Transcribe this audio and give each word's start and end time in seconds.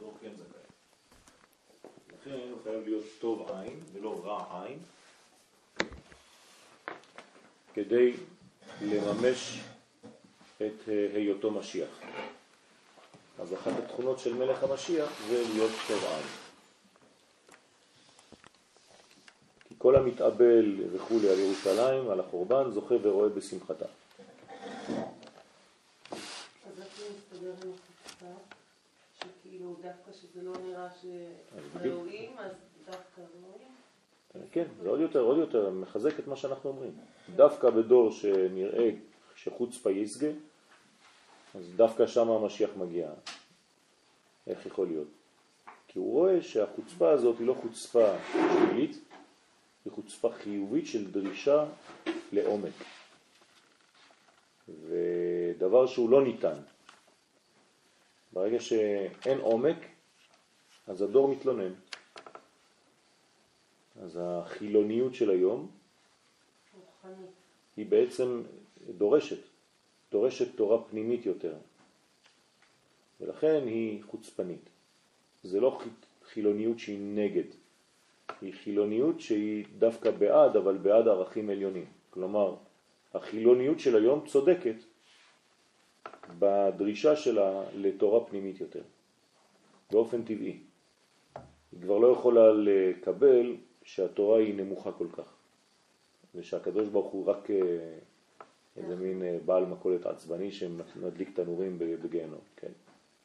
דור 0.00 0.14
כן 0.20 0.30
זכאי. 0.36 0.60
לכן 2.08 2.50
הוא 2.50 2.58
חייב 2.64 2.84
להיות 2.84 3.04
טוב 3.18 3.50
עין 3.50 3.80
ולא 3.92 4.20
רע 4.24 4.64
עין, 4.64 4.78
כדי 7.74 8.12
לממש 8.82 9.60
את 10.56 10.88
אה, 10.88 11.08
היותו 11.14 11.50
משיח. 11.50 11.88
אז 13.38 13.54
אחת 13.54 13.72
התכונות 13.84 14.18
של 14.18 14.34
מלך 14.34 14.62
המשיח 14.62 15.10
זה 15.28 15.44
להיות 15.52 15.72
טוב 15.88 16.04
עין. 16.04 16.26
כי 19.68 19.74
כל 19.78 19.96
המתאבל 19.96 20.76
וכולי 20.92 21.28
על 21.28 21.38
ירושלים, 21.38 22.10
על 22.10 22.20
החורבן, 22.20 22.70
זוכה 22.70 22.94
ורואה 23.02 23.28
בשמחתה. 23.28 23.86
אז 23.86 23.92
איך 26.78 26.88
זה 26.98 27.04
מסתדר 27.16 27.54
עם? 27.64 27.72
דווקא 29.82 30.12
שזה 30.12 30.42
לא 30.42 30.52
נראה 30.64 30.88
שראויים, 30.90 32.38
אז 32.38 32.52
דווקא 32.86 33.20
ראויים? 33.20 33.68
כן, 34.52 34.64
זה 34.82 34.88
עוד 34.88 35.00
יותר, 35.00 35.20
עוד 35.20 35.38
יותר 35.38 35.70
מחזק 35.70 36.18
את 36.18 36.26
מה 36.26 36.36
שאנחנו 36.36 36.70
אומרים. 36.70 36.92
דווקא 37.36 37.70
בדור 37.70 38.10
שנראה 38.10 38.90
שחוצפה 39.36 39.90
יסגה, 39.90 40.30
אז 41.54 41.72
דווקא 41.76 42.06
שם 42.06 42.30
המשיח 42.30 42.70
מגיע. 42.76 43.10
איך 44.46 44.66
יכול 44.66 44.86
להיות? 44.86 45.08
כי 45.88 45.98
הוא 45.98 46.12
רואה 46.12 46.42
שהחוצפה 46.42 47.10
הזאת 47.10 47.38
היא 47.38 47.46
לא 47.46 47.54
חוצפה 47.62 48.12
שלילית, 48.32 48.98
היא 49.84 49.92
חוצפה 49.92 50.30
חיובית 50.32 50.86
של 50.86 51.10
דרישה 51.10 51.64
לעומק. 52.32 52.72
ודבר 54.68 55.86
שהוא 55.86 56.10
לא 56.10 56.24
ניתן. 56.24 56.56
ברגע 58.32 58.60
שאין 58.60 59.40
עומק, 59.40 59.76
אז 60.86 61.02
הדור 61.02 61.28
מתלונן. 61.28 61.72
אז 64.02 64.18
החילוניות 64.22 65.14
של 65.14 65.30
היום. 65.30 65.70
היא 67.76 67.86
בעצם 67.86 68.42
דורשת, 68.88 69.38
דורשת 70.10 70.56
תורה 70.56 70.84
פנימית 70.84 71.26
יותר. 71.26 71.54
ולכן 73.20 73.62
היא 73.66 74.02
חוצפנית. 74.04 74.68
זה 75.42 75.60
לא 75.60 75.80
חילוניות 76.24 76.78
שהיא 76.78 76.98
נגד, 77.00 77.44
היא 78.40 78.54
חילוניות 78.54 79.20
שהיא 79.20 79.64
דווקא 79.78 80.10
בעד, 80.10 80.56
אבל 80.56 80.76
בעד 80.76 81.08
ערכים 81.08 81.50
עליונים. 81.50 81.86
כלומר, 82.10 82.56
החילוניות 83.14 83.80
של 83.80 83.96
היום 83.96 84.26
צודקת 84.26 84.76
בדרישה 86.40 87.16
שלה 87.16 87.62
לתורה 87.74 88.24
פנימית 88.24 88.60
יותר, 88.60 88.82
באופן 89.92 90.22
טבעי. 90.22 90.58
היא 91.72 91.80
כבר 91.82 91.98
לא 91.98 92.06
יכולה 92.06 92.52
לקבל 92.52 93.56
שהתורה 93.84 94.38
היא 94.38 94.54
נמוכה 94.54 94.92
כל 94.92 95.06
כך, 95.12 95.32
ושהקדוש 96.34 96.88
ברוך 96.88 97.12
הוא 97.12 97.26
רק 97.26 97.50
אה, 97.50 97.56
איזה 98.76 98.96
מין 98.96 99.22
אה, 99.22 99.38
בעל 99.44 99.64
מכולת 99.66 100.06
עצבני 100.06 100.52
שמדליק 100.52 101.36
תנורים 101.36 101.78
בגיהנום, 101.78 102.40
כן. 102.56 102.72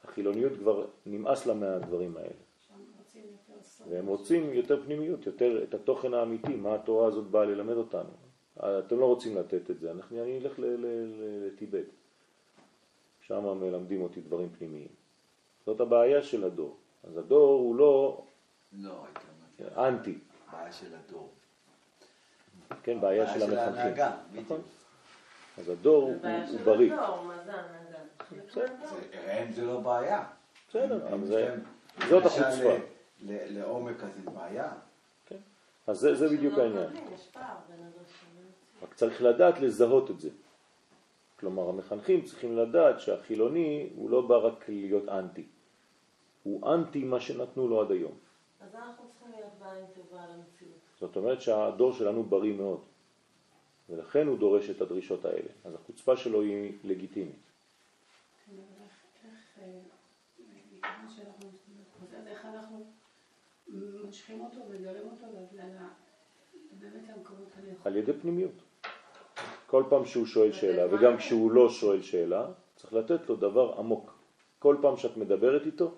החילוניות 0.04 0.54
כבר 0.60 0.86
נמאס 1.06 1.46
לה 1.46 1.54
מהדברים 1.54 2.18
האלה. 2.18 2.46
והם 3.90 4.08
רוצים 4.08 4.54
יותר 4.54 4.84
פנימיות, 4.84 5.26
יותר 5.26 5.64
את 5.64 5.74
התוכן 5.74 6.14
האמיתי, 6.14 6.56
מה 6.56 6.76
התורה 6.76 7.08
הזאת 7.08 7.26
באה 7.28 7.46
ללמד 7.46 7.74
אותנו. 7.74 8.10
אתם 8.60 9.00
לא 9.00 9.06
רוצים 9.06 9.38
לתת 9.38 9.72
את 9.72 9.80
זה, 9.80 9.92
אנחנו, 9.92 10.24
אני 10.24 10.38
אלך 10.38 10.60
לטיבט. 10.60 11.86
שם 13.28 13.60
מלמדים 13.60 14.02
אותי 14.02 14.22
דברים 14.22 14.50
פנימיים. 14.58 14.88
זאת 15.66 15.80
הבעיה 15.80 16.22
של 16.22 16.44
הדור. 16.44 16.78
אז 17.04 17.18
הדור 17.18 17.60
הוא 17.60 17.76
לא... 17.76 18.24
לא, 18.74 19.06
הייתי 19.06 19.20
אומר. 19.70 19.88
אנטי. 19.88 20.18
בעיה 20.52 20.72
של 20.72 20.96
הדור. 20.96 21.30
כן, 22.84 23.02
בעיה 23.02 23.28
של 23.28 23.44
המחנכים. 23.44 23.56
בעיה 23.56 23.74
של 23.74 23.80
ההנהגה, 23.80 24.12
בדיוק. 24.32 24.46
נכון. 24.46 24.62
אז 25.58 25.70
הדור 25.70 26.04
הוא 26.04 26.22
בריא. 26.22 26.46
זה 26.52 26.64
בעיה 26.64 26.98
של 26.98 27.04
הדור, 27.04 27.24
מה 27.24 27.44
זה 27.46 27.52
הנהגה? 27.54 29.52
זה 29.56 29.66
לא 29.66 29.80
בעיה. 29.80 30.24
בסדר, 30.70 31.08
אבל 31.14 31.28
זאת 32.10 32.26
החוצפה. 32.26 32.76
לעומק 33.28 33.96
הזה 34.04 34.30
בעיה. 34.34 34.72
כן. 35.26 35.38
אז 35.88 36.00
זה, 36.00 36.16
זה 36.16 36.30
בדיוק 36.30 36.58
העניין. 36.58 36.90
יש 37.14 37.28
פער 37.28 37.56
בין 37.70 37.88
הדרשים. 37.88 38.30
רק 38.84 38.94
צריך 38.94 39.22
לדעת 39.22 39.60
לזהות 39.60 40.12
את 40.12 40.20
זה. 40.20 40.30
כלומר, 41.46 41.70
המחנכים 41.70 42.26
צריכים 42.26 42.58
לדעת 42.58 43.00
שהחילוני 43.00 43.90
הוא 43.96 44.10
לא 44.10 44.22
בא 44.22 44.38
רק 44.38 44.70
להיות 44.70 45.10
אנטי. 45.10 45.46
הוא 46.44 46.74
אנטי 46.74 47.04
מה 47.04 47.20
שנתנו 47.20 47.68
לו 47.68 47.82
עד 47.82 47.92
היום. 47.92 48.18
אז 48.60 48.76
אנחנו 48.76 49.08
צריכים 49.10 49.32
להיות 49.32 49.52
בעין 49.60 49.86
טובה 49.96 50.24
על 50.24 50.30
המציאות. 50.32 50.80
זאת 51.00 51.16
אומרת 51.16 51.42
שהדור 51.42 51.94
שלנו 51.94 52.24
בריא 52.24 52.54
מאוד, 52.54 52.80
ולכן 53.90 54.28
הוא 54.28 54.38
דורש 54.38 54.70
את 54.70 54.82
הדרישות 54.82 55.26
האלה. 55.26 55.50
אז 55.66 55.76
החוצפה 55.76 56.18
שלו 56.18 56.42
היא 56.42 56.74
לגיטימית. 56.84 57.46
איך 62.28 62.46
אנחנו 62.46 62.86
מושכים 64.06 64.42
אותו 64.42 64.62
וגרים 64.70 65.08
אותו 65.12 65.26
באמת 66.72 67.10
למקומות 67.10 67.48
הנכונים. 67.56 67.76
על 67.84 67.96
ידי 67.96 68.14
פנימיות. 68.14 68.65
כל 69.68 69.84
פעם 69.90 70.06
שהוא 70.06 70.26
שואל 70.26 70.52
שאלה, 70.52 70.96
וגם 70.96 71.18
כשהוא 71.18 71.52
לא 71.52 71.70
שואל 71.70 72.02
שאלה, 72.02 72.48
צריך 72.76 72.94
לתת 72.94 73.30
לו 73.30 73.36
דבר 73.36 73.74
עמוק. 73.78 74.16
כל 74.60 74.78
פעם 74.82 74.98
שאת 74.98 75.18
מדברת 75.18 75.66
איתו, 75.66 75.92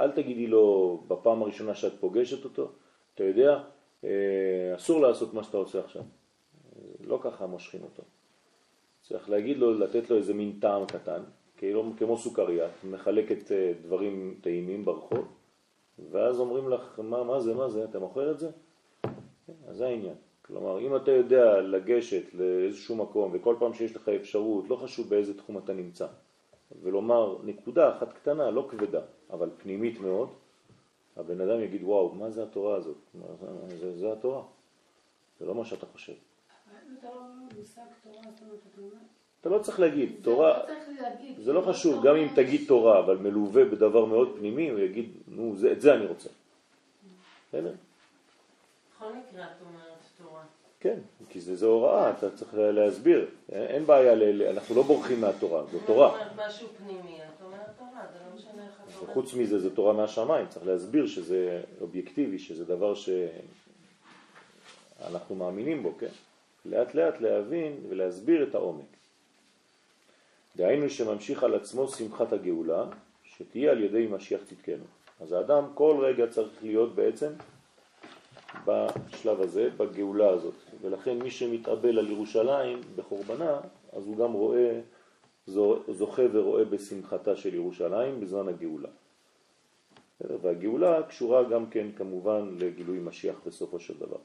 אל 0.00 0.10
תגידי 0.10 0.46
לו 0.46 0.98
בפעם 1.08 1.42
הראשונה 1.42 1.74
שאת 1.74 1.92
פוגשת 2.00 2.44
אותו, 2.44 2.72
אתה 3.14 3.24
יודע, 3.24 3.62
אה, 4.04 4.74
אסור 4.76 5.00
לעשות 5.00 5.34
מה 5.34 5.42
שאתה 5.42 5.56
עושה 5.56 5.80
עכשיו. 5.80 6.02
לא 7.00 7.18
ככה 7.22 7.46
מושכים 7.46 7.82
אותו. 7.82 8.02
צריך 9.00 9.30
להגיד 9.30 9.58
לו, 9.58 9.78
לתת 9.78 10.10
לו 10.10 10.16
איזה 10.16 10.34
מין 10.34 10.58
טעם 10.60 10.86
קטן, 10.86 11.22
כאילו 11.56 11.92
כמו 11.98 12.18
סוכריה, 12.18 12.68
מחלקת 12.90 13.52
אה, 13.52 13.72
דברים 13.82 14.38
טעימים 14.40 14.84
ברחוב, 14.84 15.28
ואז 16.10 16.40
אומרים 16.40 16.68
לך, 16.68 17.00
מה, 17.02 17.24
מה 17.24 17.40
זה, 17.40 17.54
מה 17.54 17.68
זה, 17.68 17.84
אתה 17.84 17.98
מוכר 17.98 18.30
את 18.30 18.38
זה? 18.38 18.50
אז 19.68 19.76
זה 19.76 19.86
העניין. 19.86 20.14
כלומר, 20.52 20.80
אם 20.80 20.96
אתה 20.96 21.10
יודע 21.10 21.60
לגשת 21.60 22.34
לאיזשהו 22.34 22.96
מקום, 22.96 23.30
וכל 23.34 23.56
פעם 23.58 23.74
שיש 23.74 23.96
לך 23.96 24.08
אפשרות, 24.08 24.68
לא 24.68 24.76
חשוב 24.76 25.08
באיזה 25.08 25.38
תחום 25.38 25.58
אתה 25.58 25.72
נמצא, 25.72 26.06
ולומר 26.82 27.36
נקודה 27.44 27.96
אחת 27.96 28.12
קטנה, 28.12 28.50
לא 28.50 28.68
כבדה, 28.70 29.00
אבל 29.30 29.50
פנימית 29.56 30.00
מאוד, 30.00 30.28
הבן 31.16 31.40
אדם 31.40 31.60
יגיד, 31.60 31.82
וואו, 31.82 32.14
מה 32.14 32.30
זה 32.30 32.42
התורה 32.42 32.76
הזאת? 32.76 32.96
זה, 33.14 33.76
זה, 33.78 33.98
זה 33.98 34.12
התורה, 34.12 34.42
זה 35.40 35.46
לא 35.46 35.54
מה 35.54 35.64
שאתה 35.64 35.86
חושב. 35.86 36.12
אתה 37.00 37.08
לא 37.08 37.20
אתה 39.40 39.48
לא 39.48 39.58
צריך 39.58 39.80
להגיד, 39.80 40.12
תורה, 40.22 40.60
זה 41.38 41.52
לא 41.52 41.60
חשוב, 41.60 42.06
גם 42.06 42.16
אם 42.16 42.28
תגיד 42.34 42.68
תורה, 42.68 42.98
אבל 42.98 43.16
מלווה 43.16 43.64
בדבר 43.64 44.04
מאוד 44.04 44.36
פנימי, 44.38 44.70
הוא 44.70 44.78
יגיד, 44.78 45.12
נו, 45.28 45.54
את 45.72 45.80
זה 45.80 45.94
אני 45.94 46.06
רוצה. 46.06 46.28
בסדר? 47.48 47.74
בכל 48.96 49.12
מקרה 49.12 49.44
את 49.44 49.62
אומרת. 49.66 49.91
כן, 50.82 50.98
כי 51.28 51.40
זה, 51.40 51.56
זה 51.56 51.66
הוראה, 51.66 52.10
אתה 52.10 52.30
צריך 52.30 52.54
להסביר. 52.54 53.26
אין 53.52 53.86
בעיה, 53.86 54.12
אנחנו 54.50 54.74
לא 54.74 54.82
בורחים 54.82 55.20
מהתורה, 55.20 55.62
זו 55.72 55.78
תורה. 55.86 56.08
את 56.08 56.12
אומרת 56.12 56.48
משהו 56.48 56.68
פנימי, 56.78 57.18
את 57.18 57.42
אומרת 57.44 57.60
תורה, 57.78 58.02
זה 58.12 58.18
לא 58.18 58.36
משנה 58.36 58.66
איך 58.66 58.80
אומרת. 59.00 59.14
חוץ 59.14 59.34
מזה, 59.34 59.58
זו 59.58 59.70
תורה 59.70 59.92
מהשמיים, 59.92 60.46
צריך 60.48 60.66
להסביר 60.66 61.06
שזה 61.06 61.62
אובייקטיבי, 61.80 62.38
שזה 62.38 62.64
דבר 62.64 62.94
שאנחנו 65.00 65.34
מאמינים 65.34 65.82
בו, 65.82 65.92
כן? 65.98 66.06
לאט 66.64 66.94
לאט 66.94 67.20
להבין 67.20 67.76
ולהסביר 67.88 68.48
את 68.48 68.54
העומק. 68.54 68.96
דהיינו 70.56 70.90
שממשיך 70.90 71.42
על 71.42 71.54
עצמו 71.54 71.88
שמחת 71.88 72.32
הגאולה, 72.32 72.84
שתהיה 73.24 73.70
על 73.70 73.84
ידי 73.84 74.06
משיח 74.06 74.40
צדקנו. 74.44 74.84
אז 75.20 75.32
האדם 75.32 75.64
כל 75.74 75.96
רגע 76.00 76.26
צריך 76.26 76.52
להיות 76.62 76.94
בעצם 76.94 77.32
בשלב 78.66 79.40
הזה, 79.40 79.68
בגאולה 79.76 80.28
הזאת. 80.28 80.54
ולכן 80.82 81.18
מי 81.18 81.30
שמתאבל 81.30 81.98
על 81.98 82.10
ירושלים 82.10 82.80
בחורבנה, 82.96 83.60
אז 83.92 84.06
הוא 84.06 84.16
גם 84.16 84.32
רואה, 84.32 84.80
זוכה 85.88 86.22
ורואה 86.32 86.64
בשמחתה 86.64 87.36
של 87.36 87.54
ירושלים 87.54 88.20
בזמן 88.20 88.48
הגאולה. 88.48 88.88
והגאולה 90.20 91.02
קשורה 91.02 91.44
גם 91.44 91.70
כן 91.70 91.86
כמובן 91.96 92.56
לגילוי 92.58 92.98
משיח 92.98 93.36
בסופו 93.46 93.80
של 93.80 93.98
דבר. 93.98 94.18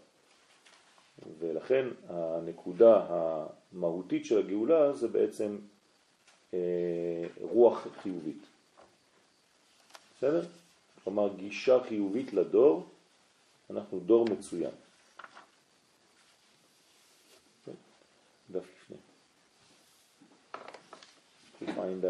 ולכן 1.40 1.88
הנקודה 2.10 3.06
המהותית 3.10 4.26
של 4.26 4.38
הגאולה 4.38 4.94
זה 4.94 5.08
בעצם 5.08 5.58
אה, 6.54 6.60
רוח 7.42 7.88
חיובית. 8.02 8.42
בסדר? 10.18 10.46
כלומר 11.04 11.30
גישה 11.36 11.84
חיובית 11.84 12.34
לדור, 12.34 12.86
אנחנו 13.70 14.00
דור 14.00 14.26
מצוין. 14.26 14.72
דף 18.52 18.64
לפני. 18.76 18.98
קע"ד. 21.60 22.06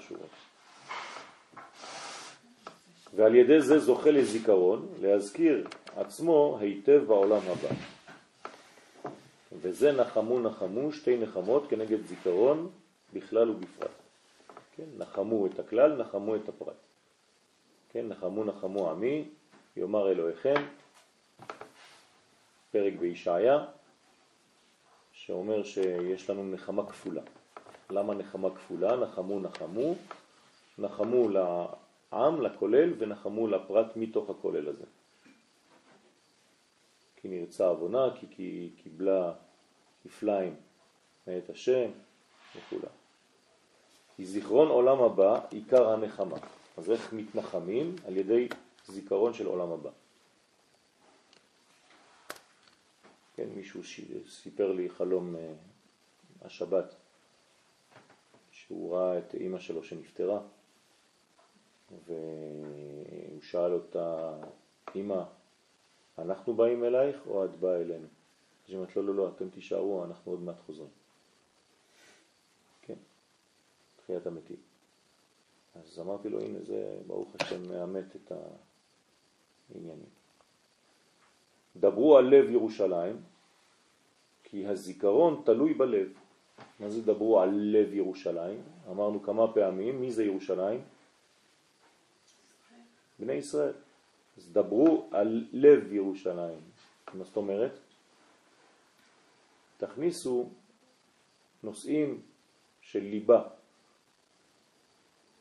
שורות. 0.00 0.30
ועל 3.14 3.34
ידי 3.34 3.60
זה 3.60 3.78
זוכה 3.78 4.10
לזיכרון, 4.10 4.88
להזכיר 5.00 5.66
עצמו 5.96 6.58
היטב 6.60 7.04
בעולם 7.06 7.42
הבא. 7.46 7.74
וזה 9.52 9.92
נחמו 9.92 10.40
נחמו, 10.40 10.92
שתי 10.92 11.16
נחמות 11.16 11.70
כנגד 11.70 12.06
זיכרון 12.06 12.70
בכלל 13.14 13.50
ובפרט. 13.50 13.90
כן? 14.76 14.84
נחמו 14.98 15.46
את 15.46 15.58
הכלל, 15.58 15.96
נחמו 15.96 16.36
את 16.36 16.48
הפרט. 16.48 16.87
כן, 17.88 18.08
נחמו 18.08 18.44
נחמו 18.44 18.90
עמי, 18.90 19.28
יאמר 19.76 20.10
אלוהיכם, 20.10 20.54
פרק 22.70 22.92
בישעיה, 23.00 23.64
שאומר 25.12 25.62
שיש 25.64 26.30
לנו 26.30 26.44
נחמה 26.44 26.86
כפולה. 26.86 27.22
למה 27.90 28.14
נחמה 28.14 28.50
כפולה? 28.54 28.96
נחמו 28.96 29.40
נחמו, 29.40 29.94
נחמו 30.78 31.28
לעם, 31.28 32.42
לכולל, 32.42 32.92
ונחמו 32.98 33.46
לפרט 33.46 33.96
מתוך 33.96 34.30
הכולל 34.30 34.68
הזה. 34.68 34.84
כי 37.16 37.28
נרצה 37.28 37.66
עוונה, 37.66 38.06
כי, 38.14 38.26
כי 38.30 38.70
קיבלה 38.82 39.32
כפליים 40.04 40.54
מאת 41.26 41.50
השם 41.50 41.90
וכו'. 42.56 42.78
כי 44.16 44.26
זיכרון 44.26 44.68
עולם 44.68 45.02
הבא 45.02 45.40
עיקר 45.50 45.88
הנחמה. 45.88 46.36
אז 46.78 46.90
איך 46.90 47.12
מתנחמים? 47.12 47.96
על 48.06 48.16
ידי 48.16 48.48
זיכרון 48.86 49.34
של 49.34 49.46
עולם 49.46 49.70
הבא. 49.70 49.90
כן, 53.34 53.48
מישהו 53.56 53.80
סיפר 54.28 54.72
לי 54.72 54.90
חלום 54.90 55.34
uh, 55.34 55.38
השבת, 56.46 56.94
שהוא 58.50 58.94
ראה 58.94 59.18
את 59.18 59.34
אימא 59.34 59.58
שלו 59.58 59.84
שנפטרה, 59.84 60.40
והוא 62.06 63.42
שאל 63.42 63.72
אותה, 63.72 64.38
אימא, 64.94 65.22
אנחנו 66.18 66.54
באים 66.54 66.84
אלייך 66.84 67.16
או 67.26 67.44
את 67.44 67.50
באה 67.50 67.76
אלינו? 67.76 68.06
אז 68.64 68.70
היא 68.70 68.76
אומרת, 68.76 68.96
לא, 68.96 69.04
לא, 69.04 69.14
לא, 69.14 69.28
אתם 69.28 69.50
תישארו, 69.50 70.04
אנחנו 70.04 70.32
עוד 70.32 70.40
מעט 70.40 70.60
חוזרים. 70.66 70.90
כן, 72.82 72.98
תחיית 73.96 74.26
המתים. 74.26 74.67
אז 75.84 75.98
אמרתי 76.00 76.28
לו, 76.28 76.40
הנה 76.40 76.58
זה 76.62 76.98
ברוך 77.06 77.34
השם 77.40 77.68
מאמת 77.68 78.16
את 78.16 78.32
העניינים. 79.70 80.08
דברו 81.76 82.18
על 82.18 82.24
לב 82.24 82.50
ירושלים, 82.50 83.22
כי 84.42 84.66
הזיכרון 84.66 85.42
תלוי 85.44 85.74
בלב. 85.74 86.08
מה 86.80 86.90
זה 86.90 87.02
דברו 87.02 87.40
על 87.40 87.50
לב 87.52 87.94
ירושלים? 87.94 88.62
אמרנו 88.90 89.22
כמה 89.22 89.52
פעמים, 89.52 90.00
מי 90.00 90.10
זה 90.10 90.24
ירושלים? 90.24 90.80
בני 93.18 93.32
ישראל. 93.32 93.72
אז 94.36 94.52
דברו 94.52 95.08
על 95.10 95.48
לב 95.52 95.92
ירושלים. 95.92 96.60
מה 97.14 97.24
זאת 97.24 97.36
אומרת? 97.36 97.78
תכניסו 99.76 100.48
נושאים 101.62 102.22
של 102.80 103.02
ליבה, 103.02 103.48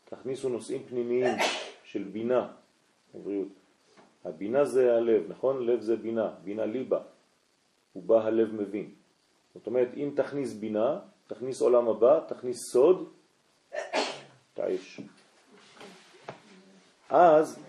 תכניסו 0.10 0.50
נושאים 0.50 0.84
פנימיים 0.84 1.38
של 1.84 2.04
בינה, 2.04 2.48
בבריאות. 3.16 3.48
הבינה 4.26 4.66
זה 4.66 4.96
הלב, 4.96 5.24
נכון? 5.30 5.66
לב 5.66 5.82
זה 5.82 5.96
בינה, 5.96 6.30
בינה 6.44 6.66
ליבה, 6.66 7.00
ובה 7.96 8.24
הלב 8.24 8.54
מבין. 8.54 8.92
זאת 9.54 9.68
אומרת, 9.68 9.88
אם 9.98 10.12
תכניס 10.16 10.54
בינה, 10.54 11.00
תכניס 11.28 11.62
עולם 11.62 11.88
הבא, 11.88 12.20
תכניס 12.28 12.58
סוד, 12.72 13.10
תאש. 14.54 15.02
אז 17.10 17.60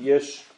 יש 0.00 0.50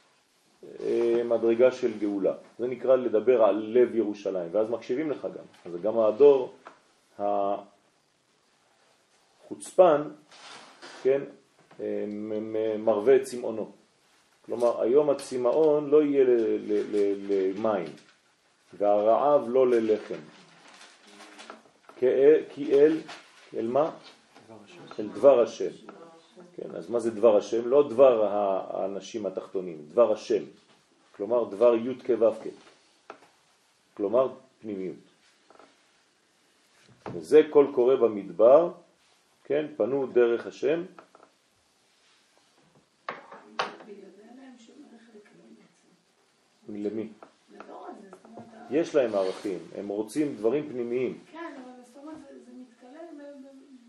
אה, 0.81 1.23
מדרגה 1.25 1.73
של 1.73 1.99
גאולה. 1.99 2.35
זה 2.59 2.67
נקרא 2.67 2.97
לדבר 2.97 3.44
על 3.44 3.56
לב 3.56 3.94
ירושלים, 3.94 4.49
ואז 4.53 4.71
מקשיבים 4.71 5.11
לך 5.11 5.25
גם. 5.25 5.44
אז 5.65 5.81
גם 5.83 5.99
הדור 5.99 6.55
החוצפן, 9.44 10.03
כן, 11.03 11.23
אה, 11.81 12.05
מרווה 12.79 13.17
את 13.17 13.23
צמאונו. 13.23 13.73
כלומר, 14.47 14.83
היום 14.83 15.11
הצמאון 15.11 15.91
לא 15.91 16.03
יהיה 16.03 16.25
למים, 17.29 17.87
והרעב 18.79 19.49
לא 19.49 19.71
ללחם. 19.71 20.21
כי 22.49 22.73
אל, 22.73 23.01
אל 23.57 23.67
מה? 23.67 23.91
אל 24.99 25.09
דבר 25.09 25.41
השם. 25.41 25.71
כן, 26.57 26.77
אז 26.77 26.91
מה 26.91 27.01
זה 27.01 27.11
דבר 27.11 27.37
השם? 27.37 27.69
לא 27.69 27.89
דבר 27.89 28.27
האנשים 28.27 29.27
התחתונים, 29.27 29.87
דבר 29.89 30.13
השם. 30.13 30.43
כלומר, 31.17 31.45
דבר 31.45 31.75
י' 31.75 31.95
כו'. 32.07 32.51
כלומר, 33.95 34.29
פנימיות. 34.61 34.97
וזה 37.15 37.43
כל 37.51 37.67
קורה 37.75 37.97
במדבר, 37.97 38.71
כן, 39.53 39.67
פנו 39.77 40.07
דרך 40.07 40.47
השם. 40.47 40.85
למי? 46.69 47.09
יש 48.71 48.95
להם 48.95 49.15
ערכים, 49.15 49.59
הם 49.77 49.89
רוצים 49.89 50.35
דברים 50.37 50.69
פנימיים. 50.69 51.19
כן, 51.33 51.55
אבל 51.65 51.83
זאת 51.85 51.97
אומרת, 51.97 52.17
זה 52.45 52.53
מתקלל 52.61 53.07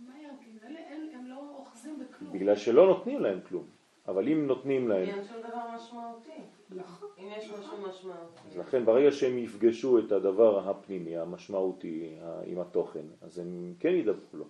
מהר, 0.08 0.30
כי 0.42 0.68
הם 1.16 1.28
לא 1.28 1.56
אוחזים 1.56 2.00
בכלום. 2.00 2.34
בגלל 2.34 2.56
שלא 2.56 2.88
נותנים 2.88 3.22
להם 3.22 3.40
כלום. 3.50 3.64
אבל 4.08 4.28
אם 4.28 4.48
נותנים 4.48 4.88
להם... 4.88 5.10
אין 5.10 5.24
שום 5.24 5.38
דבר 5.40 5.76
משמעותי. 5.76 6.42
נכון. 6.70 7.10
אם 7.20 7.28
יש 7.38 7.50
משהו 7.50 7.78
משמעותי. 7.90 8.50
אז 8.50 8.58
לכן 8.58 8.86
ברגע 8.86 9.12
שהם 9.12 9.38
יפגשו 9.38 10.00
את 10.00 10.12
הדבר 10.12 10.70
הפנימי, 10.70 11.18
המשמעותי, 11.18 12.16
עם 12.46 12.60
התוכן, 12.60 13.06
אז 13.22 13.40
הם 13.40 13.74
כן 13.80 13.94
ידברו 13.94 14.28
לו. 14.34 14.46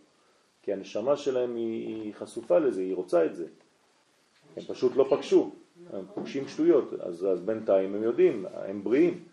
כי 0.63 0.73
הנשמה 0.73 1.17
שלהם 1.17 1.55
היא 1.55 2.13
חשופה 2.13 2.59
לזה, 2.59 2.81
היא 2.81 2.95
רוצה 2.95 3.25
את 3.25 3.35
זה. 3.35 3.47
הם 4.57 4.63
פשוט 4.63 4.95
לא 4.95 5.07
פגשו, 5.09 5.51
הם 5.93 6.05
פוגשים 6.13 6.47
שטויות, 6.47 6.93
אז, 6.93 7.25
אז 7.25 7.41
בינתיים 7.41 7.95
הם 7.95 8.03
יודעים, 8.03 8.45
הם 8.53 8.83
בריאים. 8.83 9.23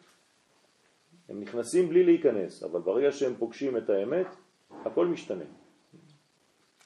הם 1.29 1.41
נכנסים 1.41 1.89
בלי 1.89 2.05
להיכנס, 2.05 2.63
אבל 2.63 2.81
ברגע 2.81 3.13
שהם 3.13 3.35
פוגשים 3.39 3.77
את 3.77 3.91
האמת, 3.91 4.27
הכל 4.71 5.07
משתנה. 5.07 5.45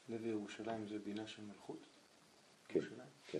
לב 0.08 0.26
ירושלים 0.26 0.86
זה 0.86 0.98
בינה 0.98 1.26
של 1.26 1.42
מלכות? 1.42 1.86
כן, 2.68 2.80
כן. 3.30 3.38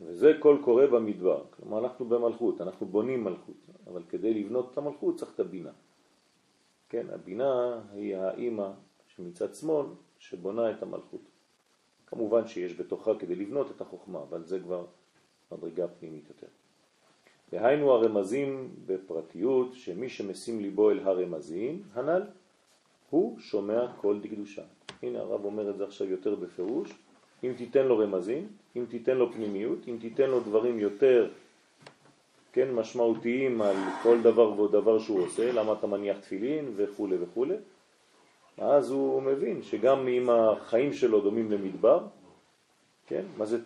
וזה 0.00 0.32
כל 0.40 0.58
קורה 0.64 0.86
במדבר. 0.86 1.44
כלומר, 1.50 1.78
אנחנו 1.78 2.04
במלכות, 2.04 2.60
אנחנו 2.60 2.86
בונים 2.86 3.24
מלכות, 3.24 3.56
אבל 3.86 4.02
כדי 4.08 4.34
לבנות 4.34 4.72
את 4.72 4.78
המלכות 4.78 5.18
צריך 5.18 5.34
את 5.34 5.40
הבינה. 5.40 5.70
כן, 6.94 7.06
הבינה 7.12 7.80
היא 7.94 8.16
האימא 8.16 8.68
שמצד 9.16 9.54
שמאל 9.54 9.86
שבונה 10.18 10.70
את 10.70 10.82
המלכות. 10.82 11.20
כמובן 12.06 12.46
שיש 12.46 12.80
בתוכה 12.80 13.10
כדי 13.18 13.34
לבנות 13.34 13.70
את 13.70 13.80
החוכמה, 13.80 14.18
אבל 14.18 14.44
זה 14.44 14.60
כבר 14.60 14.84
מדרגה 15.52 15.88
פנימית 15.88 16.24
יותר. 16.28 16.46
והיינו 17.52 17.92
הרמזים 17.92 18.74
בפרטיות, 18.86 19.74
שמי 19.74 20.08
שמשים 20.08 20.60
ליבו 20.60 20.90
אל 20.90 20.98
הרמזים, 20.98 21.82
הנ"ל, 21.94 22.22
הוא 23.10 23.38
שומע 23.38 23.92
כל 24.00 24.20
דקדושה. 24.20 24.62
הנה 25.02 25.18
הרב 25.18 25.44
אומר 25.44 25.70
את 25.70 25.76
זה 25.76 25.84
עכשיו 25.84 26.06
יותר 26.10 26.34
בפירוש, 26.34 26.90
אם 27.44 27.52
תיתן 27.56 27.86
לו 27.86 27.98
רמזים, 27.98 28.48
אם 28.76 28.84
תיתן 28.88 29.16
לו 29.16 29.32
פנימיות, 29.32 29.78
אם 29.88 29.96
תיתן 30.00 30.30
לו 30.30 30.40
דברים 30.40 30.78
יותר 30.78 31.30
כן, 32.54 32.74
משמעותיים 32.74 33.62
על 33.62 33.76
כל 34.02 34.22
דבר 34.22 34.60
ודבר 34.60 34.98
שהוא 34.98 35.22
עושה, 35.22 35.52
למה 35.52 35.72
אתה 35.72 35.86
מניח 35.86 36.18
תפילין 36.18 36.72
וכו' 36.76 37.08
וכו', 37.20 37.46
אז 38.58 38.90
הוא 38.90 39.22
מבין 39.22 39.62
שגם 39.62 40.08
אם 40.08 40.30
החיים 40.30 40.92
שלו 40.92 41.20
דומים 41.20 41.52
למדבר, 41.52 42.00
כן, 43.06 43.24
מה 43.38 43.46
זה 43.46 43.58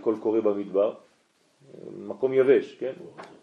כל 0.00 0.14
קורה 0.20 0.40
במדבר? 0.40 0.94
מקום 1.98 2.32
יבש, 2.32 2.74
כן? 2.74 2.92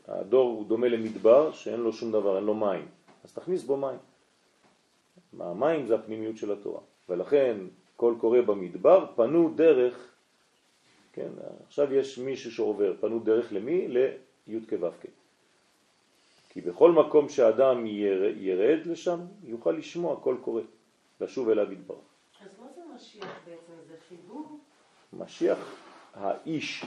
הדור 0.07 0.49
הוא 0.49 0.65
דומה 0.65 0.87
למדבר 0.87 1.51
שאין 1.51 1.79
לו 1.79 1.93
שום 1.93 2.11
דבר, 2.11 2.35
אין 2.35 2.43
לו 2.43 2.53
מים, 2.53 2.85
אז 3.23 3.33
תכניס 3.33 3.63
בו 3.63 3.77
מים. 3.77 3.99
המים 5.39 5.87
זה 5.87 5.95
הפנימיות 5.95 6.37
של 6.37 6.51
התורה, 6.51 6.79
ולכן 7.09 7.57
כל 7.95 8.13
קורה 8.19 8.41
במדבר 8.41 9.05
פנו 9.15 9.53
דרך, 9.55 10.09
כן, 11.13 11.29
עכשיו 11.67 11.93
יש 11.93 12.17
מישהו 12.17 12.51
שעובר, 12.51 12.93
פנו 12.99 13.19
דרך 13.19 13.53
למי? 13.53 13.87
לי' 14.47 14.59
כו' 14.69 14.89
כ'. 15.01 15.05
כי 16.49 16.61
בכל 16.61 16.91
מקום 16.91 17.29
שאדם 17.29 17.85
ירד 18.35 18.85
לשם, 18.85 19.19
יוכל 19.43 19.71
לשמוע 19.71 20.19
כל 20.21 20.37
קורא, 20.43 20.61
לשוב 21.21 21.49
אליו 21.49 21.71
יתברך. 21.71 21.97
אז 22.45 22.59
מה 22.59 22.67
זה 22.75 22.81
משיח 22.95 23.39
בעצם? 23.45 23.73
זה 23.87 23.95
חיבור? 24.09 24.59
משיח, 25.13 25.57
האיש, 26.13 26.85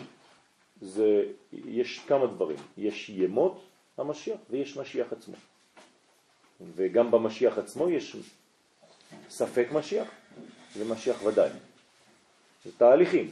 זה, 0.80 1.32
יש 1.52 1.98
כמה 1.98 2.26
דברים. 2.26 2.58
יש 2.76 3.08
ימות 3.08 3.60
המשיח 3.98 4.38
ויש 4.50 4.76
משיח 4.76 5.12
עצמו. 5.12 5.34
וגם 6.60 7.10
במשיח 7.10 7.58
עצמו 7.58 7.88
יש 7.88 8.16
ספק 9.28 9.68
משיח 9.72 10.08
זה 10.74 10.84
משיח 10.84 11.22
ודאי. 11.24 11.50
זה 12.64 12.70
תהליכים. 12.76 13.30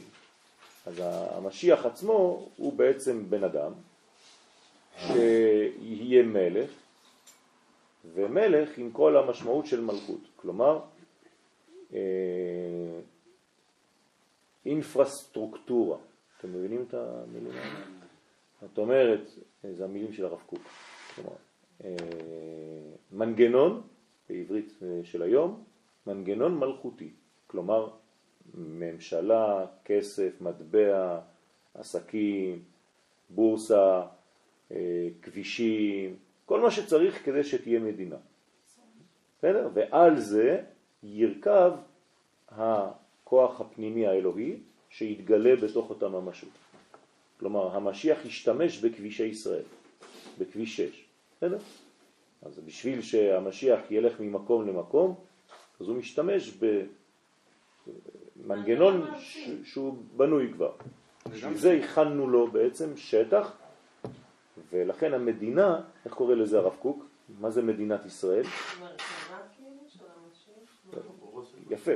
אז 0.85 1.01
המשיח 1.05 1.85
עצמו 1.85 2.49
הוא 2.57 2.73
בעצם 2.73 3.29
בן 3.29 3.43
אדם 3.43 3.71
שיהיה 4.97 6.23
מלך, 6.23 6.69
ומלך 8.13 8.77
עם 8.77 8.91
כל 8.91 9.17
המשמעות 9.17 9.65
של 9.65 9.81
מלכות. 9.81 10.21
כלומר, 10.35 10.79
אה, 11.93 11.99
אינפרסטרוקטורה. 14.65 15.97
אתם 16.37 16.53
מבינים 16.53 16.85
את 16.87 16.93
המילים 16.93 17.51
האלה? 17.51 17.85
זאת 18.61 18.77
אומרת, 18.77 19.21
זה 19.63 19.83
המילים 19.85 20.13
של 20.13 20.25
הרב 20.25 20.41
קוק. 20.45 20.61
כלומר, 21.15 21.35
אה, 21.83 21.95
מנגנון, 23.11 23.81
בעברית 24.29 24.73
אה, 24.83 24.99
של 25.03 25.21
היום, 25.21 25.63
מנגנון 26.07 26.57
מלכותי. 26.59 27.09
כלומר, 27.47 27.89
ממשלה, 28.53 29.65
כסף, 29.85 30.41
מטבע, 30.41 31.19
עסקים, 31.73 32.63
בורסה, 33.29 34.01
כבישים, 35.21 36.15
כל 36.45 36.59
מה 36.59 36.71
שצריך 36.71 37.25
כדי 37.25 37.43
שתהיה 37.43 37.79
מדינה. 37.79 38.15
בסדר? 39.37 39.69
ועל 39.73 40.19
זה 40.19 40.61
ירכב 41.03 41.71
הכוח 42.49 43.61
הפנימי 43.61 44.07
האלוהי 44.07 44.55
שיתגלה 44.89 45.55
בתוך 45.55 45.89
אותה 45.89 46.09
ממשות. 46.09 46.49
כלומר, 47.39 47.75
המשיח 47.75 48.25
ישתמש 48.25 48.77
בכבישי 48.77 49.25
ישראל, 49.25 49.63
בכביש 50.39 50.77
6. 50.77 51.05
בסדר? 51.37 51.57
אז 52.41 52.59
בשביל 52.59 53.01
שהמשיח 53.01 53.79
ילך 53.91 54.19
ממקום 54.19 54.67
למקום, 54.67 55.15
אז 55.79 55.87
הוא 55.87 55.95
משתמש 55.95 56.57
במנגנון 58.37 59.05
שהוא 59.63 59.97
בנוי 60.17 60.53
כבר. 60.53 60.71
בשביל 61.31 61.57
זה 61.57 61.79
הכנו 61.83 62.29
לו 62.29 62.47
בעצם 62.47 62.97
שטח, 62.97 63.57
ולכן 64.71 65.13
המדינה, 65.13 65.81
איך 66.05 66.13
קורא 66.13 66.35
לזה 66.35 66.57
הרב 66.57 66.75
קוק? 66.79 67.05
מה 67.39 67.51
זה 67.51 67.61
מדינת 67.61 68.05
ישראל? 68.05 68.43
יפה, 71.69 71.91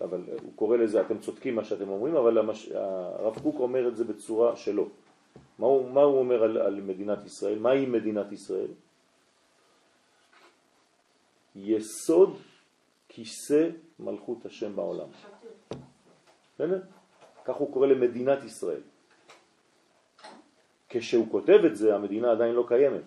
אבל 0.00 0.20
הוא 0.42 0.52
קורא 0.56 0.76
לזה, 0.76 1.00
אתם 1.00 1.18
צודקים 1.18 1.56
מה 1.56 1.64
שאתם 1.64 1.88
אומרים, 1.88 2.16
אבל 2.16 2.38
המש... 2.38 2.70
הרב 2.72 3.38
קוק 3.42 3.54
אומר 3.60 3.88
את 3.88 3.96
זה 3.96 4.04
בצורה 4.04 4.56
שלו. 4.56 4.88
מה 5.58 5.66
הוא, 5.66 5.90
מה 5.90 6.00
הוא 6.00 6.18
אומר 6.18 6.42
על, 6.42 6.56
על 6.58 6.80
מדינת 6.80 7.26
ישראל? 7.26 7.58
מהי 7.58 7.86
מדינת 7.86 8.32
ישראל? 8.32 8.70
יסוד 11.56 12.36
כיסא 13.08 13.70
מלכות 13.98 14.46
השם 14.46 14.76
בעולם. 14.76 15.08
בסדר? 16.54 16.80
כך 17.44 17.56
הוא 17.56 17.72
קורא 17.72 17.86
למדינת 17.86 18.44
ישראל. 18.44 18.80
כשהוא 20.92 21.26
כותב 21.30 21.60
את 21.66 21.76
זה, 21.76 21.94
המדינה 21.94 22.30
עדיין 22.30 22.54
לא 22.54 22.64
קיימת. 22.68 23.02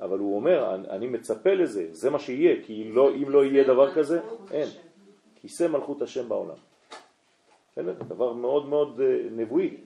אבל 0.00 0.18
הוא 0.18 0.36
אומר, 0.36 0.74
אני 0.90 1.06
מצפה 1.06 1.54
לזה, 1.54 1.88
זה 1.90 2.10
מה 2.10 2.18
שיהיה, 2.18 2.62
כי 2.64 2.92
לא, 2.92 3.14
אם 3.14 3.30
לא 3.30 3.44
יהיה 3.44 3.64
דבר 3.64 3.94
כזה, 3.94 4.20
אין. 4.50 4.68
כיסא 5.40 5.68
מלכות 5.68 6.02
השם 6.02 6.28
בעולם. 6.28 6.56
בסדר? 7.72 7.92
דבר 8.08 8.32
מאוד 8.32 8.68
מאוד 8.68 9.00
אה, 9.00 9.28
נבואי. 9.30 9.68
כאילו 9.68 9.84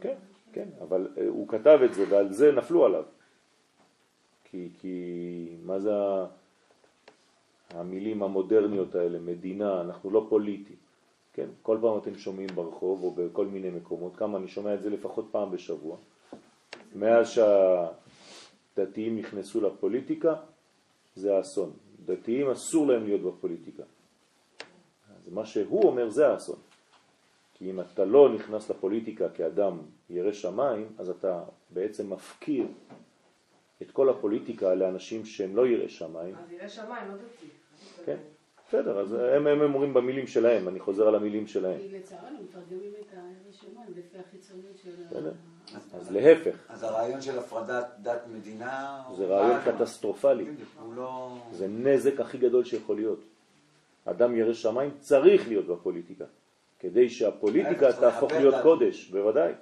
כן, 0.00 0.14
כן, 0.52 0.68
אבל 0.82 1.08
אה, 1.18 1.28
הוא 1.28 1.48
כתב 1.48 1.78
את 1.84 1.94
זה 1.94 2.04
ועל 2.10 2.32
זה 2.32 2.52
נפלו 2.52 2.84
עליו. 2.84 3.04
כי, 4.44 4.68
כי 4.80 4.96
מה 5.62 5.78
זה 5.78 5.90
המילים 7.70 8.22
המודרניות 8.22 8.94
האלה, 8.94 9.18
מדינה, 9.18 9.80
אנחנו 9.80 10.10
לא 10.10 10.26
פוליטי. 10.28 10.74
כן, 11.32 11.48
כל 11.62 11.78
פעם 11.80 11.98
אתם 11.98 12.18
שומעים 12.18 12.48
ברחוב 12.54 13.02
או 13.02 13.10
בכל 13.10 13.46
מיני 13.46 13.70
מקומות, 13.70 14.16
כמה 14.16 14.38
אני 14.38 14.48
שומע 14.48 14.74
את 14.74 14.82
זה 14.82 14.90
לפחות 14.90 15.28
פעם 15.30 15.50
בשבוע. 15.50 15.96
מאז 16.94 17.30
שהדתיים 18.76 19.18
נכנסו 19.18 19.60
לפוליטיקה, 19.60 20.34
זה 21.14 21.36
האסון. 21.36 21.72
דתיים 22.04 22.50
אסור 22.50 22.86
להם 22.86 23.04
להיות 23.04 23.20
בפוליטיקה. 23.20 23.82
אז 25.08 25.32
מה 25.32 25.46
שהוא 25.46 25.82
אומר 25.82 26.08
זה 26.08 26.28
האסון. 26.28 26.58
כי 27.54 27.70
אם 27.70 27.80
אתה 27.80 28.04
לא 28.04 28.34
נכנס 28.34 28.70
לפוליטיקה 28.70 29.28
כאדם 29.28 29.78
ירא 30.10 30.32
שמיים, 30.32 30.88
אז 30.98 31.10
אתה 31.10 31.44
בעצם 31.70 32.12
מפקיר 32.12 32.66
את 33.82 33.90
כל 33.90 34.08
הפוליטיקה 34.08 34.74
לאנשים 34.74 35.24
שהם 35.24 35.56
לא 35.56 35.66
יראי 35.66 35.88
שמיים. 35.88 36.34
אז 36.34 36.52
ירא 36.52 36.68
שמיים, 36.68 37.08
לא 37.08 37.14
דתי. 37.14 37.46
כן, 38.06 38.16
בסדר, 38.72 38.98
אז 39.00 39.12
הם, 39.12 39.46
הם 39.46 39.60
אומרים 39.60 39.94
במילים 39.94 40.26
שלהם, 40.26 40.68
אני 40.68 40.80
חוזר 40.80 41.08
על 41.08 41.14
המילים 41.14 41.46
שלהם. 41.46 41.78
כי 41.78 41.88
לצערנו 41.88 42.38
מתרגמים 42.42 42.92
את 43.00 43.12
הירא 43.12 43.52
שמיים 43.52 43.90
לפי 43.90 44.18
החיצוניות 44.18 44.78
של... 44.82 44.90
בסדר. 45.10 45.32
אז 45.94 46.12
להפך. 46.12 46.56
אז 46.68 46.82
הרעיון 46.82 47.20
של 47.20 47.38
הפרדת 47.38 47.86
דת 48.02 48.20
מדינה... 48.34 49.02
זה 49.16 49.26
רעיון 49.26 49.60
קטסטרופלי. 49.64 50.44
לא... 50.94 51.36
זה 51.50 51.68
נזק 51.68 52.20
הכי 52.20 52.38
גדול 52.38 52.64
שיכול 52.64 52.96
להיות. 52.96 53.20
אדם 54.04 54.36
ירא 54.36 54.52
שמיים 54.52 54.90
צריך 55.00 55.48
להיות 55.48 55.66
בפוליטיקה, 55.66 56.24
כדי 56.78 57.08
שהפוליטיקה 57.08 57.92
תהפוך 57.92 58.32
להיות 58.32 58.54
קודש, 58.62 59.10
בוודאי. 59.10 59.52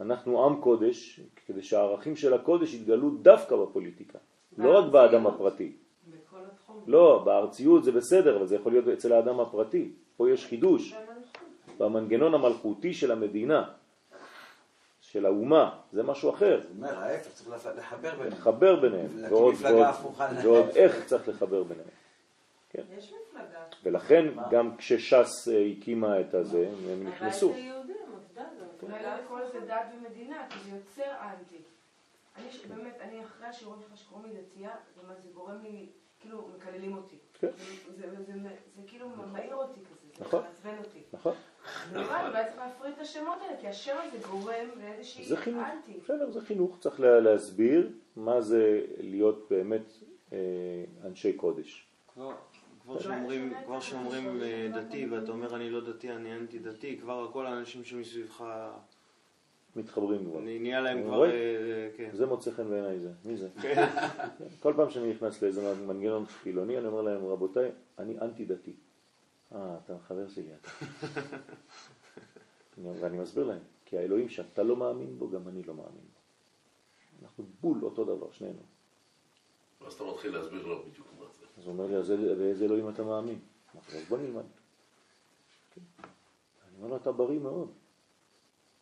אנחנו 0.00 0.44
עם 0.44 0.60
קודש, 0.60 1.20
כדי 1.46 1.62
שהערכים 1.62 2.16
של 2.16 2.34
הקודש 2.34 2.74
יתגלו 2.74 3.10
דווקא 3.10 3.56
בפוליטיקה, 3.56 4.18
לא 4.58 4.78
רק 4.78 4.92
באדם 4.92 5.26
הפרטי. 5.26 5.72
לא, 6.86 7.22
בארציות 7.24 7.84
זה 7.84 7.92
בסדר, 7.92 8.36
אבל 8.36 8.46
זה 8.46 8.56
יכול 8.56 8.72
להיות 8.72 8.88
אצל 8.88 9.12
האדם 9.12 9.40
הפרטי. 9.40 9.88
פה 10.16 10.30
יש 10.30 10.46
חידוש. 10.46 10.94
במנגנון 11.78 12.34
המלכותי 12.34 12.94
של 12.94 13.12
המדינה, 13.12 13.70
של 15.00 15.26
האומה, 15.26 15.78
זה 15.92 16.02
משהו 16.02 16.30
אחר. 16.30 16.60
זאת 16.60 16.70
אומרת, 16.76 16.94
ההפך, 16.96 17.30
צריך 17.32 17.66
לחבר 17.76 18.10
ביניהם. 18.10 18.32
לחבר 18.32 18.80
ביניהם. 18.80 19.06
ועוד, 19.30 19.54
ועוד. 19.60 19.86
ועוד 20.44 20.66
איך 20.76 21.04
צריך 21.06 21.28
לחבר 21.28 21.62
ביניהם. 21.62 21.88
יש 22.98 23.12
מפלגה. 23.12 23.58
ולכן 23.84 24.26
גם 24.50 24.76
כשש"ס 24.76 25.48
אה, 25.48 25.66
הקימה 25.78 26.20
את 26.20 26.34
הזה, 26.34 26.68
הם 26.92 27.08
נכנסו. 27.08 27.50
הבית 27.50 27.64
היהודי, 27.64 27.92
עובדה 28.12 28.44
זאת. 28.58 28.82
אולי 28.82 29.02
לא 29.02 29.14
לקרוא 29.24 29.40
לזה 29.40 29.60
דת 29.66 29.86
ומדינה, 29.98 30.46
כי 30.50 30.58
זה 30.64 30.76
יוצר 30.76 31.10
אנטי. 31.20 31.56
אני 32.36 32.50
ש- 32.52 32.66
באמת, 32.66 32.96
אני 33.00 33.24
אחרי 33.24 33.46
השיעורים 33.46 33.80
שלך 33.88 33.96
שקוראים 33.98 34.26
לי 34.32 34.40
דתייה, 34.40 34.70
זאת 34.94 35.04
אומרת, 35.04 35.16
זה 35.22 35.28
גורם 35.34 35.56
לי, 35.62 35.86
כאילו, 36.22 36.48
מקללים 36.58 36.96
אותי. 36.96 37.16
כן. 37.40 37.48
זה- 37.56 38.10
זה- 38.10 38.24
זה- 38.24 38.32
זה- 38.42 38.48
זה 38.76 38.82
כאילו 38.86 39.08
מעיר 39.32 39.54
אותי 39.54 39.80
כזה, 39.80 40.08
זה 40.18 40.24
נכון. 40.24 40.42
מעצבן 40.42 40.84
אותי. 40.84 40.98
נכון? 41.12 41.32
ולבד, 41.92 42.08
אולי 42.28 42.44
צריך 42.44 42.58
להפריד 42.58 42.92
את 42.94 43.00
השמות 43.00 43.38
האלה, 43.40 43.60
כי 43.60 43.68
השם 43.68 43.96
הזה 44.08 44.18
גורם 44.30 44.66
לאיזושהי 44.80 45.24
זה 45.24 45.36
חינוך. 45.36 45.62
בסדר, 46.04 46.30
זה 46.30 46.40
חינוך. 46.40 46.78
צריך 46.80 47.00
לה- 47.00 47.20
להסביר 47.20 47.90
מה 48.16 48.40
זה 48.40 48.80
להיות 49.00 49.46
באמת 49.50 49.92
אה, 50.32 50.38
אנשי 51.04 51.32
קודש. 51.32 51.86
כבר- 52.14 52.34
שאומרים, 53.00 53.52
כבר 53.66 53.80
שאומרים 53.80 54.42
אה, 54.42 54.68
דתי 54.74 55.06
ואתה 55.06 55.32
אומר 55.32 55.56
אני 55.56 55.70
לא 55.70 55.80
דתי, 55.80 56.12
אני 56.12 56.36
אנטי 56.36 56.58
דתי, 56.58 56.98
כבר 56.98 57.30
כל 57.32 57.46
האנשים 57.46 57.84
שמסביבך, 57.84 58.44
מתחברים 59.76 60.24
כבר. 60.24 60.40
נהיה 60.40 60.80
להם 60.80 61.02
כבר, 61.02 61.16
רואה? 61.16 61.30
אה, 61.30 61.88
כן. 61.96 62.10
זה 62.12 62.26
מוצא 62.26 62.50
חן 62.50 62.70
בעיניי 62.70 62.98
זה. 63.00 63.12
מי 63.24 63.36
זה? 63.36 63.48
כן. 63.62 63.86
כל 64.62 64.72
פעם 64.76 64.90
שאני 64.90 65.10
נכנס 65.10 65.42
לאיזה 65.42 65.74
מנגנון 65.86 66.26
חילוני, 66.26 66.78
אני 66.78 66.86
אומר 66.86 67.02
להם, 67.02 67.24
רבותיי, 67.26 67.70
אני 67.98 68.18
אנטי 68.20 68.44
דתי. 68.44 68.72
אה, 69.54 69.76
אתה 69.84 69.98
חבר 69.98 70.28
שלי 70.28 70.48
אתה. 70.60 70.68
ואני 73.00 73.18
מסביר 73.18 73.44
להם, 73.44 73.58
כי 73.84 73.98
האלוהים 73.98 74.28
שאתה 74.28 74.62
לא 74.62 74.76
מאמין 74.76 75.18
בו, 75.18 75.30
גם 75.30 75.48
אני 75.48 75.62
לא 75.62 75.74
מאמין 75.74 75.92
בו. 76.12 76.20
אנחנו 77.22 77.44
בול 77.60 77.78
אותו 77.84 78.04
דבר, 78.04 78.30
שנינו. 78.32 78.62
אז 79.86 79.92
אתה 79.92 80.04
מתחיל 80.04 80.36
להסביר 80.36 80.66
לו 80.66 80.82
בדיוק 80.82 81.06
מה 81.20 81.26
זה. 81.38 81.44
אז 81.58 81.64
הוא 81.66 81.72
אומר 81.72 81.86
לי, 81.86 81.96
אז 81.96 82.10
איזה- 82.10 82.34
באיזה 82.34 82.64
אלוהים 82.64 82.88
אתה 82.88 83.02
מאמין? 83.04 83.38
אז 83.96 84.04
בוא 84.08 84.18
נלמד. 84.18 84.42
כן. 85.74 85.80
אני 86.02 86.76
אומר 86.78 86.88
לו, 86.88 86.96
אתה 86.96 87.12
בריא 87.12 87.38
מאוד. 87.38 87.70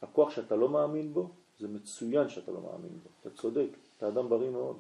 הכוח 0.02 0.30
שאתה 0.30 0.56
לא 0.56 0.68
מאמין 0.68 1.12
בו, 1.12 1.30
זה 1.58 1.68
מצוין 1.68 2.28
שאתה 2.28 2.52
לא 2.52 2.60
מאמין 2.60 2.98
בו. 3.02 3.08
אתה 3.20 3.30
צודק, 3.30 3.68
אתה 3.96 4.08
אדם 4.08 4.28
בריא 4.28 4.50
מאוד. 4.50 4.76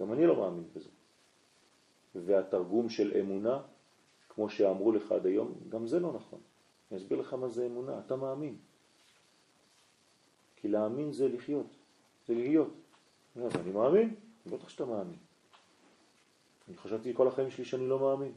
גם 0.00 0.12
אני 0.12 0.26
לא 0.26 0.36
מאמין 0.36 0.64
בזה. 0.74 0.88
והתרגום 2.14 2.88
של 2.88 3.16
אמונה, 3.20 3.62
כמו 4.28 4.50
שאמרו 4.50 4.92
לך 4.92 5.12
עד 5.12 5.26
היום, 5.26 5.54
גם 5.68 5.86
זה 5.86 6.00
לא 6.00 6.12
נכון. 6.12 6.40
אני 6.90 7.00
אסביר 7.00 7.20
לך 7.20 7.34
מה 7.34 7.48
זה 7.48 7.66
אמונה, 7.66 7.98
אתה 8.06 8.16
מאמין. 8.16 8.56
כי 10.56 10.68
להאמין 10.68 11.12
זה 11.12 11.28
לחיות, 11.28 11.66
זה 12.26 12.34
להיות. 12.34 12.68
אז 13.36 13.56
אני 13.56 13.70
מאמין, 13.70 14.14
בטח 14.46 14.68
שאתה 14.68 14.84
מאמין. 14.84 15.18
אני 16.68 16.76
חשבתי 16.76 17.14
כל 17.14 17.28
החיים 17.28 17.50
שלי 17.50 17.64
שאני 17.64 17.88
לא 17.88 17.98
מאמין. 17.98 18.32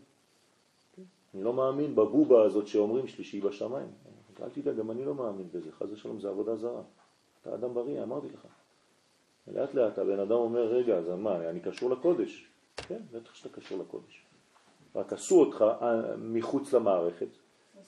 אני 1.34 1.44
לא 1.44 1.54
מאמין 1.54 1.96
בבובה 1.96 2.44
הזאת 2.44 2.68
שאומרים 2.68 3.08
שלי 3.08 3.24
שהיא 3.24 3.44
בשמיים. 3.44 3.92
אל 4.42 4.50
תדאג, 4.50 4.78
גם 4.78 4.92
אני 4.92 5.06
לא 5.06 5.16
מאמין 5.16 5.48
בזה, 5.52 5.72
חס 5.72 5.88
ושלום 5.92 6.20
זה 6.20 6.30
עבודה 6.30 6.56
זרה. 6.56 6.82
אתה 7.42 7.56
אדם 7.56 7.74
בריא, 7.74 8.04
אמרתי 8.04 8.28
לך. 8.28 8.48
לאט 9.48 9.74
לאט 9.74 9.98
הבן 9.98 10.20
אדם 10.20 10.32
אומר, 10.32 10.68
רגע, 10.68 10.98
אז 10.98 11.10
מה, 11.10 11.50
אני 11.50 11.60
קשור 11.60 11.90
לקודש. 11.90 12.48
כן, 12.78 13.00
בטח 13.12 13.36
שאתה 13.36 13.50
קשור 13.50 13.80
לקודש. 13.80 14.24
רק 14.96 15.14
עשו 15.14 15.40
אותך 15.40 15.62
אה, 15.82 16.16
מחוץ 16.18 16.74
למערכת. 16.74 17.28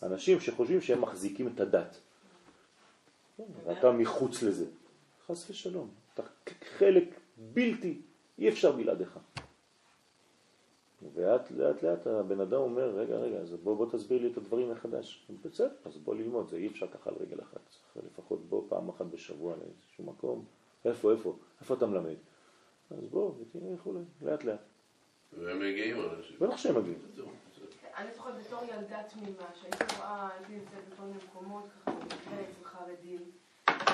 אנשים 0.03 0.39
שחושבים 0.39 0.81
שהם 0.81 1.01
מחזיקים 1.01 1.47
את 1.47 1.59
הדת. 1.59 1.97
ואתה 3.65 3.91
מחוץ 3.91 4.43
לזה. 4.43 4.65
חס 5.27 5.49
ושלום. 5.49 5.89
אתה 6.13 6.23
חלק 6.77 7.19
בלתי, 7.53 8.01
אי 8.39 8.49
אפשר 8.49 8.71
בלעדיך. 8.71 9.19
ולאט 11.01 11.51
לאט 11.51 11.83
לאט 11.83 12.07
הבן 12.07 12.41
אדם 12.41 12.61
אומר, 12.61 12.89
רגע, 12.89 13.15
רגע, 13.15 13.37
אז 13.37 13.53
בוא, 13.53 13.77
בוא 13.77 13.91
תסביר 13.91 14.21
לי 14.21 14.31
את 14.31 14.37
הדברים 14.37 14.71
מחדש. 14.71 15.27
בסדר, 15.45 15.69
אז 15.85 15.97
בוא 15.97 16.15
ללמוד, 16.15 16.49
זה 16.49 16.57
אי 16.57 16.67
אפשר 16.67 16.87
ככה 16.87 17.09
על 17.09 17.15
רגל 17.19 17.41
אחת. 17.41 17.59
צריך 17.69 18.05
לפחות 18.05 18.45
בוא 18.49 18.63
פעם 18.69 18.89
אחת 18.89 19.05
בשבוע 19.05 19.55
לאיזשהו 19.55 20.03
מקום. 20.03 20.45
איפה, 20.85 21.11
איפה? 21.11 21.35
איפה 21.61 21.73
אתה 21.73 21.85
מלמד? 21.85 22.15
אז 22.91 23.03
בוא, 23.11 23.31
ותראה 23.39 23.73
וכולי, 23.73 23.99
לאט 24.21 24.43
לאט. 24.43 24.59
והם 25.39 25.59
מגיעים 25.59 25.97
אנשים. 25.99 26.37
בטח 26.39 26.57
שהם 26.57 26.75
מגיעים. 26.75 26.99
אני 27.97 28.13
זוכרת 28.15 28.33
בתור 28.45 28.59
ילדה 28.63 29.03
תמימה, 29.03 29.47
שהייתי 29.61 29.95
רואה, 29.97 30.29
הייתי 30.33 30.53
נמצאת 30.53 30.89
בכל 30.93 31.03
מיני 31.03 31.17
מקומות, 31.29 31.63
ככה 31.85 31.91
במקרה 31.91 32.41
אצל 32.41 32.63
חרדים, 32.63 33.19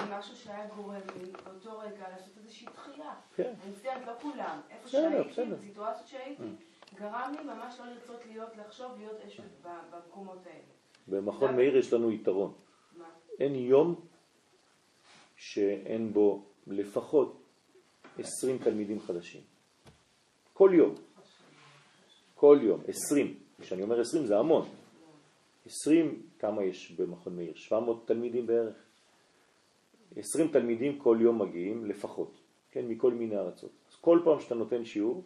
משהו 0.10 0.36
שהיה 0.36 0.68
גורם 0.76 0.96
לי 0.96 1.32
באותו 1.46 1.80
רגע 1.80 2.10
לעשות 2.12 2.38
איזושהי 2.38 2.68
דחייה. 2.74 3.14
כן. 3.36 3.54
אני 3.64 3.72
מצטערת, 3.72 4.08
לא 4.08 4.14
כולם, 4.22 4.60
איפה 4.70 4.88
שהייתי. 4.88 5.52
בסיטואציות 5.52 6.08
שהייתי, 6.08 6.44
גרם 7.00 7.34
לי 7.38 7.44
ממש 7.44 7.80
לא 7.80 7.86
לרצות 7.86 8.26
להיות, 8.26 8.50
לחשוב 8.58 8.92
להיות 8.98 9.18
ב- 9.64 9.68
במקומות 9.96 10.40
האלה. 10.46 10.64
במכון 11.08 11.56
מאיר 11.56 11.78
יש 11.78 11.94
לנו 11.94 12.12
יתרון. 12.12 12.54
מה? 12.98 13.06
אין 13.40 13.56
יום 13.56 13.96
שאין 15.36 16.14
בו 16.14 16.46
לפחות 16.68 17.40
20 18.20 18.58
תלמידים 18.58 19.00
חדשים. 19.00 19.42
כל 20.54 20.72
יום. 20.74 20.96
כל 22.36 22.60
יום. 22.62 22.82
20. 22.88 23.40
כשאני 23.62 23.84
אומר 23.84 24.00
20 24.02 24.26
זה 24.26 24.38
המון. 24.40 24.68
20, 25.66 26.22
כמה 26.40 26.64
יש 26.64 26.92
במכון 26.92 27.36
מאיר? 27.36 27.54
700 27.56 28.08
תלמידים 28.08 28.48
בערך. 28.48 28.76
20 30.18 30.48
תלמידים 30.48 31.00
כל 31.00 31.18
יום 31.22 31.42
מגיעים 31.42 31.86
לפחות, 31.86 32.32
כן, 32.72 32.88
מכל 32.88 33.14
מיני 33.14 33.38
ארצות. 33.38 33.72
אז 33.90 33.96
כל 33.96 34.20
פעם 34.26 34.40
שאתה 34.40 34.56
נותן 34.56 34.86
שיעור, 34.86 35.24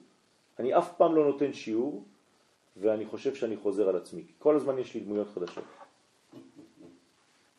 אני 0.59 0.77
אף 0.77 0.93
פעם 0.97 1.15
לא 1.15 1.25
נותן 1.25 1.53
שיעור 1.53 2.03
ואני 2.77 3.05
חושב 3.05 3.35
שאני 3.35 3.57
חוזר 3.57 3.89
על 3.89 3.95
עצמי. 3.95 4.23
כל 4.39 4.55
הזמן 4.55 4.79
יש 4.79 4.93
לי 4.93 4.99
דמויות 4.99 5.27
חדשות. 5.35 5.63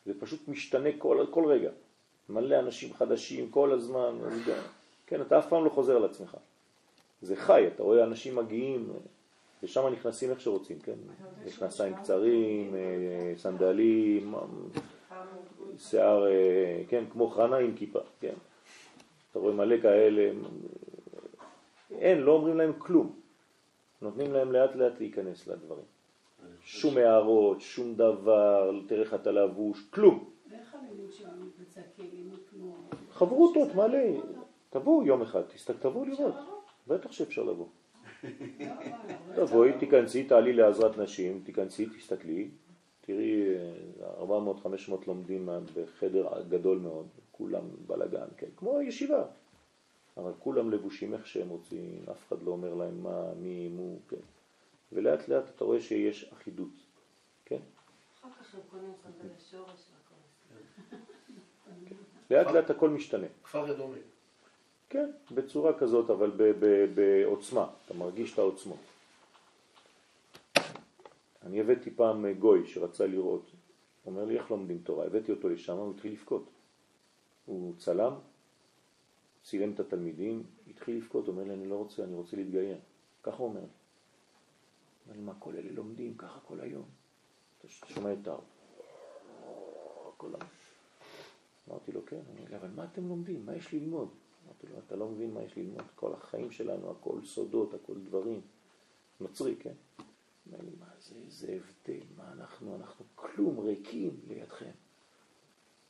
זה 0.06 0.20
פשוט 0.20 0.48
משתנה 0.48 0.88
כל, 0.98 1.26
כל 1.30 1.44
רגע. 1.46 1.70
מלא 2.28 2.58
אנשים 2.58 2.94
חדשים 2.94 3.50
כל 3.50 3.72
הזמן. 3.72 4.18
אז 4.26 4.32
גם, 4.46 4.62
כן, 5.06 5.20
אתה 5.20 5.38
אף 5.38 5.48
פעם 5.48 5.64
לא 5.64 5.70
חוזר 5.70 5.96
על 5.96 6.04
עצמך. 6.04 6.36
זה 7.22 7.36
חי, 7.36 7.66
אתה 7.66 7.82
רואה 7.82 8.04
אנשים 8.04 8.36
מגיעים, 8.36 8.92
ושם 9.62 9.86
נכנסים 9.86 10.30
איך 10.30 10.40
שרוצים, 10.40 10.78
כן? 10.78 10.94
מכנסיים 11.46 11.94
קצרים, 11.94 12.74
אה, 12.74 13.32
סנדלים, 13.36 14.34
שיער, 15.78 16.26
אה, 16.26 16.82
כן, 16.88 17.04
כמו 17.12 17.28
חנה 17.28 17.56
עם 17.56 17.76
כיפה, 17.76 18.00
כן? 18.20 18.34
אתה 19.30 19.38
רואה 19.38 19.54
מלא 19.54 19.80
כאלה, 19.80 20.30
אין, 21.90 22.18
לא 22.18 22.32
אומרים 22.32 22.56
להם 22.56 22.72
כלום. 22.78 23.12
נותנים 24.02 24.32
להם 24.32 24.52
לאט 24.52 24.76
לאט 24.76 24.98
להיכנס 24.98 25.46
לדברים. 25.46 25.84
שום 26.62 26.96
הערות, 26.96 27.60
שום 27.60 27.94
דבר, 27.94 28.80
תראה 28.88 29.00
איך 29.00 29.14
אתה 29.14 29.30
לבוש, 29.30 29.88
כלום. 29.90 30.30
ואיך 30.50 30.74
הלימוד 30.74 31.12
שלנו 31.12 31.44
מתבצע 31.46 31.80
כלימוד 31.96 32.40
כמו... 32.50 32.76
חברותות, 33.10 33.74
מלא. 33.74 33.98
תבואו 34.70 35.06
יום 35.06 35.22
אחד, 35.22 35.42
תבואו 35.80 36.04
לראות. 36.04 36.34
בטח 36.86 37.12
שאפשר 37.12 37.42
לבוא. 37.42 37.66
לא, 38.24 38.28
וואלה, 38.60 39.46
תבואי, 39.46 39.78
תיכנסי, 39.78 40.24
תעלי 40.24 40.52
לעזרת 40.52 40.98
נשים, 40.98 41.42
תיכנסי, 41.44 41.86
תסתכלי, 41.86 42.48
תראי 43.00 43.42
אה, 44.00 44.24
400-500 44.88 44.92
לומדים 45.06 45.48
בחדר 45.74 46.28
גדול 46.48 46.78
מאוד, 46.78 47.06
כולם 47.32 47.62
בלגן, 47.86 48.26
כן, 48.36 48.46
כמו 48.56 48.80
ישיבה. 48.80 49.24
אבל 50.18 50.32
כולם 50.38 50.70
לבושים 50.70 51.14
איך 51.14 51.26
שהם 51.26 51.48
רוצים, 51.48 52.04
אף 52.10 52.28
אחד 52.28 52.42
לא 52.42 52.50
אומר 52.50 52.74
להם 52.74 53.02
מה, 53.02 53.34
מי, 53.34 53.68
מו, 53.68 53.98
כן. 54.08 54.16
ולאט 54.92 55.28
לאט 55.28 55.44
אתה 55.56 55.64
רואה 55.64 55.80
שיש 55.80 56.32
אחידות, 56.32 56.72
כן? 57.44 57.58
אחר 58.20 58.28
כך 58.40 58.54
הם 58.54 58.60
קונים 58.70 58.92
סנדלי 59.02 59.34
שורש 59.50 59.68
והכל. 59.70 60.96
לאט 62.30 62.46
לאט 62.46 62.70
הכל 62.70 62.90
משתנה. 62.90 63.26
כפר 63.44 63.72
אדומים. 63.72 64.02
כן, 64.90 65.10
בצורה 65.30 65.78
כזאת, 65.78 66.10
אבל 66.10 66.32
בעוצמה, 66.94 67.66
אתה 67.84 67.94
מרגיש 67.94 68.34
את 68.34 68.38
העוצמות. 68.38 68.78
אני 71.42 71.60
הבאתי 71.60 71.90
פעם 71.90 72.32
גוי 72.32 72.66
שרצה 72.66 73.06
לראות, 73.06 73.50
הוא 74.02 74.12
אומר 74.12 74.24
לי 74.24 74.38
איך 74.38 74.50
לומדים 74.50 74.78
תורה, 74.78 75.06
הבאתי 75.06 75.32
אותו 75.32 75.48
לשם, 75.48 75.76
הוא 75.76 75.94
התחיל 75.94 76.12
לבכות. 76.12 76.44
הוא 77.46 77.74
צלם, 77.78 78.12
צילם 79.48 79.72
את 79.72 79.80
התלמידים, 79.80 80.42
התחיל 80.70 80.96
לבכות, 80.96 81.28
אומר 81.28 81.44
לי 81.44 81.52
אני 81.54 81.66
לא 81.66 81.76
רוצה, 81.76 82.04
אני 82.04 82.14
רוצה 82.14 82.36
להתגייר. 82.36 82.78
ככה 83.22 83.36
הוא 83.36 83.48
אומר 83.48 83.60
לי. 83.60 83.66
אומר 85.06 85.16
לי 85.16 85.22
מה 85.22 85.34
כל 85.38 85.56
אלה 85.56 85.72
לומדים 85.72 86.16
ככה 86.16 86.40
כל 86.40 86.60
היום? 86.60 86.84
אתה 87.58 87.68
שומע 87.68 88.12
את. 88.12 88.28
כל 90.16 90.26
היום. 90.26 90.50
אמרתי 91.68 91.92
לו 91.92 92.06
כן, 92.06 92.16
הוא 92.26 92.36
אומר 92.38 92.56
אבל 92.56 92.68
מה 92.68 92.84
אתם 92.84 93.08
לומדים? 93.08 93.46
מה 93.46 93.56
יש 93.56 93.72
ללמוד? 93.72 94.08
אמרתי 94.44 94.66
לו, 94.66 94.78
אתה 94.86 94.96
לא 94.96 95.08
מבין 95.08 95.34
מה 95.34 95.42
יש 95.42 95.56
ללמוד, 95.56 95.84
כל 95.94 96.14
החיים 96.14 96.50
שלנו, 96.50 96.90
הכל 96.90 97.24
סודות, 97.24 97.74
הכל 97.74 98.00
דברים. 98.00 98.40
נוצרי, 99.20 99.56
כן? 99.56 99.74
אומר 100.46 100.64
לי, 100.64 100.70
מה 100.80 100.86
זה, 100.98 101.14
איזה 101.26 101.52
הבדל, 101.52 102.04
מה 102.16 102.32
אנחנו, 102.32 102.76
אנחנו 102.76 103.04
כלום 103.14 103.60
ריקים 103.60 104.20
לידכם. 104.28 104.70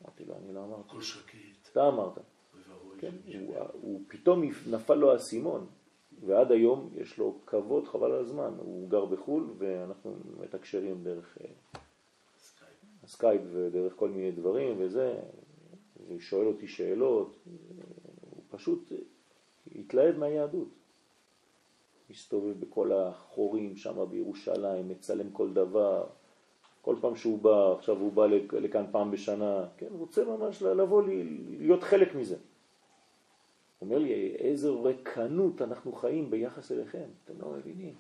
אמרתי 0.03 0.25
לו, 0.25 0.37
אני 0.37 0.53
לא 0.53 0.64
אמרתי, 0.64 0.90
הכל 0.90 1.03
שקט. 1.03 1.68
אתה 1.73 1.88
אמרת. 1.88 2.18
כן, 2.99 3.11
הוא, 3.47 3.57
הוא 3.73 4.01
פתאום 4.09 4.43
נפל 4.71 4.95
לו 4.95 5.13
האסימון, 5.13 5.67
ועד 6.27 6.53
היום 6.53 6.91
יש 6.97 7.19
לו 7.19 7.39
כבוד 7.47 7.87
חבל 7.89 8.13
על 8.13 8.21
הזמן. 8.21 8.55
הוא 8.59 8.89
גר 8.91 9.05
בחו"ל 9.05 9.51
ואנחנו 9.59 10.15
מתקשרים 10.41 11.05
דרך 11.05 11.39
אה, 11.41 11.47
סקייפ. 12.39 12.71
הסקייפ 13.05 13.43
ודרך 13.53 13.93
כל 13.97 14.09
מיני 14.09 14.31
דברים 14.33 14.77
וזה, 14.79 15.19
והוא 16.07 16.21
שואל 16.21 16.47
אותי 16.47 16.69
שאלות, 16.69 17.37
הוא 18.31 18.43
פשוט 18.51 18.93
התלהב 19.75 20.17
מהיהדות. 20.19 20.69
מסתובב 22.11 22.61
בכל 22.61 22.93
החורים 22.93 23.77
שם 23.77 24.05
בירושלים, 24.11 24.89
מצלם 24.89 25.31
כל 25.31 25.53
דבר. 25.53 26.07
כל 26.83 26.97
פעם 27.01 27.17
שהוא 27.17 27.39
בא, 27.39 27.73
עכשיו 27.73 27.97
הוא 27.99 28.13
בא 28.13 28.27
לכ- 28.27 28.55
לכאן 28.55 28.85
פעם 28.91 29.11
בשנה, 29.11 29.67
כן, 29.77 29.87
הוא 29.91 29.99
רוצה 29.99 30.25
ממש 30.25 30.63
לבוא, 30.63 31.03
להיות 31.59 31.83
חלק 31.83 32.15
מזה. 32.15 32.37
הוא 33.79 33.88
אומר 33.88 33.99
לי, 33.99 34.37
איזה 34.38 34.71
ריקנות 34.71 35.62
אנחנו 35.62 35.93
חיים 35.93 36.31
ביחס 36.31 36.73
אליכם, 36.73 37.05
אתם 37.25 37.35
לא 37.41 37.51
מבינים. 37.51 37.95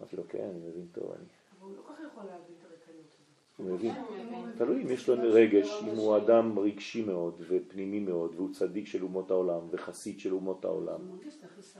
אמרתי 0.00 0.16
לו, 0.16 0.22
כן, 0.28 0.44
אני 0.50 0.68
מבין 0.68 0.86
טוב, 0.92 1.04
אני... 1.04 1.24
אבל 1.60 1.68
הוא 1.68 1.76
לא 1.76 1.82
כל 1.82 1.92
כך 1.92 2.00
יכול 2.12 2.24
להבין 2.24 2.54
את 2.58 2.64
הריקנות 2.64 3.06
הזאת. 3.08 3.20
הוא 3.56 3.70
מבין. 3.70 3.94
כן, 3.94 4.58
תלוי 4.58 4.82
אם 4.82 4.90
יש 4.90 5.08
לו 5.08 5.14
רגש, 5.18 5.82
אם 5.82 5.96
הוא 5.96 6.16
אדם 6.16 6.58
רגשי 6.58 7.04
מאוד 7.04 7.42
ופנימי 7.48 8.00
מאוד, 8.00 8.34
והוא 8.34 8.52
צדיק 8.52 8.86
של 8.86 9.02
אומות 9.02 9.30
העולם 9.30 9.60
וחסיד 9.70 10.20
של 10.20 10.32
אומות 10.32 10.64
העולם. 10.64 11.00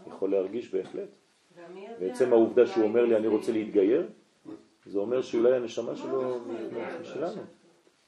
יכול 0.07 0.31
להרגיש 0.31 0.75
בהחלט. 0.75 1.09
ועצם 2.01 2.33
העובדה 2.33 2.67
שהוא 2.67 2.85
אומר 2.85 3.05
לי 3.05 3.17
אני 3.17 3.27
רוצה 3.27 3.53
להתגייר, 3.53 4.09
זה 4.87 4.99
אומר 4.99 5.23
שאולי 5.23 5.57
הנשמה 5.57 5.97
שלו 5.97 6.37
אנחנו 6.37 6.53
יודעים. 6.53 6.85
שלנו. 7.03 7.43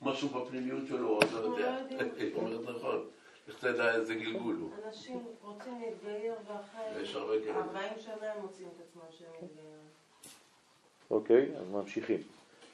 משהו 0.02 0.28
בפנימיות 0.28 0.86
שלו, 0.86 1.18
אתה 1.18 1.36
יודע. 1.36 1.78
לא 3.62 3.68
יודעים. 3.68 3.78
היא 3.78 3.86
אומרת 3.86 3.92
נכון. 3.92 3.92
איך 3.92 3.92
תדע 3.92 3.94
איזה 3.94 4.14
גלגול 4.14 4.56
הוא. 4.56 4.70
אנשים 4.86 5.24
רוצים 5.42 5.80
להתגייר 5.80 6.34
ואחרי 6.46 7.02
יש 7.02 7.14
הרבה 7.14 7.40
כאלה. 7.40 7.56
40 7.56 7.92
שנה 7.98 8.32
הם 8.32 8.42
מוצאים 8.42 8.68
את 8.76 8.82
עצמם 8.88 9.02
שהם 9.10 9.28
מתגיירים. 9.42 9.72
אוקיי, 11.10 11.56
אז 11.56 11.68
ממשיכים. 11.70 12.22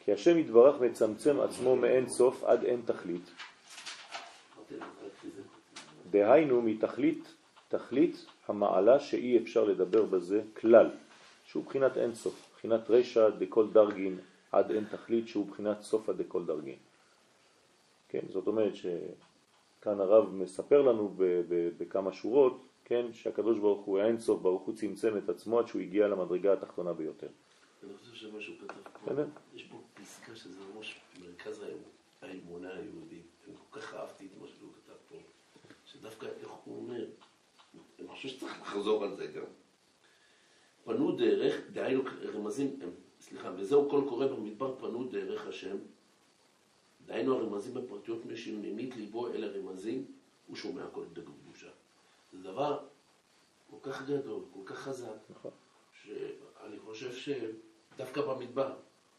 כי 0.05 0.13
השם 0.13 0.39
יתברך 0.39 0.81
מצמצם 0.81 1.41
עצמו 1.41 1.77
מאין 1.77 2.09
סוף 2.09 2.45
עד 2.45 2.65
אין 2.65 2.83
תכלית. 2.85 3.31
דהיינו 6.11 6.63
מתכלית, 6.63 7.35
תכלית 7.69 8.27
המעלה 8.49 9.01
שאי 9.01 9.39
אפשר 9.39 9.65
לדבר 9.65 10.05
בזה 10.05 10.43
כלל, 10.61 10.91
שהוא 11.45 11.65
בחינת 11.65 11.97
אין 11.97 12.15
סוף, 12.15 12.51
בחינת 12.57 12.91
רשע 12.91 13.29
דכל 13.29 13.71
דרגין 13.73 14.19
עד 14.53 14.71
אין 14.71 14.85
תכלית, 14.85 15.29
שהוא 15.29 15.47
בחינת 15.47 15.83
סופה 15.83 16.13
דכל 16.13 16.45
דרגין. 16.45 16.77
כן, 18.09 18.21
זאת 18.29 18.47
אומרת 18.47 18.77
שכאן 19.81 20.01
הרב 20.01 20.35
מספר 20.35 20.83
לנו 20.83 21.15
בכמה 21.79 22.13
שורות, 22.13 22.63
כן, 22.85 23.13
שהקדוש 23.13 23.59
ברוך 23.59 23.85
הוא 23.87 23.99
האין 23.99 24.19
סוף, 24.19 24.41
ברוך 24.43 24.63
הוא 24.63 24.75
צמצם 24.75 25.19
את 25.19 25.29
עצמו 25.29 25.59
עד 25.59 25.67
שהוא 25.67 25.83
הגיע 25.83 26.09
למדרגה 26.09 26.53
התחתונה 26.53 26.93
ביותר. 26.93 27.27
אני 27.85 27.93
חושב 27.99 28.15
שמה 28.15 28.41
שהוא 28.41 28.57
כתב 28.59 28.75
פה. 29.05 29.11
יש 29.55 29.63
פה 29.63 29.77
פסקה 29.95 30.35
שזה 30.37 30.57
ממש 30.75 31.01
מרכז 31.23 31.63
האמ- 31.63 32.25
האמונה 32.27 32.69
היהודית. 32.75 33.27
אני 33.47 33.55
כל 33.71 33.81
כך 33.81 33.95
אהבתי 33.95 34.25
את 34.27 34.43
מה 34.43 34.47
שהוא 34.49 34.71
כתב 34.85 34.95
פה, 35.09 35.17
שדווקא 35.85 36.27
איך 36.41 36.49
הוא 36.65 36.77
אומר, 36.77 37.05
אני 38.01 38.09
חושב 38.09 38.29
שצריך 38.29 38.63
לחזור 38.63 39.05
על 39.05 39.17
זה 39.17 39.27
גם. 39.27 39.45
פנו 40.85 41.13
דרך, 41.13 41.55
דהיינו 41.73 42.03
רמזים, 42.35 42.79
סליחה, 43.21 43.51
וזהו 43.57 43.89
קול 43.91 44.09
קורא 44.09 44.27
במדבר 44.27 44.75
פנו 44.79 45.05
דרך 45.05 45.47
השם, 45.47 45.77
דהיינו 47.09 47.37
הרמזים 47.37 47.75
בפרטיות 47.75 48.25
מי 48.27 48.37
שממית 48.37 48.97
ליבו 48.97 49.29
אל 49.29 49.45
הרמזים, 49.45 50.05
הוא 50.47 50.57
שומע 50.57 50.87
כל 50.93 51.05
קדושה. 51.15 51.71
זה 52.33 52.43
דבר 52.43 52.87
כל 53.71 53.77
כך 53.83 54.09
גדול, 54.09 54.43
כל 54.55 54.61
כך 54.65 54.79
חזק, 54.79 55.17
נכון. 55.31 55.51
שאני 55.93 56.79
חושב 56.79 57.13
שדווקא 57.13 58.21
במדבר, 58.21 58.75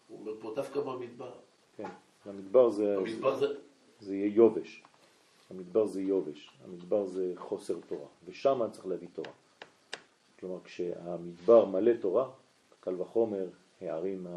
הוא 0.07 0.19
אומר 0.19 0.31
פה 0.39 0.53
דווקא 0.55 0.81
במדבר, 0.81 1.31
כן. 1.77 1.89
המדבר 2.25 2.69
זה, 2.69 2.95
במדבר 2.97 3.39
זה, 3.39 3.47
זה 3.99 4.15
יהיה 4.15 4.35
יובש. 4.35 4.83
המדבר 5.49 5.85
זה 5.85 6.01
יובש. 6.01 6.49
המדבר 6.63 7.05
זה 7.05 7.33
חוסר 7.37 7.75
תורה. 7.87 8.07
ושם 8.25 8.61
צריך 8.71 8.85
להביא 8.85 9.07
תורה. 9.13 9.31
כלומר, 10.39 10.59
כשהמדבר 10.63 11.65
מלא 11.65 11.91
תורה, 12.01 12.29
קל 12.79 13.01
וחומר 13.01 13.47
הערים 13.81 14.27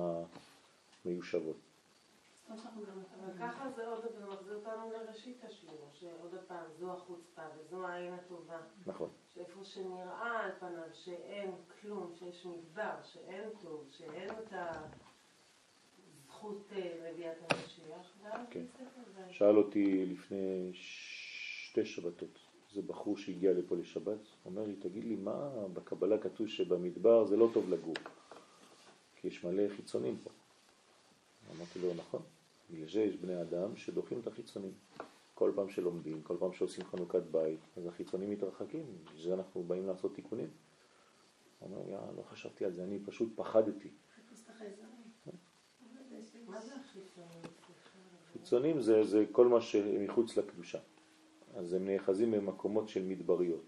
המיושבות. 1.04 1.56
סתם 2.41 2.41
שאנחנו 2.41 2.41
גם 2.41 2.41
אבל 2.41 2.41
ככה 3.40 3.70
זה 3.76 3.86
עוד 3.86 4.04
פעם 4.04 4.32
מחזיר 4.32 4.54
אותנו 4.54 4.90
לראשית 4.92 5.44
השיעור, 5.44 5.88
שעוד 5.92 6.34
פעם 6.46 6.64
זו 6.78 6.92
החוצפה 6.92 7.42
וזו 7.56 7.86
העין 7.86 8.14
הטובה, 8.14 8.60
נכון. 8.86 9.10
שאיפה 9.34 9.64
שנראה 9.64 10.44
על 10.44 10.50
פניו 10.58 10.88
שאין 10.92 11.50
כלום, 11.80 12.12
שיש 12.18 12.46
מדבר, 12.46 12.94
שאין 13.02 13.48
טוב, 13.60 13.86
שאין 13.90 14.30
את 14.30 14.52
הזכות 16.32 16.66
אה, 16.72 17.10
לביאת 17.10 17.36
המשיח, 17.40 18.12
ואז 18.22 18.46
כן. 18.50 18.64
שאל 19.30 19.56
אותי 19.56 20.06
לפני 20.06 20.70
שתי 20.72 21.86
שבתות, 21.86 22.38
זה 22.72 22.82
בחור 22.82 23.16
שהגיע 23.16 23.52
לפה 23.52 23.76
לשבת, 23.76 24.18
אומר 24.44 24.62
לי, 24.62 24.76
תגיד 24.76 25.04
לי, 25.04 25.16
מה 25.16 25.50
בקבלה 25.72 26.18
כתוב 26.18 26.46
שבמדבר 26.46 27.24
זה 27.24 27.36
לא 27.36 27.50
טוב 27.54 27.70
לגור? 27.70 27.94
כי 29.16 29.28
יש 29.28 29.44
מלא 29.44 29.62
חיצונים 29.76 30.16
פה. 30.24 30.30
אמרתי 31.56 31.78
לו, 31.78 31.94
נכון, 31.94 32.22
בגלל 32.72 32.88
זה 32.88 33.00
יש 33.00 33.16
בני 33.16 33.42
אדם 33.42 33.76
שדוחים 33.76 34.20
את 34.20 34.26
החיצונים. 34.26 34.72
כל 35.34 35.52
פעם 35.54 35.68
שלומדים, 35.68 36.22
כל 36.22 36.36
פעם 36.40 36.52
שעושים 36.52 36.84
חנוכת 36.84 37.22
בית, 37.30 37.60
אז 37.76 37.86
החיצונים 37.86 38.30
מתרחקים, 38.30 38.84
בשביל 39.04 39.22
זה 39.22 39.34
אנחנו 39.34 39.62
באים 39.62 39.86
לעשות 39.86 40.14
תיקונים. 40.14 40.48
הוא 41.58 41.68
אומר, 41.68 41.88
יא, 41.88 41.98
לא 42.16 42.22
חשבתי 42.22 42.64
על 42.64 42.72
זה, 42.72 42.84
אני 42.84 42.98
פשוט 43.04 43.28
פחדתי. 43.36 43.88
חיצונים 48.32 48.80
זה, 48.80 49.04
זה 49.04 49.24
כל 49.32 49.48
מה 49.48 49.60
שמחוץ 49.60 50.36
לקדושה. 50.36 50.78
אז 51.54 51.72
הם 51.72 51.88
נאחזים 51.88 52.30
במקומות 52.30 52.88
של 52.88 53.02
מדבריות. 53.02 53.64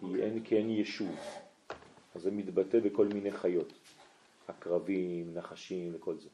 כי 0.00 0.22
אין, 0.22 0.42
כי 0.44 0.56
אין 0.56 0.70
ישוב. 0.70 1.16
אז 2.14 2.22
זה 2.22 2.30
מתבטא 2.30 2.80
בכל 2.80 3.08
מיני 3.08 3.30
חיות. 3.30 3.72
עקרבים, 4.48 5.34
נחשים 5.34 5.92
וכל 5.94 6.18
זה. 6.18 6.28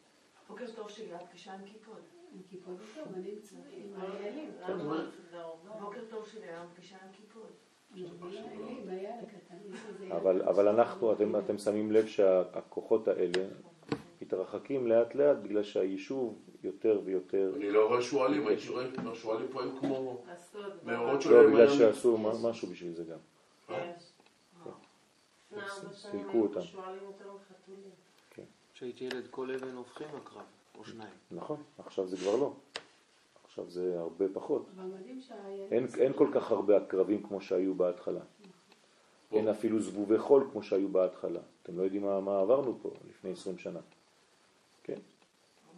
בוקר 0.49 0.65
טוב 0.77 0.91
שלי, 0.91 1.15
את 1.15 1.21
קשה 1.33 1.53
עם 1.55 1.61
כיפות. 1.67 2.01
עם 2.35 2.41
כיפות 2.51 2.75
וטוב, 2.75 3.13
אני 3.15 3.31
עם 3.73 3.93
לא. 3.97 4.69
למה? 4.69 5.05
זה 5.31 5.39
הרבה. 5.41 5.81
בוקר 5.81 6.01
טוב 6.11 6.27
שלי, 6.29 6.49
היום 6.49 6.67
פגישה 6.75 6.97
עם 7.05 7.13
ילד 8.95 9.25
אבל, 10.13 10.43
אבל 10.43 10.69
אנחנו, 10.69 11.13
אתם, 11.13 11.37
אתם 11.37 11.59
שמים 11.59 11.93
לב 11.93 12.07
שהכוחות 12.07 13.09
האלה 13.09 13.49
מתרחקים 14.23 14.87
לאט 14.87 15.15
לאט 15.15 15.37
בגלל 15.37 15.63
שהיישוב 15.63 16.39
יותר 16.63 17.01
ויותר... 17.05 17.53
אני 17.57 17.71
לא 17.71 17.89
רואה 17.89 18.03
שועלים, 18.03 18.47
הייתי 18.47 18.69
רואה, 18.69 18.85
השועלים 19.13 19.49
פה 19.53 19.63
הם 19.63 19.79
כמו. 19.81 20.23
מאורות 20.85 21.15
לא, 21.15 21.21
שלהם 21.21 21.47
בגלל 21.53 21.69
היה- 21.69 21.79
שעשו 21.79 22.19
משהו 22.19 22.69
בשביל 22.69 22.93
זה 22.95 23.05
גם. 23.05 23.19
יש. 23.69 24.13
לפני 25.53 25.63
ארבע 25.63 25.93
שנים 25.95 26.23
סילקו 26.23 26.39
אותם. 26.43 26.61
כשהייתי 28.83 29.05
ילד 29.05 29.27
כל 29.31 29.51
אבן 29.51 29.77
הופכים 29.77 30.07
לקרב, 30.17 30.43
או 30.79 30.85
שניים. 30.85 31.15
נכון, 31.31 31.63
עכשיו 31.79 32.07
זה 32.09 32.17
כבר 32.17 32.37
לא. 32.37 32.53
עכשיו 33.45 33.71
זה 33.71 34.01
הרבה 34.01 34.25
פחות. 34.33 34.67
אין, 35.71 35.87
אין 35.99 36.13
כל 36.13 36.31
כך 36.35 36.51
הרבה 36.51 36.77
עקרבים 36.77 37.23
כמו 37.23 37.41
שהיו 37.41 37.75
בהתחלה. 37.75 38.21
אין 39.33 39.49
אפילו 39.49 39.81
זבובי 39.81 40.19
חול 40.19 40.49
כמו 40.53 40.63
שהיו 40.63 40.89
בהתחלה. 40.89 41.41
אתם 41.63 41.79
לא 41.79 41.83
יודעים 41.83 42.03
מה, 42.03 42.21
מה 42.21 42.41
עברנו 42.41 42.79
פה 42.83 42.91
לפני 43.09 43.33
20 43.33 43.59
שנה. 43.59 43.81
כן? 44.83 44.99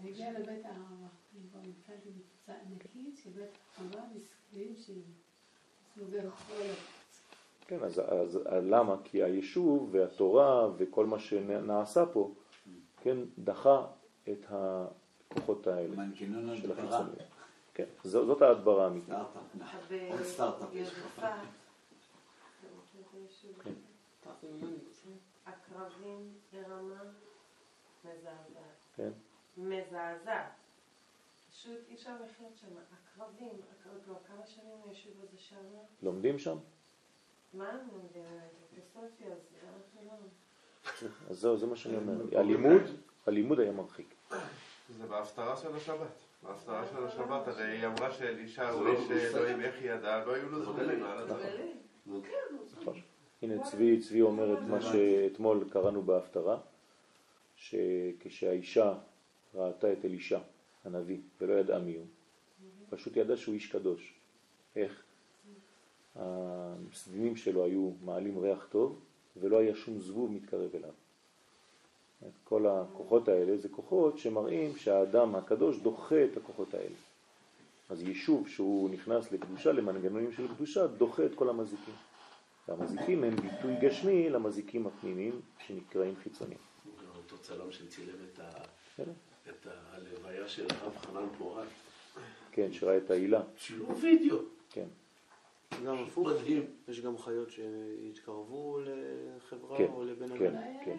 אני 0.00 0.10
הגיעה 0.10 0.32
לבית 0.32 0.64
הערבה, 0.64 1.06
אני 1.34 1.42
כבר 1.50 1.60
נתקלתי 1.60 2.08
בקבוצה 2.10 2.52
ענקית 2.66 3.16
של 3.24 3.30
בית 3.30 3.50
הערבה 3.78 4.00
מסכנים 4.14 4.74
של 4.76 5.00
זבובי 5.96 6.30
חול. 6.30 6.66
כן, 7.66 7.84
אז, 7.84 8.00
אז 8.06 8.38
למה? 8.46 8.96
כי 9.04 9.22
היישוב 9.22 9.88
והתורה 9.92 10.68
וכל 10.76 11.06
מה 11.06 11.18
שנעשה 11.18 12.06
פה, 12.06 12.30
כן, 13.04 13.16
דחה 13.38 13.86
את 14.28 14.46
הכוחות 14.48 15.66
האלה 15.66 15.96
מנגנון 15.96 16.56
של 16.56 16.72
הדברה. 16.72 16.98
החיצוניות. 16.98 17.28
כן, 17.74 17.84
זאת 18.04 18.42
ההדברה 18.42 18.84
האמיתית. 18.84 19.08
סטארט-אפ. 19.08 20.10
עוד 20.10 20.22
סטארט-אפ 20.22 20.68
יש 20.74 20.88
לך. 20.88 21.26
כן. 23.64 23.72
עקרבים 25.44 26.32
ברמה 26.52 27.02
מזעזעת. 28.04 28.84
כן? 28.96 29.10
מזעזעת. 29.56 30.52
פשוט 31.50 31.78
אי 31.88 31.94
אפשר 31.94 32.14
לחיות 32.24 32.56
שם. 32.56 32.66
עקרבים, 32.76 33.60
עקרבים, 33.80 34.00
כבר 34.04 34.16
כמה 34.26 34.46
שנים 34.46 34.76
היישוב 34.86 35.12
הזה 35.22 35.38
שם? 35.38 35.64
לומדים 36.02 36.38
שם? 36.38 36.56
מה 37.54 37.68
הם 37.68 37.88
לומדים? 37.92 38.24
פילוסופיה, 38.70 39.32
אז 39.32 39.38
אנחנו 39.62 40.00
לא... 40.06 40.12
אז 41.30 41.38
זהו, 41.38 41.56
זה 41.56 41.66
מה 41.66 41.76
שאני 41.76 41.96
אומר. 41.96 42.38
הלימוד, 42.38 42.82
הלימוד 43.26 43.60
היה 43.60 43.72
מרחיק. 43.72 44.14
זה 44.98 45.06
בהפטרה 45.06 45.56
של 45.56 45.76
השבת. 45.76 46.06
בהפטרה 46.42 46.86
של 46.86 47.04
השבת, 47.04 47.48
הרי 47.48 47.64
היא 47.64 47.86
אמרה 47.86 48.12
שאלישע 48.12 48.72
זה 48.72 48.78
הוא 48.78 48.86
לא 48.86 48.92
איש. 48.92 49.34
אלוהים, 49.34 49.60
איך 49.60 49.74
היא 49.80 49.90
ידעה? 49.90 50.24
לא 50.24 50.34
היו 50.34 50.48
לו 50.48 50.62
הדבר. 50.62 51.40
גלי. 51.40 51.72
נכון. 52.80 53.00
הנה 53.42 53.64
צבי, 53.64 54.00
צבי 54.00 54.20
אומר 54.20 54.52
את 54.52 54.62
מה 54.68 54.80
שאתמול 54.80 55.64
קראנו 55.70 56.02
בהפטרה, 56.02 56.58
שכשהאישה 57.56 58.94
ראתה 59.54 59.92
את 59.92 60.04
אלישע, 60.04 60.38
הנביא, 60.84 61.18
ולא 61.40 61.52
ידעה 61.52 61.78
מי 61.78 61.96
הוא, 61.96 62.06
פשוט 62.90 63.16
ידעה 63.16 63.36
שהוא 63.36 63.54
איש 63.54 63.66
קדוש. 63.72 64.14
איך? 64.76 65.02
הסדינים 66.16 67.36
שלו 67.36 67.64
היו 67.64 67.90
מעלים 68.04 68.38
ריח 68.38 68.66
טוב, 68.70 69.00
ולא 69.36 69.58
היה 69.58 69.74
שום 69.74 69.98
זבוב 70.00 70.32
מתקרב 70.32 70.70
אליו. 70.74 70.90
כל 72.44 72.66
הכוחות 72.66 73.28
האלה 73.28 73.56
זה 73.56 73.68
כוחות 73.68 74.18
שמראים 74.18 74.76
שהאדם 74.76 75.34
הקדוש 75.34 75.78
דוחה 75.78 76.24
את 76.24 76.36
הכוחות 76.36 76.74
האלה. 76.74 76.94
אז 77.90 78.02
יישוב 78.02 78.48
שהוא 78.48 78.90
נכנס 78.90 79.32
לקדושה, 79.32 79.72
למנגנונים 79.72 80.32
של 80.32 80.48
קדושה, 80.54 80.86
דוחה 80.86 81.26
את 81.26 81.34
כל 81.34 81.48
המזיקים. 81.48 81.94
והמזיקים 82.68 83.24
הם 83.24 83.36
ביטוי 83.36 83.74
גשמי 83.82 84.30
למזיקים 84.30 84.86
הפנימיים 84.86 85.40
שנקראים 85.66 86.14
חיצוניים. 86.22 86.58
אותו 87.16 87.38
צלם 87.38 87.72
שצילם 87.72 88.14
את 88.34 88.38
ה- 88.38 88.64
בסדר? 88.94 89.12
את 89.50 89.66
הלוויה 89.66 90.48
של 90.48 90.66
הרב 90.70 90.96
חנן 90.96 91.26
פורת. 91.38 91.66
כן, 92.52 92.72
שראה 92.72 92.96
את 92.96 93.10
העילה. 93.10 93.42
שילוב 93.56 93.98
וידאו. 94.02 94.38
כן, 94.70 94.86
גם 95.86 95.96
הפוך, 95.98 96.28
מדהים. 96.28 96.62
יש 96.88 97.00
גם 97.00 97.18
חיות 97.18 97.48
שהתקרבו 97.50 98.78
לחברה 98.80 99.78
כן, 99.78 99.86
או 99.92 100.04
לבן 100.04 100.38
כן, 100.38 100.46
אדם. 100.56 100.62
כן. 100.84 100.96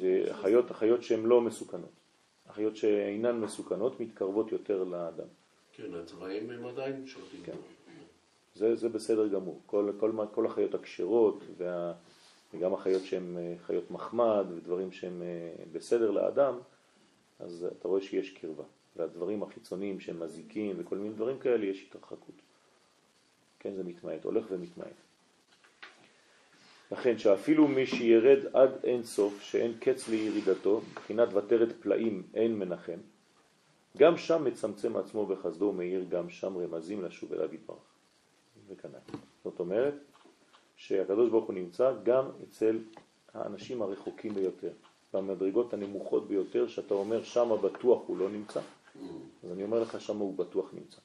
זה 0.00 0.24
החיות, 0.30 0.70
החיות 0.70 1.02
שהן 1.02 1.22
לא 1.26 1.40
מסוכנות. 1.40 1.90
החיות 2.46 2.76
שאינן 2.76 3.40
מסוכנות 3.40 4.00
מתקרבות 4.00 4.52
יותר 4.52 4.84
לאדם. 4.84 5.26
כן, 5.72 5.94
הצבעים 5.94 6.50
הם 6.50 6.66
עדיין 6.66 7.06
שולטים. 7.06 7.40
כן. 7.44 7.56
זה, 8.54 8.74
זה 8.76 8.88
בסדר 8.88 9.28
גמור. 9.28 9.60
כל, 9.66 9.92
כל, 10.00 10.12
מה- 10.12 10.26
כל 10.26 10.46
החיות 10.46 10.74
הכשרות 10.74 11.38
וה, 11.56 11.92
וגם 12.54 12.74
החיות 12.74 13.02
שהן 13.02 13.36
חיות 13.66 13.90
מחמד 13.90 14.46
ודברים 14.56 14.92
שהם 14.92 15.22
אה, 15.22 15.64
בסדר 15.72 16.10
לאדם, 16.10 16.58
אז 17.38 17.66
אתה 17.78 17.88
רואה 17.88 18.00
שיש 18.00 18.30
קרבה. 18.30 18.64
והדברים 18.96 19.42
החיצוניים 19.42 20.00
שהם 20.00 20.20
מזיקים 20.20 20.76
וכל 20.78 20.96
מיני 20.98 21.14
דברים 21.14 21.38
כאלה, 21.38 21.66
יש 21.66 21.86
התרחקות. 21.88 22.34
כן, 23.68 23.74
זה 23.74 23.84
מתמעט, 23.84 24.24
הולך 24.24 24.44
ומתמעט. 24.50 24.94
לכן 26.92 27.18
שאפילו 27.18 27.68
מי 27.68 27.86
שירד 27.86 28.38
עד 28.52 28.70
אין 28.84 29.04
סוף, 29.04 29.42
שאין 29.42 29.74
קץ 29.80 30.08
לירידתו, 30.08 30.80
מבחינת 30.90 31.28
ותרת 31.34 31.72
פלאים 31.80 32.22
אין 32.34 32.58
מנחם, 32.58 32.98
גם 33.96 34.16
שם 34.16 34.44
מצמצם 34.44 34.96
עצמו 34.96 35.26
בחסדו 35.26 35.64
ומאיר 35.64 36.04
גם 36.08 36.30
שם 36.30 36.58
רמזים 36.58 37.04
לשוב 37.04 37.32
אליו 37.32 37.54
יתברך. 37.54 37.78
וכנ"ל. 38.68 39.16
זאת 39.44 39.60
אומרת 39.60 39.94
שהקדוש 40.76 41.30
ברוך 41.30 41.44
הוא 41.44 41.54
נמצא 41.54 41.92
גם 42.02 42.24
אצל 42.48 42.78
האנשים 43.34 43.82
הרחוקים 43.82 44.34
ביותר, 44.34 44.72
במדרגות 45.14 45.72
הנמוכות 45.72 46.28
ביותר, 46.28 46.68
שאתה 46.68 46.94
אומר 46.94 47.22
שמה 47.22 47.56
בטוח 47.56 48.02
הוא 48.06 48.18
לא 48.18 48.30
נמצא, 48.30 48.60
אז 49.44 49.52
אני 49.52 49.62
אומר 49.64 49.80
לך 49.82 50.00
שמה 50.00 50.20
הוא 50.20 50.38
בטוח 50.38 50.74
נמצא. 50.74 51.00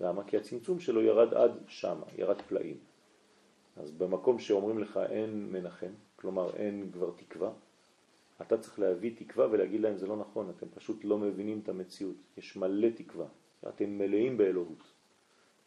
למה? 0.00 0.24
כי 0.24 0.36
הצמצום 0.36 0.80
שלו 0.80 1.02
ירד 1.02 1.34
עד 1.34 1.52
שמה, 1.68 2.06
ירד 2.18 2.42
פלאים. 2.42 2.78
אז 3.76 3.90
במקום 3.90 4.38
שאומרים 4.38 4.78
לך 4.78 5.00
אין 5.10 5.52
מנחם, 5.52 5.92
כלומר 6.16 6.56
אין 6.56 6.90
כבר 6.92 7.10
תקווה, 7.16 7.50
אתה 8.42 8.58
צריך 8.58 8.78
להביא 8.78 9.10
תקווה 9.18 9.46
ולהגיד 9.50 9.80
להם 9.80 9.96
זה 9.96 10.06
לא 10.06 10.16
נכון, 10.16 10.50
אתם 10.56 10.66
פשוט 10.74 11.04
לא 11.04 11.18
מבינים 11.18 11.60
את 11.62 11.68
המציאות, 11.68 12.16
יש 12.36 12.56
מלא 12.56 12.88
תקווה, 12.96 13.26
אתם 13.68 13.98
מלאים 13.98 14.36
באלוהות. 14.36 14.82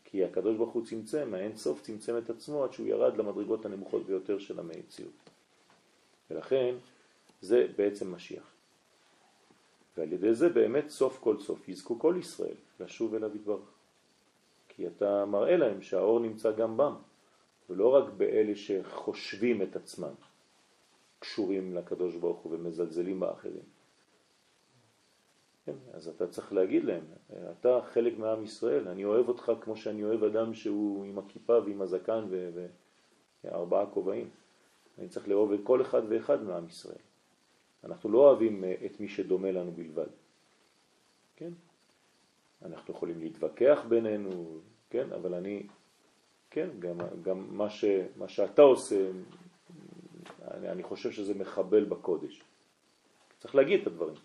כי 0.03 0.23
הקדוש 0.23 0.57
ברוך 0.57 0.73
הוא 0.73 0.85
צמצם, 0.85 1.33
האין 1.33 1.57
סוף 1.57 1.81
צמצם 1.81 2.17
את 2.17 2.29
עצמו 2.29 2.63
עד 2.63 2.73
שהוא 2.73 2.87
ירד 2.87 3.17
למדרגות 3.17 3.65
הנמוכות 3.65 4.05
ביותר 4.05 4.39
של 4.39 4.59
המציאות. 4.59 5.29
ולכן 6.31 6.75
זה 7.41 7.67
בעצם 7.77 8.15
משיח. 8.15 8.51
ועל 9.97 10.13
ידי 10.13 10.33
זה 10.33 10.49
באמת 10.49 10.89
סוף 10.89 11.19
כל 11.19 11.39
סוף 11.39 11.69
יזכו 11.69 11.99
כל 11.99 12.15
ישראל 12.19 12.55
לשוב 12.79 13.15
אליו 13.15 13.35
יתברך. 13.35 13.76
כי 14.77 14.87
אתה 14.87 15.25
מראה 15.25 15.57
להם 15.57 15.81
שהאור 15.81 16.19
נמצא 16.19 16.51
גם 16.51 16.77
בם, 16.77 16.95
ולא 17.69 17.89
רק 17.95 18.13
באלה 18.17 18.55
שחושבים 18.55 19.61
את 19.61 19.75
עצמם 19.75 20.13
קשורים 21.19 21.75
לקדוש 21.75 22.15
ברוך 22.15 22.39
הוא 22.39 22.55
ומזלזלים 22.55 23.19
באחרים. 23.19 23.63
כן, 25.65 25.75
אז 25.93 26.07
אתה 26.07 26.27
צריך 26.27 26.53
להגיד 26.53 26.83
להם, 26.85 27.03
אתה 27.59 27.79
חלק 27.93 28.17
מעם 28.17 28.43
ישראל, 28.43 28.87
אני 28.87 29.05
אוהב 29.05 29.27
אותך 29.27 29.51
כמו 29.61 29.77
שאני 29.77 30.03
אוהב 30.03 30.23
אדם 30.23 30.53
שהוא 30.53 31.05
עם 31.05 31.19
הכיפה 31.19 31.59
ועם 31.65 31.81
הזקן 31.81 32.25
וארבעה 33.43 33.85
כובעים. 33.85 34.29
אני 34.97 35.09
צריך 35.09 35.27
לאהוב 35.27 35.51
את 35.51 35.59
כל 35.63 35.81
אחד 35.81 36.01
ואחד 36.09 36.43
מעם 36.43 36.67
ישראל. 36.67 37.01
אנחנו 37.83 38.09
לא 38.09 38.17
אוהבים 38.17 38.63
אה, 38.63 38.75
את 38.85 38.99
מי 38.99 39.07
שדומה 39.07 39.51
לנו 39.51 39.71
בלבד. 39.71 40.07
כן? 41.35 41.51
אנחנו 42.65 42.93
יכולים 42.93 43.19
להתווכח 43.19 43.85
בינינו, 43.89 44.59
כן? 44.89 45.13
אבל 45.13 45.33
אני, 45.33 45.63
כן, 46.49 46.69
גם, 46.79 46.97
גם 47.21 47.57
מה, 47.57 47.69
ש, 47.69 47.85
מה 48.17 48.27
שאתה 48.27 48.61
עושה, 48.61 49.09
אני, 50.51 50.69
אני 50.69 50.83
חושב 50.83 51.11
שזה 51.11 51.33
מחבל 51.33 51.83
בקודש. 51.83 52.41
צריך 53.39 53.55
להגיד 53.55 53.81
את 53.81 53.87
הדברים, 53.87 54.15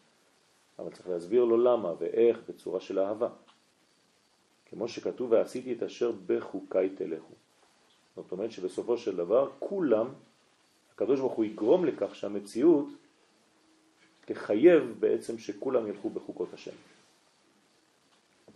אבל 0.79 0.91
צריך 0.91 1.09
להסביר 1.09 1.45
לו 1.45 1.57
למה 1.57 1.95
ואיך 1.99 2.39
בצורה 2.49 2.81
של 2.81 2.99
אהבה. 2.99 3.29
כמו 4.67 4.89
שכתוב, 4.89 5.33
ועשיתי 5.33 5.73
את 5.73 5.83
אשר 5.83 6.13
בחוקיי 6.27 6.89
תלכו. 6.89 7.35
זאת 8.17 8.33
אומרת 8.33 8.53
שבסופו 8.53 8.99
של 8.99 9.17
דבר 9.17 9.51
כולם, 9.59 10.09
הקדוש 10.95 11.21
ברוך 11.21 11.33
הוא 11.33 11.45
יגרום 11.45 11.85
לכך 11.85 12.15
שהמציאות 12.15 12.87
תחייב 14.25 14.95
בעצם 15.01 15.39
שכולם 15.39 15.87
ילכו 15.87 16.11
בחוקות 16.11 16.55
השם. 16.55 16.77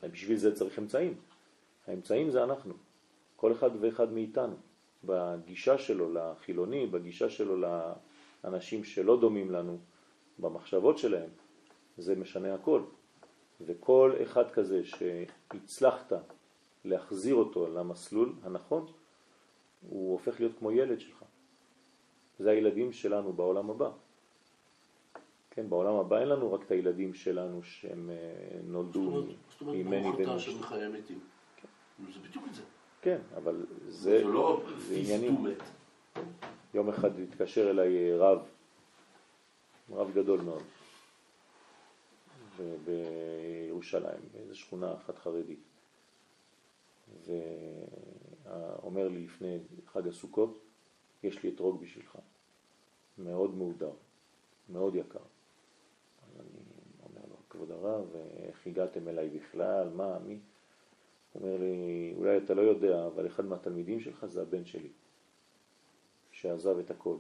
בשביל 0.09 0.37
זה 0.37 0.57
צריך 0.57 0.79
אמצעים. 0.79 1.15
האמצעים 1.87 2.31
זה 2.31 2.45
אנחנו, 2.45 2.75
כל 3.37 3.53
אחד 3.53 3.71
ואחד 3.81 4.13
מאיתנו, 4.13 4.57
בגישה 5.05 5.79
שלו 5.79 6.15
לחילוני, 6.15 6.87
בגישה 6.87 7.31
שלו 7.31 7.57
לאנשים 8.45 8.85
שלא 8.85 9.21
דומים 9.21 9.51
לנו, 9.51 9.79
במחשבות 10.39 10.99
שלהם, 10.99 11.31
זה 11.99 12.15
משנה 12.15 12.55
הכל. 12.55 12.83
וכל 13.61 14.13
אחד 14.23 14.51
כזה 14.51 14.83
שהצלחת 14.85 16.13
להחזיר 16.85 17.35
אותו 17.35 17.69
למסלול 17.75 18.33
הנכון, 18.43 18.87
הוא 19.89 20.13
הופך 20.13 20.41
להיות 20.41 20.53
כמו 20.59 20.73
ילד 20.73 21.01
שלך. 21.01 21.25
זה 22.39 22.51
הילדים 22.51 22.93
שלנו 22.93 23.33
בעולם 23.33 23.71
הבא. 23.71 23.91
כן, 25.57 25.71
בעולם 25.71 25.95
הבא 25.95 26.19
אין 26.19 26.29
לנו 26.29 26.53
רק 26.53 26.63
את 26.63 26.71
הילדים 26.71 27.15
שלנו 27.15 27.63
שהם 27.63 28.11
אה, 28.11 28.61
נולדו 28.65 29.27
ממני 29.63 30.13
בן 30.13 30.39
של 30.39 30.63
חיי 30.63 30.85
המתים. 30.85 31.21
זה 32.13 32.21
בדיוק 32.29 32.45
את 32.49 32.55
זה. 32.55 32.63
כן, 33.03 33.19
אבל 33.37 33.67
זה, 33.89 33.91
זה 33.91 34.25
לא 34.25 34.63
עניינים. 34.91 35.47
יום 36.75 36.89
אחד 36.89 37.21
התקשר 37.21 37.71
אליי 37.71 38.13
אה, 38.13 38.17
רב, 38.17 38.39
רב 39.91 40.11
גדול 40.15 40.41
מאוד, 40.41 40.63
בירושלים, 42.85 44.21
באיזו 44.33 44.55
שכונה 44.55 44.95
אחת 44.95 45.19
חרדית. 45.19 45.61
ואומר 47.25 49.09
לי 49.09 49.25
לפני 49.25 49.59
חג 49.87 50.09
הסוכות, 50.09 50.59
יש 51.23 51.43
לי 51.43 51.55
אתרוג 51.55 51.81
בשבילך, 51.81 52.19
מאוד 53.19 53.55
מהודר, 53.55 53.93
מאוד 54.69 54.95
יקר. 54.95 55.36
כבוד 57.57 57.71
הרב, 57.71 58.05
איך 58.37 58.67
הגעתם 58.67 59.09
אליי 59.09 59.29
בכלל, 59.29 59.89
מה, 59.95 60.19
מי? 60.19 60.39
הוא 61.33 61.43
אומר 61.43 61.57
לי, 61.61 62.15
אולי 62.17 62.37
אתה 62.37 62.55
לא 62.55 62.63
יודע, 62.63 63.07
אבל 63.07 63.27
אחד 63.27 63.45
מהתלמידים 63.45 64.01
שלך 64.01 64.27
זה 64.27 64.43
הבן 64.43 64.65
שלי, 64.65 64.89
שעזב 66.31 66.79
את 66.79 66.91
הכל. 66.91 67.17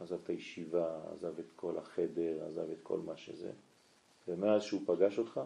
עזב 0.00 0.18
את 0.24 0.28
הישיבה, 0.28 1.00
עזב 1.12 1.38
את 1.38 1.52
כל 1.56 1.78
החדר, 1.78 2.44
עזב 2.46 2.70
את 2.70 2.78
כל 2.82 2.98
מה 2.98 3.16
שזה. 3.16 3.50
ומאז 4.28 4.62
שהוא 4.62 4.80
פגש 4.86 5.18
אותך, 5.18 5.40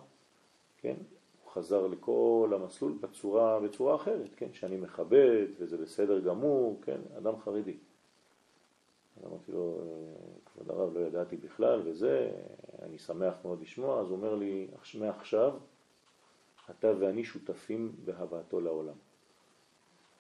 כן, 0.79 0.97
הוא 1.43 1.53
חזר 1.53 1.87
לכל 1.87 2.53
המסלול 2.55 2.93
בצורה, 3.01 3.61
בצורה 3.61 3.95
אחרת, 3.95 4.31
כן, 4.37 4.53
שאני 4.53 4.77
מכבד 4.77 5.47
וזה 5.59 5.77
בסדר 5.77 6.21
גמור, 6.21 6.81
כן, 6.83 7.01
אדם 7.19 7.39
חרדי. 7.41 7.77
אז 9.17 9.25
אמרתי 9.25 9.53
לו, 9.53 9.79
כבוד 10.57 10.71
הרב, 10.71 10.97
לא 10.97 11.01
ידעתי 11.01 11.37
בכלל 11.37 11.83
וזה, 11.85 12.33
אני 12.83 12.99
שמח 12.99 13.35
מאוד 13.45 13.61
לשמוע, 13.61 14.01
אז 14.01 14.07
הוא 14.07 14.17
אומר 14.17 14.35
לי, 14.35 14.69
מעכשיו 14.99 15.59
אתה 16.71 16.93
ואני 17.01 17.25
שותפים 17.25 17.97
בהבאתו 18.05 18.61
לעולם. 18.61 18.97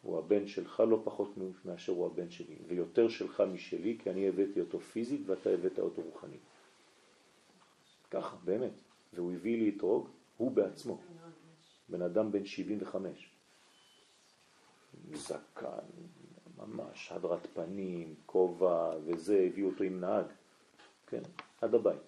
הוא 0.03 0.18
הבן 0.18 0.46
שלך 0.46 0.83
לא 0.88 1.01
פחות 1.05 1.35
מאשר 1.64 1.92
הוא 1.92 2.07
הבן 2.07 2.31
שלי, 2.31 2.57
ויותר 2.66 3.09
שלך 3.09 3.42
משלי, 3.53 3.99
כי 4.03 4.11
אני 4.11 4.29
הבאתי 4.29 4.61
אותו 4.61 4.81
פיזית 4.81 5.20
ואתה 5.27 5.51
הבאת 5.51 5.79
אותו 5.79 6.03
רוחנית. 6.03 6.40
ככה, 8.11 8.37
באמת. 8.44 8.72
והוא 9.12 9.33
הביא 9.33 9.59
לי 9.59 9.77
אתרוג, 9.77 10.09
הוא 10.37 10.51
בעצמו, 10.51 11.01
בן 11.88 12.03
אדם 12.03 12.33
בן 12.33 12.44
75. 12.44 13.31
זקן, 15.12 15.68
ממש, 16.59 17.12
הדרת 17.12 17.47
פנים, 17.55 18.14
כובע 18.27 18.90
וזה, 19.05 19.47
הביא 19.51 19.64
אותו 19.64 19.85
עם 19.85 20.01
נהג, 20.01 20.27
כן, 21.07 21.23
עד 21.61 21.75
הבית. 21.75 22.01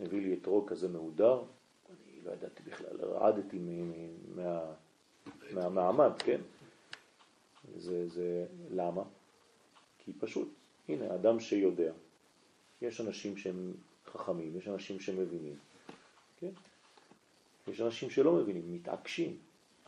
הביא 0.00 0.22
לי 0.22 0.34
אתרוג 0.34 0.70
כזה 0.70 0.88
מהודר, 0.88 1.42
אני 1.88 2.20
לא 2.24 2.32
ידעתי 2.32 2.62
בכלל, 2.62 2.96
רעדתי 3.00 3.58
מה, 4.34 4.74
מהמעמד, 5.52 6.12
כן? 6.18 6.40
זה, 7.76 8.08
זה, 8.08 8.46
למה? 8.70 9.02
כי 9.98 10.12
פשוט, 10.12 10.48
הנה, 10.88 11.14
אדם 11.14 11.40
שיודע, 11.40 11.92
יש 12.82 13.00
אנשים 13.00 13.36
שהם 13.36 13.72
חכמים, 14.06 14.56
יש 14.56 14.68
אנשים 14.68 15.00
שמבינים, 15.00 15.56
כן? 16.40 16.50
יש 17.68 17.80
אנשים 17.80 18.10
שלא 18.10 18.32
מבינים, 18.32 18.74
מתעקשים, 18.74 19.36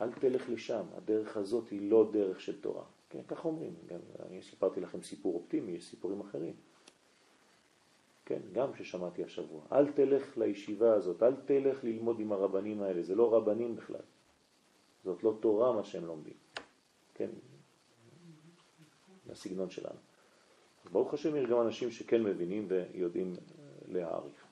אל 0.00 0.12
תלך 0.12 0.48
לשם, 0.48 0.82
הדרך 0.96 1.36
הזאת 1.36 1.68
היא 1.68 1.90
לא 1.90 2.10
דרך 2.12 2.40
של 2.40 2.60
תורה. 2.60 2.84
כן, 3.10 3.22
ככה 3.28 3.48
אומרים. 3.48 3.74
גם, 3.86 3.98
אני 4.26 4.42
סיפרתי 4.42 4.80
לכם 4.80 5.02
סיפור 5.02 5.34
אופטימי, 5.34 5.72
יש 5.72 5.90
סיפורים 5.90 6.20
אחרים. 6.20 6.54
כן, 8.24 8.40
גם 8.52 8.74
ששמעתי 8.74 9.24
השבוע. 9.24 9.62
אל 9.72 9.92
תלך 9.92 10.38
לישיבה 10.38 10.94
הזאת, 10.94 11.22
אל 11.22 11.34
תלך 11.44 11.84
ללמוד 11.84 12.20
עם 12.20 12.32
הרבנים 12.32 12.82
האלה, 12.82 13.02
זה 13.02 13.14
לא 13.14 13.34
רבנים 13.34 13.76
בכלל. 13.76 14.02
זאת 15.04 15.22
לא 15.22 15.38
תורה 15.40 15.72
מה 15.72 15.84
שהם 15.84 16.06
לומדים. 16.06 16.34
כן, 17.14 17.30
הסגנון 19.30 19.70
שלנו. 19.70 19.98
אז 20.84 20.90
ברוך 20.92 21.14
השם 21.14 21.36
יש 21.36 21.46
גם 21.46 21.60
אנשים 21.60 21.90
שכן 21.90 22.22
מבינים 22.22 22.66
ויודעים 22.68 23.36
להעריך. 23.88 24.44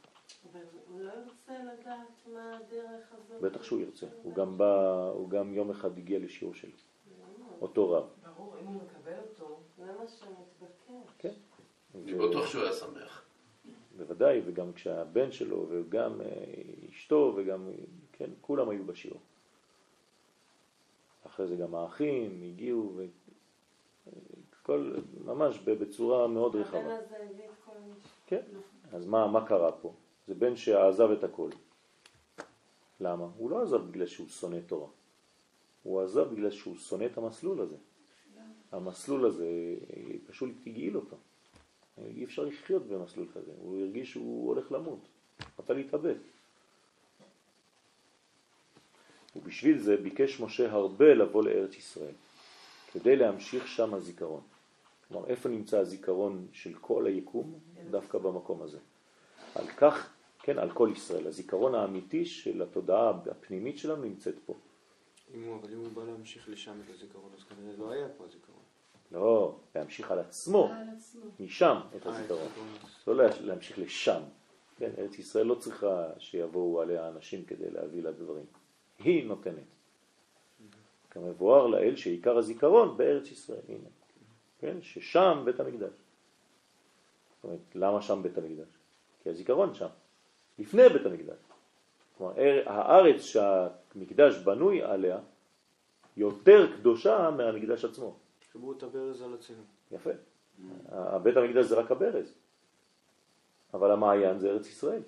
אבל 0.53 0.61
הוא 0.89 1.01
לא 1.01 1.13
ירצה 1.13 1.65
לדעת 1.65 2.29
מה 2.33 2.57
הדרך 2.57 3.13
הזאת? 3.13 3.43
בטח 3.43 3.63
שהוא 3.63 3.81
ירצה. 3.81 4.07
הוא 4.23 4.35
גם 4.35 4.59
בא, 4.59 5.05
הוא 5.15 5.31
גם 5.31 5.55
יום 5.55 5.71
אחד 5.71 5.99
הגיע 5.99 6.19
לשיעור 6.19 6.55
שלי. 6.55 6.73
אותו 7.61 7.91
רב. 7.91 8.05
הוא 8.69 8.83
מקבל 8.83 9.19
אותו, 9.31 9.61
זה 9.79 9.85
מה 9.85 10.09
שמתבקש. 10.09 11.13
כן. 11.19 11.33
אני 11.95 12.15
בטוח 12.15 12.47
שהוא 12.47 12.63
היה 12.63 12.73
שמח. 12.73 13.25
בוודאי, 13.97 14.43
וגם 14.45 14.73
כשהבן 14.73 15.33
שלו, 15.33 15.67
וגם 15.69 16.21
אה, 16.21 16.27
אשתו, 16.91 17.33
וגם, 17.37 17.71
כן, 18.13 18.31
כולם 18.41 18.69
היו 18.69 18.85
בשיעור. 18.85 19.21
אחרי 21.27 21.47
זה 21.47 21.57
גם 21.57 21.75
האחים 21.75 22.43
הגיעו, 22.43 23.01
וכל, 24.63 24.97
ממש 25.25 25.59
בצורה 25.59 26.29
מאוד 26.29 26.57
רחבה. 26.57 26.79
הבן 26.79 26.91
הזה 26.91 27.17
הביא 27.17 27.45
את 27.45 27.51
כל 27.65 27.73
מי 27.87 27.93
כן, 28.27 28.43
אז 28.93 29.07
מה, 29.07 29.27
מה 29.27 29.47
קרה 29.47 29.73
פה? 29.73 29.93
זה 30.27 30.35
בן 30.35 30.57
שעזב 30.57 31.11
את 31.11 31.25
הכל. 31.25 31.51
למה? 33.01 33.27
הוא 33.37 33.51
לא 33.51 33.63
עזב 33.63 33.91
בגלל 33.91 34.07
שהוא 34.07 34.29
שונא 34.29 34.61
תורה. 34.67 34.89
הוא 35.83 36.03
עזב 36.03 36.33
בגלל 36.33 36.51
שהוא 36.51 36.77
שונא 36.77 37.05
את 37.05 37.19
המסלול 37.19 37.61
הזה. 37.61 37.77
המסלול 38.73 39.27
הזה 39.27 39.47
פשוט 40.27 40.51
הגעיל 40.67 40.97
אותו. 40.97 41.17
אי 41.99 42.25
אפשר 42.25 42.45
לחיות 42.45 42.87
במסלול 42.87 43.27
כזה. 43.35 43.53
הוא 43.59 43.81
הרגיש 43.81 44.11
שהוא 44.11 44.49
הולך 44.49 44.73
למות. 44.73 45.01
רצה 45.59 45.73
להתאבד. 45.73 46.15
ובשביל 49.37 49.79
זה 49.79 49.97
ביקש 49.97 50.41
משה 50.41 50.73
הרבה 50.73 51.15
לבוא 51.15 51.45
לארץ 51.45 51.77
ישראל, 51.77 52.15
כדי 52.93 53.17
להמשיך 53.17 53.69
שם 53.69 53.95
הזיכרון. 53.95 54.41
כלומר, 55.09 55.27
איפה 55.27 55.49
נמצא 55.49 55.79
הזיכרון 55.79 56.47
של 56.53 56.75
כל 56.81 57.07
היקום? 57.07 57.59
דווקא 57.91 58.19
במקום 58.19 58.63
הזה. 58.63 58.79
על 59.55 59.67
כך, 59.67 60.11
כן, 60.43 60.59
על 60.59 60.71
כל 60.71 60.91
ישראל. 60.93 61.27
הזיכרון 61.27 61.75
האמיתי 61.75 62.25
של 62.25 62.63
התודעה 62.63 63.11
הפנימית 63.31 63.79
שלנו 63.79 64.05
נמצאת 64.05 64.35
פה. 64.47 64.55
אם 65.35 65.45
הוא, 65.45 65.57
אבל 65.61 65.73
אם 65.73 65.79
הוא 65.79 65.89
בא 65.95 66.05
להמשיך 66.05 66.49
לשם 66.49 66.73
את 66.85 66.95
הזיכרון, 66.95 67.31
אז 67.37 67.45
כנראה 67.45 67.77
לא 67.79 67.91
היה 67.91 68.09
פה 68.09 68.25
הזיכרון. 68.25 68.58
לא, 69.13 69.57
להמשיך 69.75 70.11
על 70.11 70.19
עצמו. 70.19 70.71
משם 71.41 71.77
את 71.89 71.93
אה, 71.93 71.97
את 71.97 72.07
הזיכרון. 72.07 72.49
לא 73.07 73.17
לה- 73.17 73.41
להמשיך 73.41 73.79
לשם. 73.79 74.21
כן, 74.77 74.91
ארץ 74.99 75.19
ישראל 75.19 75.47
לא 75.47 75.55
צריכה 75.55 76.07
שיבואו 76.19 76.81
עליה 76.81 77.09
אנשים 77.09 77.45
כדי 77.45 77.71
להביא 77.71 78.03
לה 78.03 78.13
דברים. 78.13 78.45
היא 78.99 79.27
נותנת. 79.27 79.55
כמבואר 81.11 81.67
לאל 81.67 81.97
שעיקר 81.97 82.39
הזיכרון 82.39 82.97
בארץ 82.97 83.31
ישראל, 83.31 83.61
הנה. 83.69 83.89
כן, 84.61 84.77
ששם 84.83 85.43
בית 85.45 85.61
המקדש. 85.61 85.93
זאת 87.37 87.45
אומרת, 87.45 87.59
למה 87.75 88.03
שם 88.03 88.23
בית 88.23 88.39
המקדש? 88.39 88.69
כי 89.23 89.29
הזיכרון 89.31 89.75
שם, 89.75 89.87
לפני 90.59 90.89
בית 90.89 91.07
המקדש. 91.07 91.37
כלומר, 92.19 92.33
אר- 92.39 92.63
הארץ 92.69 93.21
שהמקדש 93.23 94.37
בנוי 94.39 94.83
עליה 94.83 95.19
יותר 96.17 96.77
קדושה 96.77 97.31
מהמקדש 97.31 97.85
עצמו. 97.85 98.17
חיברו 98.53 98.73
את 98.73 98.83
הברז 98.83 99.23
על 99.23 99.35
עצמו. 99.35 99.57
יפה. 99.93 100.11
בית 101.23 101.37
המקדש 101.37 101.65
זה 101.65 101.75
רק 101.75 101.91
הברז, 101.91 102.35
אבל 103.75 103.91
המעיין 103.91 104.39
זה 104.39 104.51
ארץ 104.51 104.69
ישראל. 104.69 105.03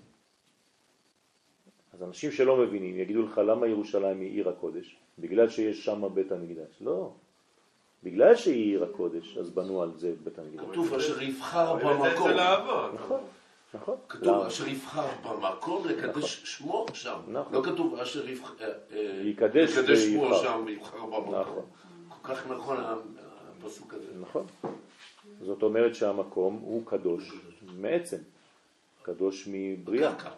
אז 1.93 2.03
אנשים 2.03 2.31
שלא 2.31 2.57
מבינים 2.57 2.99
יגידו 2.99 3.23
לך 3.23 3.39
למה 3.39 3.67
ירושלים 3.67 4.21
היא 4.21 4.31
עיר 4.31 4.49
הקודש? 4.49 4.97
בגלל 5.19 5.49
שיש 5.49 5.85
שם 5.85 6.05
בית 6.15 6.33
המקדש. 6.33 6.77
לא. 6.81 7.13
בגלל 8.03 8.37
שהיא 8.37 8.65
עיר 8.65 8.85
הקודש, 8.85 9.39
אז 9.39 9.51
בנו 9.51 9.83
על 9.83 9.93
זה 9.97 10.13
בית 10.25 10.39
המקדש. 10.39 10.67
כתוב 10.71 10.95
אשר 10.95 11.23
יבחר 11.23 11.69
הוא 11.69 11.81
יוצא 11.81 11.99
במקום. 11.99 12.31
נכון, 12.95 13.21
נכון. 13.75 13.97
כתוב? 14.09 14.47
אשר 14.47 14.69
יבחר 14.69 15.07
במקום 15.23 15.87
לקדש 15.89 16.43
שמו 16.45 16.87
שם. 16.93 17.19
נכון. 17.29 17.55
לא 17.55 17.63
כתוב 17.63 17.95
אשר 17.95 18.29
יבחר... 18.29 18.55
אה, 18.61 18.73
אה, 18.93 19.23
יקדש 19.25 19.71
שמו. 19.71 20.35
שם 20.35 20.63
ויבחר 20.67 21.07
במקום. 21.07 21.35
נכון. 21.35 21.65
כל 22.09 22.35
כך 22.35 22.47
נכון 22.47 22.77
הפסוק 23.61 23.95
הזה. 23.95 24.13
נכון. 24.21 24.47
זאת 25.41 25.63
אומרת 25.63 25.95
שהמקום 25.95 26.61
הוא 26.63 26.87
קדוש 26.87 27.33
מעצם, 27.79 28.17
קדוש 29.03 29.49
מבריאה. 29.53 30.15
קרקע. 30.15 30.31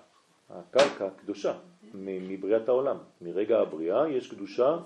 הקרקע 0.50 1.08
קדושה 1.16 1.54
מבריאת 1.94 2.68
העולם. 2.68 2.96
מרגע 3.20 3.58
הבריאה 3.60 4.08
יש 4.08 4.30
קדושה, 4.30 4.78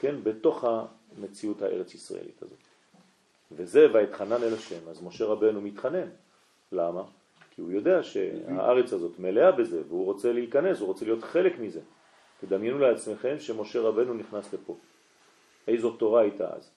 כן, 0.00 0.14
בתוך 0.22 0.64
המציאות 0.64 1.62
הארץ 1.62 1.94
ישראלית 1.94 2.42
הזאת. 2.42 2.58
וזה 3.52 3.86
ואתחנן 3.92 4.42
אל 4.42 4.54
השם. 4.54 4.88
אז 4.88 5.02
משה 5.02 5.24
רבנו 5.24 5.60
מתחנן. 5.60 6.08
למה? 6.72 7.02
כי 7.50 7.60
הוא 7.60 7.72
יודע 7.72 8.02
שהארץ 8.02 8.92
הזאת 8.92 9.18
מלאה 9.18 9.52
בזה, 9.52 9.82
והוא 9.88 10.04
רוצה 10.04 10.32
להיכנס, 10.32 10.80
הוא 10.80 10.86
רוצה 10.86 11.04
להיות 11.04 11.24
חלק 11.24 11.58
מזה. 11.58 11.80
תדמיינו 12.40 12.78
לעצמכם 12.78 13.38
שמשה 13.38 13.80
רבנו 13.80 14.14
נכנס 14.14 14.54
לפה. 14.54 14.76
איזו 15.68 15.96
תורה 15.96 16.20
הייתה 16.20 16.54
אז? 16.54 16.70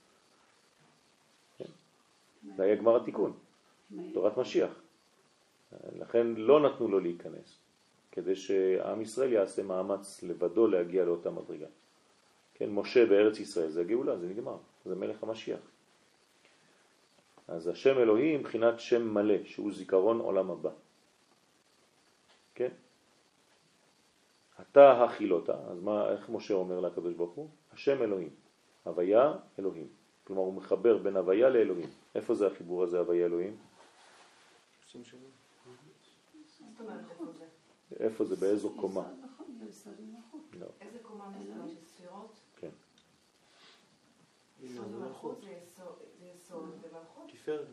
זה 2.62 2.66
היה 2.66 2.76
גמר 2.76 2.96
התיקון, 2.96 3.34
תורת 4.14 4.38
משיח. 4.38 4.72
לכן 6.00 6.28
לא 6.28 6.60
נתנו 6.60 6.88
לו 6.88 7.00
להיכנס, 7.00 7.58
כדי 8.12 8.36
שעם 8.36 9.02
ישראל 9.02 9.34
יעשה 9.34 9.64
מאמץ 9.64 10.24
לבדו 10.24 10.68
להגיע 10.68 11.06
לאותה 11.06 11.30
מדרגה. 11.32 11.66
כן, 12.54 12.70
משה 12.70 13.06
בארץ 13.06 13.40
ישראל 13.40 13.70
זה 13.70 13.84
גאולה, 13.84 14.18
זה 14.18 14.28
נגמר, 14.28 14.58
זה 14.86 14.96
מלך 14.96 15.24
המשיח. 15.24 15.60
אז 17.48 17.68
השם 17.68 17.98
אלוהים 17.98 18.40
מבחינת 18.40 18.80
שם 18.80 19.14
מלא, 19.14 19.44
שהוא 19.46 19.72
זיכרון 19.72 20.20
עולם 20.20 20.52
הבא. 20.52 20.72
כן? 22.56 22.70
אתה 24.62 25.04
הכילותה, 25.04 25.56
אז 25.72 25.80
מה, 25.80 26.12
איך 26.12 26.30
משה 26.30 26.54
אומר 26.54 26.80
לקדוש 26.80 27.14
ברוך 27.14 27.34
הוא? 27.34 27.50
השם 27.74 28.04
אלוהים, 28.04 28.30
הוויה 28.84 29.34
אלוהים. 29.60 30.01
כלומר 30.24 30.42
הוא 30.42 30.54
מחבר 30.54 30.98
בין 30.98 31.16
הוויה 31.18 31.50
לאלוהים. 31.50 31.90
איפה 32.16 32.36
זה 32.36 32.48
החיבור 32.48 32.84
הזה, 32.84 33.00
הוויה 33.00 33.26
אלוהים? 33.26 33.58
איפה 38.00 38.26
זה? 38.26 38.36
באיזו 38.36 38.74
קומה? 38.76 39.02
יסוד 39.70 39.94
נכון, 39.94 40.20
נכון. 40.28 40.42
לא, 40.60 40.68
איזה 40.82 41.00
קומה 41.02 41.30
מסוימת 41.30 41.84
ספירות? 41.84 42.32
כן. 42.56 42.70
יסוד 44.62 44.94
ומלכות. 44.94 45.42
זה 46.20 46.26
יסוד 46.36 46.70
ומלכות. 46.82 47.32
תפארת. 47.32 47.68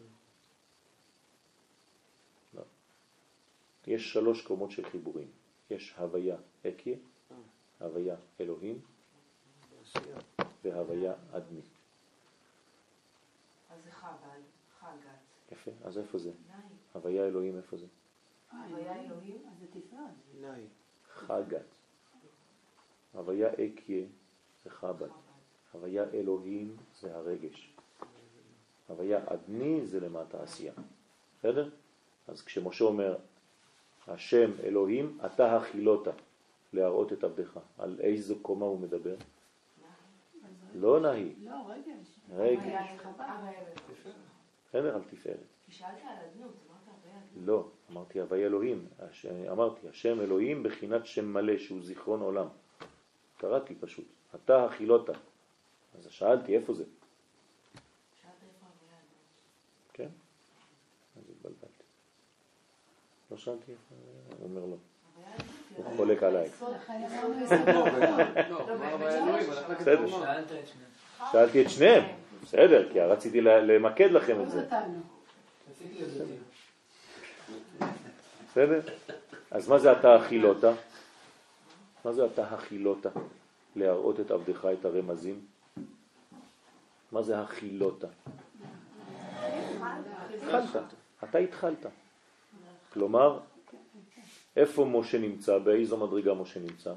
יש 3.88 4.12
שלוש 4.12 4.42
קומות 4.42 4.70
של 4.70 4.90
חיבורים. 4.90 5.28
יש 5.70 5.94
הוויה 5.98 6.36
אקיה, 6.66 6.96
הוויה 7.80 8.16
אלוהים. 8.40 8.80
והוויה 10.64 11.14
אדמי. 11.32 11.60
אז 14.08 14.20
זה 14.20 14.26
חב"ד, 14.26 14.40
חגת, 14.80 15.52
יפה, 15.52 15.70
אז 15.84 15.98
איפה 15.98 16.18
זה? 16.18 16.30
נאי. 16.30 16.56
הוויה 16.92 17.26
אלוהים 17.26 17.56
איפה 17.56 17.76
זה? 17.76 17.86
הוויה 18.52 19.04
אלוהים? 19.04 19.42
אז 19.52 19.58
זה 19.60 19.66
תפארת. 19.66 20.00
נאי. 20.40 20.66
חגת. 21.14 21.64
הוויה 23.12 23.48
אקיה 23.52 24.06
זה 24.64 24.70
חב"ד. 24.70 25.08
הוויה 25.72 26.04
אלוהים 26.14 26.76
זה 27.00 27.16
הרגש. 27.16 27.74
הוויה 28.88 29.20
אדני 29.26 29.86
זה 29.86 30.00
למטה 30.00 30.42
עשייה. 30.42 30.72
בסדר? 31.38 31.70
אז 32.28 32.42
כשמשה 32.42 32.84
אומר, 32.84 33.18
השם 34.06 34.50
אלוהים, 34.62 35.18
אתה 35.26 35.56
הכילותה, 35.56 36.10
להראות 36.72 37.12
את 37.12 37.24
עבדך. 37.24 37.60
על 37.78 37.96
איזו 38.00 38.38
קומה 38.42 38.66
הוא 38.66 38.80
מדבר? 38.80 39.16
לא 40.74 41.00
נהי, 41.00 41.34
לא, 41.44 41.54
רגש. 41.66 42.18
רגש. 42.36 42.58
הוויה 42.58 42.92
אלוהים. 42.92 43.00
הוויה 43.04 43.60
אלוהים. 43.60 44.18
בסדר? 44.78 44.94
על 44.94 45.02
תפארת. 45.10 45.36
כי 45.66 45.72
שאלת 45.72 45.90
על 46.02 46.16
אדנות, 46.30 46.54
אמרת 46.70 46.88
הוויה 46.88 47.14
אלוהים. 47.16 47.46
לא, 47.46 47.68
אמרתי 47.90 48.20
הוויה 48.20 48.46
אלוהים. 48.46 48.86
הש... 48.98 49.26
אמרתי, 49.26 49.88
השם 49.88 50.20
אלוהים 50.20 50.62
בחינת 50.62 51.06
שם 51.06 51.32
מלא, 51.32 51.58
שהוא 51.58 51.82
זיכרון 51.82 52.20
עולם. 52.20 52.46
קראתי 53.38 53.74
פשוט. 53.74 54.04
אתה 54.34 54.64
הכילותה. 54.64 55.12
אז 55.98 56.06
שאלתי, 56.10 56.56
איפה 56.56 56.74
זה? 56.74 56.84
שאלת 56.84 58.32
איפה 58.42 58.66
הוויה 58.66 58.98
אלוהים. 58.98 59.18
כן? 59.92 60.08
אז 61.16 61.30
התבלבלתי. 61.30 61.82
לא 63.30 63.36
שאלתי 63.36 63.72
איפה, 63.72 63.94
הוא 64.38 64.44
אומר 64.48 64.64
לא. 64.64 64.76
הוא 65.76 65.96
חולק 65.96 66.22
עליי. 66.22 66.48
נכון. 66.48 66.74
לא. 69.86 70.24
שאלתי 71.32 71.62
את 71.62 71.70
שניהם. 71.70 72.27
בסדר, 72.48 72.92
כי 72.92 73.00
רציתי 73.00 73.40
למקד 73.40 74.10
לכם 74.10 74.42
את 74.42 74.50
זה. 74.50 74.68
בסדר? 78.50 78.80
אז 79.50 79.68
מה 79.68 79.78
זה 79.78 79.92
אתה 79.92 80.14
הכילותה? 80.14 80.72
מה 82.04 82.12
זה 82.12 82.26
אתה 82.26 82.44
הכילותה? 82.44 83.08
להראות 83.76 84.20
את 84.20 84.30
עבדך 84.30 84.68
את 84.80 84.84
הרמזים? 84.84 85.40
מה 87.12 87.22
זה 87.22 87.40
הכילותה? 87.40 88.06
התחלת, 90.34 90.82
אתה 91.24 91.38
התחלת. 91.38 91.86
כלומר, 92.92 93.40
איפה 94.56 94.84
משה 94.84 95.18
נמצא? 95.18 95.58
באיזו 95.58 95.96
מדרגה 95.96 96.34
משה 96.34 96.60
נמצא? 96.60 96.92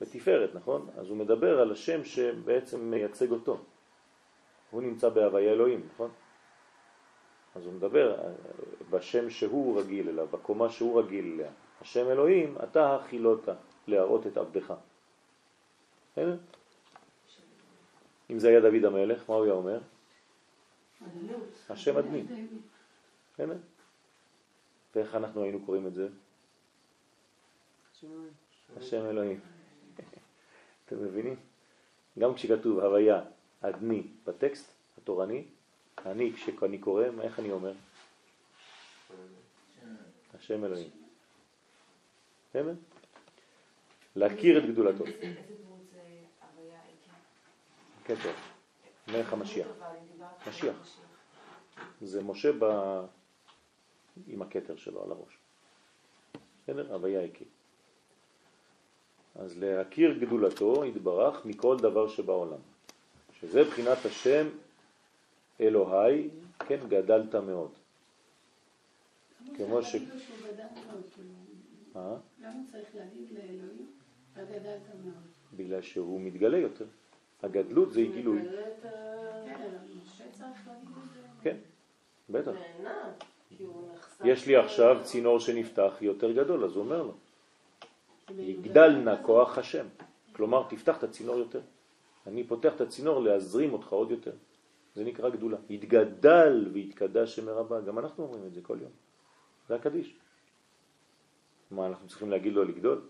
בתפארת, 0.00 0.54
נכון? 0.54 0.88
אז 0.96 1.08
הוא 1.08 1.16
מדבר 1.16 1.60
על 1.60 1.72
השם 1.72 2.04
שבעצם 2.04 2.90
מייצג 2.90 3.30
אותו. 3.30 3.58
הוא 4.70 4.82
נמצא 4.82 5.08
בהוויה 5.08 5.52
אלוהים, 5.52 5.88
נכון? 5.94 6.10
אז 7.54 7.66
הוא 7.66 7.72
מדבר 7.72 8.20
אה, 8.20 8.32
בשם 8.90 9.30
שהוא 9.30 9.80
רגיל 9.80 10.08
אליו, 10.08 10.26
בקומה 10.26 10.70
שהוא 10.70 11.00
רגיל 11.00 11.32
אליה. 11.34 11.50
השם 11.80 12.08
אלוהים, 12.10 12.56
אתה 12.62 12.96
הכילותה 12.96 13.54
להראות 13.86 14.26
את 14.26 14.36
עבדך. 14.36 14.74
בסדר? 16.12 16.36
אם 18.30 18.38
זה 18.38 18.48
היה 18.48 18.60
דוד 18.60 18.84
המלך, 18.84 19.30
מה 19.30 19.34
הוא 19.34 19.44
היה 19.44 19.52
אומר? 19.52 19.78
השם 21.70 21.96
אדמי. 21.96 22.24
בסדר? 23.34 23.56
ואיך 24.94 25.14
אנחנו 25.14 25.42
היינו 25.42 25.66
קוראים 25.66 25.86
את 25.86 25.94
זה? 25.94 26.08
השם 28.76 29.06
אלוהים. 29.06 29.40
אתם 30.94 31.04
מבינים? 31.04 31.36
גם 32.18 32.34
כשכתוב 32.34 32.78
הוויה 32.78 33.22
אדני 33.60 34.02
בטקסט 34.26 34.72
התורני, 34.98 35.44
אני 36.06 36.32
כשאני 36.32 36.78
קורא, 36.78 37.04
איך 37.20 37.38
אני 37.38 37.52
אומר? 37.52 37.72
השם 40.34 40.64
אלוהים. 40.64 40.90
בסדר? 42.50 42.74
להכיר 44.16 44.58
את 44.58 44.70
גדולתו. 44.70 45.04
כתר. 48.04 48.32
מלך 49.08 49.32
המשיח. 49.32 49.66
משיח. 50.48 50.76
זה 52.02 52.22
משה 52.22 52.52
ב... 52.58 52.64
עם 54.26 54.42
הכתר 54.42 54.76
שלו 54.76 55.04
על 55.04 55.10
הראש. 55.10 55.38
בסדר? 56.62 56.94
הוויה 56.94 57.24
הכיר. 57.24 57.46
אז 59.36 59.58
להכיר 59.58 60.18
גדולתו 60.18 60.84
יתברך 60.84 61.46
מכל 61.46 61.76
דבר 61.80 62.08
שבעולם. 62.08 62.58
שזה 63.40 63.64
בחינת 63.64 63.98
השם 64.04 64.46
אלוהי, 65.60 66.28
כן, 66.58 66.78
גדלת 66.88 67.34
מאוד. 67.34 67.70
כמו 69.56 69.82
ש- 69.82 69.92
כאילו, 69.92 70.06
אה? 71.96 72.16
למה 72.42 72.54
צריך 72.72 72.88
להגיד 72.94 73.28
לאלוהים, 73.32 73.86
וגדלת 74.34 74.80
מאוד? 75.04 75.14
בגלל 75.56 75.82
שהוא 75.82 76.20
מתגלה 76.20 76.58
יותר. 76.58 76.84
הגדלות 77.42 77.92
זה 77.92 78.00
גילוי. 78.02 78.40
כן. 79.42 79.56
כן, 81.42 81.56
בטח. 82.30 82.52
יש 84.24 84.46
לי 84.46 84.56
עכשיו 84.56 84.96
צינור 85.02 85.40
שנפתח 85.40 85.94
יותר 86.00 86.32
גדול, 86.32 86.64
אז 86.64 86.72
הוא 86.76 86.84
אומר 86.84 87.02
לו. 87.02 87.14
יגדל 88.38 88.88
נא 88.88 89.14
כוח 89.22 89.58
השם. 89.58 89.86
כלומר, 90.32 90.66
תפתח 90.68 90.98
את 90.98 91.04
הצינור 91.04 91.36
יותר. 91.38 91.60
אני 92.26 92.44
פותח 92.44 92.72
את 92.76 92.80
הצינור 92.80 93.22
להזרים 93.22 93.72
אותך 93.72 93.92
עוד 93.92 94.10
יותר. 94.10 94.32
זה 94.94 95.04
נקרא 95.04 95.28
גדולה. 95.28 95.56
יתגדל 95.68 96.68
ויתקדש 96.72 97.36
שם 97.36 97.48
הרבה. 97.48 97.80
גם 97.80 97.98
אנחנו 97.98 98.24
אומרים 98.24 98.46
את 98.46 98.54
זה 98.54 98.60
כל 98.62 98.78
יום. 98.82 98.90
זה 99.68 99.74
הקדיש. 99.74 100.16
מה, 101.70 101.86
אנחנו 101.86 102.08
צריכים 102.08 102.30
להגיד 102.30 102.52
לו 102.52 102.64
לגדול? 102.64 103.00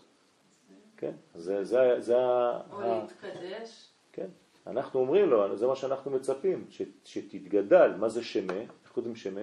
כן, 0.97 1.12
זה, 1.35 1.65
זה, 1.65 2.01
זה, 2.01 2.19
ה- 2.19 2.61
או 2.73 2.81
ה- 2.83 3.03
להתקדש. 3.03 3.89
כן. 4.12 4.29
אנחנו 4.67 5.01
אומרים 5.01 5.31
לו, 5.31 5.57
זה 5.57 5.67
מה 5.67 5.77
שאנחנו 5.77 6.11
מצפים, 6.11 6.65
ש, 6.71 6.83
שתתגדל. 7.05 7.95
מה 7.99 8.09
זה 8.09 8.23
שמה? 8.25 8.53
איך 8.61 8.93
קוראים 8.95 9.17
שמה? 9.17 9.41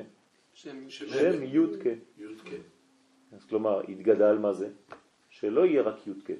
שם 0.53 0.89
שם 0.89 1.43
י' 1.43 1.59
כ'. 1.83 1.85
יודקה. 2.17 2.55
אז 3.31 3.45
כלומר, 3.45 3.81
יתגדל 3.87 4.37
מה 4.37 4.53
זה? 4.53 4.69
שלא 5.41 5.65
יהיה 5.65 5.81
רק 5.81 6.07
י' 6.07 6.11
כ'. 6.25 6.31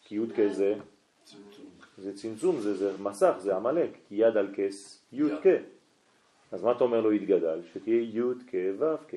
כי 0.00 0.14
י' 0.14 0.26
כ' 0.36 0.52
זה. 0.52 0.74
זה 1.98 2.16
צמצום, 2.16 2.60
זה, 2.60 2.74
זה 2.74 3.02
מסך, 3.02 3.34
זה 3.38 3.56
עמלק. 3.56 3.90
כי 4.08 4.14
יד 4.14 4.36
על 4.36 4.48
כס 4.54 5.04
י' 5.12 5.16
יד. 5.16 5.38
כ'. 5.42 5.46
אז 6.52 6.62
מה 6.62 6.72
אתה 6.72 6.84
אומר 6.84 7.00
לו 7.00 7.12
יתגדל? 7.12 7.60
שתהיה 7.72 8.02
י' 8.02 8.20
כ' 8.46 8.54
ו' 8.78 8.96
כ'. 9.08 9.14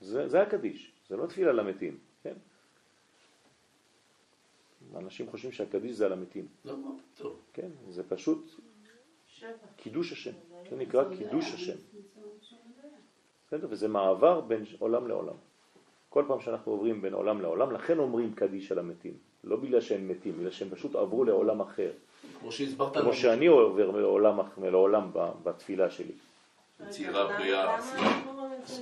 זה, 0.00 0.28
זה 0.28 0.42
הקדיש, 0.42 0.92
זה 1.08 1.16
לא 1.16 1.26
תפילה 1.26 1.52
למתים, 1.52 1.98
כן? 2.22 2.34
אנשים 4.96 5.30
חושבים 5.30 5.52
שהקדיש 5.52 5.96
זה 5.96 6.06
על 6.06 6.12
המתים, 6.12 6.46
לא. 6.64 6.76
כן? 7.52 7.70
זה 7.88 8.08
פשוט. 8.08 8.50
קידוש 9.76 10.12
השם, 10.12 10.32
זה 10.70 10.76
נקרא 10.76 11.04
קידוש 11.04 11.44
יודע, 11.44 11.54
השם. 11.54 11.76
בסדר? 13.46 13.66
וזה 13.70 13.88
מעבר 13.88 14.40
בין 14.40 14.64
עולם 14.78 15.08
לעולם. 15.08 15.36
כל 16.10 16.24
פעם 16.28 16.40
שאנחנו 16.40 16.72
עוברים 16.72 17.02
בין 17.02 17.12
עולם 17.14 17.40
לעולם, 17.40 17.72
לכן 17.72 17.98
אומרים 17.98 18.32
קדיש 18.34 18.72
על 18.72 18.78
המתים. 18.78 19.12
לא 19.44 19.56
בגלל 19.56 19.80
שהם 19.80 20.08
מתים, 20.08 20.32
בגלל 20.38 20.50
שהם 20.50 20.68
פשוט 20.70 20.94
עברו 20.96 21.24
לעולם 21.24 21.60
אחר. 21.60 21.90
כמו 22.40 22.52
שהסברת 22.52 22.92
כמו 22.92 23.02
לנו. 23.02 23.12
שאני 23.12 23.46
עובר 23.46 23.90
לעולם, 23.90 24.40
אח- 24.40 24.58
לעולם 24.62 25.10
ב- 25.12 25.30
בתפילה 25.42 25.90
שלי. 25.90 26.12
רגע, 26.80 27.24
בריאה, 27.26 27.64
לא 27.64 27.70
אז 27.70 27.94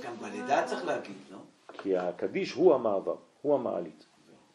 גם 0.03 0.13
כמו 0.17 0.27
בלידה 0.27 0.63
צריך 0.65 0.85
להגיד, 0.85 1.15
לא? 1.31 1.37
כי 1.73 1.97
הקדיש 1.97 2.53
הוא 2.53 2.73
המעבר, 2.75 3.15
הוא 3.41 3.55
המעלית. 3.55 4.05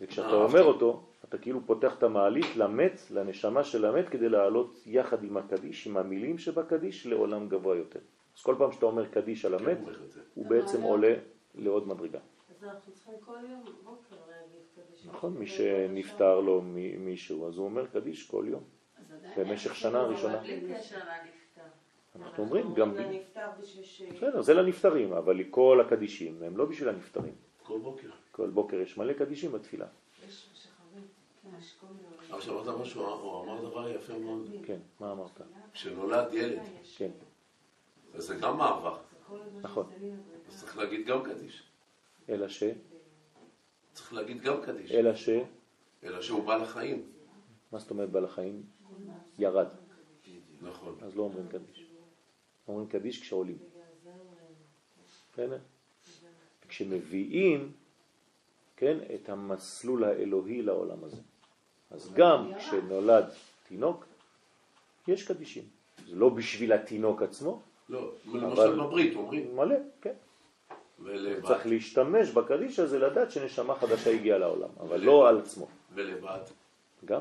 וכשאתה 0.01 0.29
אה, 0.29 0.35
אומר. 0.35 0.63
אותו, 0.65 1.03
אתה 1.29 1.39
כאילו 1.39 1.61
פותח 1.67 1.95
את 1.99 2.03
המעלית 2.03 2.57
למת, 2.57 3.01
לנשמה 3.11 3.65
של 3.65 3.85
המת, 3.85 4.09
כדי 4.09 4.29
לעלות 4.29 4.79
יחד 4.87 5.25
עם 5.25 5.37
הקדיש, 5.37 5.87
עם 5.87 5.97
המילים 5.97 6.39
שבקדיש, 6.39 7.07
לעולם 7.07 7.49
גבוה 7.49 7.77
יותר. 7.77 8.01
אז 8.39 8.43
כל 8.43 8.55
פעם 8.59 8.73
שאתה 8.73 8.87
אומר 8.87 9.07
קדיש 9.07 9.45
על 9.45 9.55
המת. 9.55 9.79
הוא 10.35 10.47
בעצם 10.47 10.83
עולה 10.83 11.15
לעוד 11.55 11.89
מדרגה. 11.89 12.19
קדיש. 14.75 15.07
נכון? 15.07 15.35
מי 15.39 15.47
שנפטר 15.47 16.41
לו 16.41 16.63
מישהו, 16.99 17.49
אז 17.49 17.57
הוא 17.57 17.65
אומר 17.65 17.87
קדיש 17.87 18.31
כל 18.31 18.45
יום. 18.49 18.63
במשך 19.37 19.75
שנה 19.75 20.03
ראשונה. 20.03 20.43
אנחנו 22.17 22.45
אומרים 22.45 22.75
גם... 22.75 22.95
בשביל 23.61 23.85
ש... 23.85 24.03
בסדר, 24.03 24.43
זה 24.43 24.55
לנפטרים, 24.55 25.13
אבל 25.13 25.45
כל 25.51 25.83
הקדישים 25.87 26.43
הם 26.43 26.57
לא 26.57 26.65
בשביל 26.65 26.89
הנפטרים. 26.89 27.35
כל 27.63 27.79
בוקר. 27.79 28.11
כל 28.33 28.51
בוקר 28.51 28.81
יש 28.81 28.99
מלא 28.99 29.13
קדישים 29.13 29.53
בתפילה. 29.53 29.87
עכשיו 32.31 32.61
אמרת 32.61 32.81
משהו, 32.81 33.07
הוא 33.07 33.45
אמר 33.45 33.69
דבר 33.69 33.89
יפה 33.89 34.19
מאוד. 34.19 34.51
כן, 34.65 34.79
מה 35.01 35.13
אמרת? 35.13 35.41
כשנולד 35.73 36.35
ילד, 36.35 36.63
כן, 36.97 37.11
אז 38.15 38.25
זה 38.25 38.35
גם 38.35 38.59
מעבר. 38.59 38.99
נכון. 39.63 39.87
אז 40.49 40.61
צריך 40.61 40.79
להגיד 40.79 41.07
גם 41.07 41.23
קדיש. 41.23 41.72
אלא 42.29 42.49
ש... 42.49 42.63
צריך 43.93 44.13
להגיד 44.13 44.43
גם 44.43 44.63
קדיש. 44.63 44.93
אלא 44.93 45.15
ש... 45.15 45.29
אלא 46.05 46.23
שהוא 46.23 46.45
בא 46.45 46.57
לחיים. 46.57 47.13
מה 47.73 47.79
זאת 47.79 47.91
אומרת 47.91 48.11
בעל 48.11 48.25
החיים? 48.25 48.63
ירד. 49.39 49.67
נכון. 50.63 50.97
אז 51.03 51.17
לא 51.17 51.23
אומרים 51.23 51.49
קדיש. 51.49 51.87
אומרים 52.69 52.89
קדיש 52.89 53.21
כשעולים. 53.21 53.59
בסדר? 55.33 55.59
כשמביאים, 56.69 57.73
כן, 58.77 58.99
את 59.15 59.29
המסלול 59.29 60.05
האלוהי 60.05 60.63
לעולם 60.63 61.05
הזה. 61.05 61.21
אז 61.91 62.13
גם 62.15 62.53
כשנולד 62.59 63.25
תינוק, 63.69 64.07
יש 65.09 65.29
קדישים. 65.29 65.65
זה 66.09 66.17
לא 66.17 66.29
בשביל 66.29 66.73
התינוק 66.73 67.23
עצמו, 67.23 67.63
לא, 67.89 68.13
למשל 68.35 68.81
בברית 68.81 69.17
אומרים. 69.17 69.57
מלא, 69.57 69.77
כן. 70.01 70.15
ולבד. 71.05 71.47
צריך 71.47 71.67
להשתמש 71.67 72.31
בקדיש 72.31 72.79
הזה 72.79 72.99
לדעת 72.99 73.31
שנשמה 73.31 73.75
חדשה 73.75 74.11
הגיעה 74.11 74.39
לעולם, 74.39 74.69
אבל 74.81 75.01
לא 75.01 75.29
על 75.29 75.39
עצמו. 75.39 75.67
ולבד. 75.95 76.39
גם? 77.05 77.21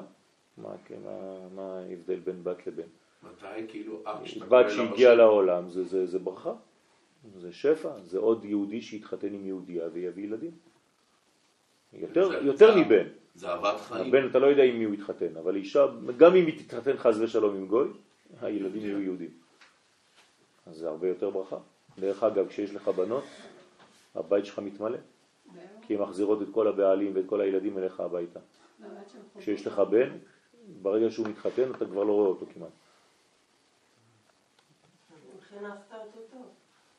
מה, 0.58 0.70
כן, 0.86 0.96
מה, 1.06 1.38
מה 1.56 1.80
ההבדל 1.80 2.20
בין 2.20 2.44
בת 2.44 2.68
לבן? 2.68 2.84
מתי 3.24 3.46
כאילו, 3.68 4.04
כשאתה 4.24 4.46
בת 4.46 4.66
שהגיעה 4.72 5.14
לעולם 5.16 5.70
זה, 5.70 5.84
זה, 5.84 6.06
זה 6.06 6.20
ברכה, 6.20 6.54
זה 7.38 7.54
שפע, 7.54 7.90
זה 8.04 8.18
עוד 8.20 8.46
יהודי 8.46 8.82
שיתחתן 8.82 9.34
עם 9.34 9.46
יהודייה 9.46 9.84
ויביא 9.94 10.24
ילדים. 10.24 10.52
יותר, 11.94 12.30
זה- 12.30 12.38
יותר 12.38 12.74
זה- 12.74 12.80
מבן. 12.80 13.08
זה 13.36 13.48
אהבת 13.50 13.80
חיים. 13.82 14.08
הבן 14.08 14.30
אתה 14.30 14.40
לא 14.40 14.48
יודע 14.48 14.64
עם 14.64 14.80
מי 14.80 14.84
הוא 14.86 14.94
יתחתן, 14.94 15.38
אבל 15.38 15.56
אישה, 15.56 15.86
גם 16.18 16.36
אם 16.36 16.46
היא 16.46 16.66
תתחתן 16.66 16.98
חס 16.98 17.16
ושלום 17.20 17.56
עם 17.56 17.68
גוי, 17.68 17.88
הילדים 18.42 18.82
יהיו 18.86 19.02
יהודים. 19.02 19.30
אז 20.66 20.76
זה 20.78 20.90
הרבה 20.90 21.08
יותר 21.08 21.30
ברכה. 21.30 21.58
דרך 22.00 22.24
אגב, 22.24 22.48
כשיש 22.48 22.76
לך 22.76 22.88
בנות, 22.88 23.24
הבית 24.16 24.46
שלך 24.46 24.60
מתמלא, 24.60 24.98
כי 25.82 25.96
הן 25.96 26.02
מחזירות 26.02 26.42
את 26.42 26.48
כל 26.52 26.68
הבעלים 26.68 27.12
ואת 27.16 27.26
כל 27.26 27.42
הילדים 27.42 27.78
אליך 27.78 28.00
הביתה. 28.00 28.40
כשיש 29.38 29.68
לך 29.68 29.80
בן, 29.80 30.18
ברגע 30.82 31.12
שהוא 31.12 31.28
מתחתן 31.28 31.72
אתה 31.76 31.86
כבר 31.86 32.04
לא 32.04 32.14
רואה 32.14 32.28
אותו 32.28 32.46
כמעט. 32.54 32.70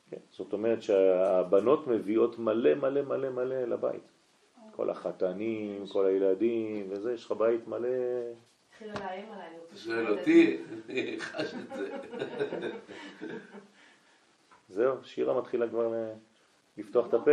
כן, 0.09 0.17
זאת 0.31 0.53
אומרת 0.53 0.81
שהבנות 0.81 1.87
מביאות 1.87 2.39
מלא 2.39 2.73
מלא 2.73 3.01
מלא 3.01 3.29
מלא 3.29 3.63
לבית. 3.63 4.03
כל 4.75 4.89
החתנים, 4.89 5.87
כל 5.87 6.05
הילדים 6.05 6.87
וזה, 6.89 7.13
יש 7.13 7.25
לך 7.25 7.31
בית 7.31 7.67
מלא... 7.67 7.89
שואל 9.75 10.19
אותי, 10.19 10.61
אני 10.89 11.19
חש 11.19 11.53
את 11.53 11.77
זה. 11.77 11.97
זהו, 14.69 14.95
שירה 15.03 15.37
מתחילה 15.39 15.69
כבר 15.69 15.93
לפתוח 16.77 17.07
את 17.07 17.13
הפה. 17.13 17.31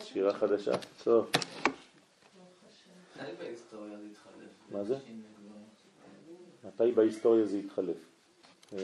שירה 0.00 0.34
חדשה. 0.34 0.72
טוב? 1.04 1.30
מה 4.70 4.84
זה? 4.84 4.96
מתי 6.64 6.92
בהיסטוריה 6.92 7.44
זה 7.44 7.56
התחלף? 7.58 7.96
אה, 8.72 8.78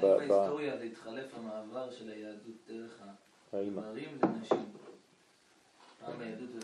בהיסטוריה 0.00 0.76
זה 0.76 0.84
התחלף 0.84 1.34
המעבר 1.34 1.90
של 1.90 2.10
היהדות 2.10 2.56
דרך 2.68 3.02
הגברים 3.52 4.18
לנשים? 4.22 4.66
פעם 6.00 6.20
היהדות 6.20 6.48
זה 6.52 6.58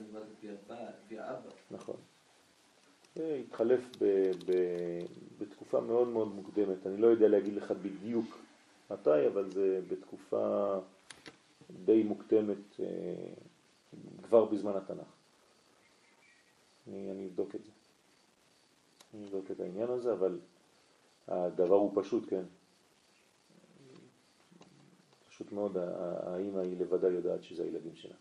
אבא, 0.67 0.91
לפי 1.05 1.19
האבא. 1.19 1.51
נכון. 1.71 1.97
התחלף 3.17 3.81
בתקופה 5.41 5.81
מאוד 5.81 6.09
מאוד 6.09 6.29
מוקדמת. 6.29 6.87
אני 6.87 6.97
לא 6.97 7.07
יודע 7.07 7.29
להגיד 7.29 7.55
לך 7.55 7.71
בדיוק 7.71 8.39
מתי, 8.91 9.27
אבל 9.27 9.51
זה 9.51 9.81
בתקופה 9.89 10.75
די 11.85 12.03
מוקדמת, 12.03 12.81
אה, 12.81 13.33
כבר 14.23 14.45
בזמן 14.45 14.77
התנ"ך. 14.77 15.07
אני, 16.89 17.11
אני 17.11 17.27
אבדוק 17.27 17.55
את 17.55 17.65
זה. 17.65 17.71
אני 19.15 19.25
אבדוק 19.25 19.51
את 19.51 19.61
העניין 19.61 19.91
הזה, 19.91 20.13
אבל 20.13 20.41
הדבר 21.29 21.75
הוא 21.75 21.93
פשוט, 22.03 22.29
כן. 22.31 22.43
פשוט 25.29 25.53
מאוד, 25.53 25.77
ה- 25.77 25.81
ה- 25.83 26.35
האמא 26.35 26.59
היא 26.59 26.79
לבדה 26.81 27.09
יודעת 27.09 27.43
שזה 27.43 27.63
הילדים 27.63 27.97
שלה. 27.97 28.15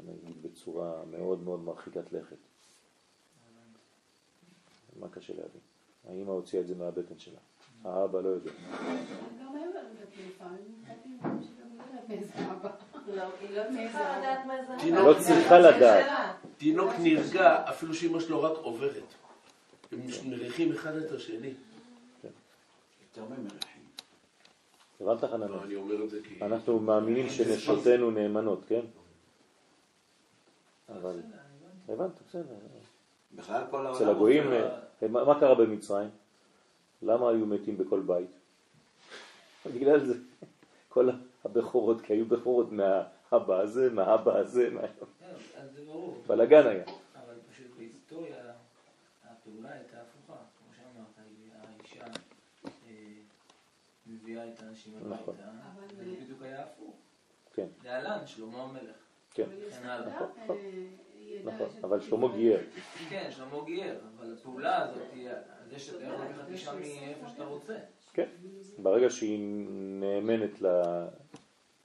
אני 0.00 0.12
אגיד 0.12 0.42
בצורה 0.42 1.04
מאוד 1.04 1.42
מאוד 1.42 1.60
מרחיקת 1.60 2.12
לכת. 2.12 2.36
מה 5.00 5.08
קשה 5.08 5.32
להבין? 5.32 5.60
האמא 6.08 6.30
הוציאה 6.30 6.62
את 6.62 6.66
זה 6.66 6.74
מהבטן 6.74 7.18
שלה, 7.18 7.38
האבא 7.84 8.20
לא 8.20 8.28
יודע. 8.28 8.50
גם 9.40 9.54
לא 9.54 9.60
לא. 13.06 13.32
לא, 14.90 15.10
לא 15.10 15.20
צריכה 15.20 15.58
לדעת. 15.58 16.36
תינוק 16.58 16.92
לא 16.92 16.98
נרגע 16.98 17.68
אפילו 17.70 17.94
שאמא 17.94 18.20
שלו 18.20 18.42
רק 18.42 18.58
עוברת. 18.58 19.14
הם 19.92 20.00
מריחים 20.30 20.72
אחד 20.72 20.96
את 20.96 21.12
השני. 21.12 21.54
יותר. 23.16 23.34
הבנת 25.00 25.24
חננון? 25.24 25.50
לא, 25.50 25.64
אני 25.64 25.74
אומר 25.74 26.04
את 26.04 26.10
זה 26.10 26.18
כי... 26.28 26.44
אנחנו 26.44 26.78
מאמינים 26.78 27.28
שנשותינו 27.28 28.10
נאמנות, 28.10 28.64
כן? 28.68 28.80
אבל... 30.88 31.20
הבנת, 31.88 32.22
בסדר. 32.28 32.54
בכלל 33.34 33.62
כל 33.70 33.76
העולם... 33.86 33.94
אצל 33.94 34.10
הגויים, 34.10 34.52
אה, 34.52 34.68
מה 35.08 35.40
קרה 35.40 35.54
במצרים? 35.54 36.10
למה 37.02 37.30
היו 37.30 37.46
מתים 37.46 37.78
בכל 37.78 38.00
בית? 38.00 38.30
בגלל 39.74 40.04
זה. 40.06 40.14
כל 40.88 41.10
הבכורות, 41.44 42.00
כי 42.00 42.12
היו 42.12 42.26
בכורות 42.26 42.66
מהאבא 42.72 43.60
הזה, 43.60 43.90
מהאבא 43.92 44.36
הזה, 44.38 44.70
מה- 44.70 44.80
כן, 45.20 45.26
אז 45.56 45.72
זה 45.74 45.84
ברור. 45.84 46.22
בלאגן 46.26 46.66
היה. 46.66 46.84
אבל 47.24 47.34
פשוט 47.52 47.66
בהיסטוריה 47.78 48.36
הפעולה 49.24 49.72
הייתה 49.72 49.96
הפוכה. 50.00 50.38
כמו 50.58 50.68
שאמרת, 50.76 51.28
האישה 51.80 52.04
אה, 52.66 52.90
מביאה 54.06 54.48
את 54.48 54.62
האנשים 54.62 54.92
נכון. 55.10 55.34
הביתה, 55.34 55.48
אבל- 55.74 55.84
וזה 55.96 56.16
בדיוק 56.24 56.42
היה 56.42 56.62
הפוך. 56.62 56.94
כן. 57.54 57.66
להלן, 57.84 58.26
שלמה 58.26 58.62
המלך. 58.62 58.96
כן. 59.34 59.44
נכון, 61.44 61.68
אבל 61.84 62.00
שלמה 62.00 62.36
גייר. 62.36 62.60
כן, 63.08 63.28
שלמה 63.30 63.64
גייר, 63.66 63.94
אבל 64.18 64.32
הפעולה 64.32 64.82
הזאת 64.82 65.02
היא, 65.12 65.28
זה 65.70 65.78
שאתה 65.78 66.04
יכול 66.04 66.24
לקחת 66.24 66.48
אישה 66.48 66.74
מאיפה 66.74 67.28
שאתה 67.28 67.44
רוצה. 67.44 67.76
כן. 68.12 68.28
ברגע 68.78 69.10
שהיא 69.10 69.38
נאמנת 70.00 70.62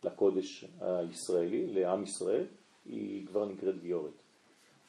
לקודש 0.03 0.65
הישראלי, 0.81 1.67
לעם 1.67 2.03
ישראל, 2.03 2.43
היא 2.85 3.27
כבר 3.27 3.45
נקראת 3.45 3.81
גיורת. 3.81 4.11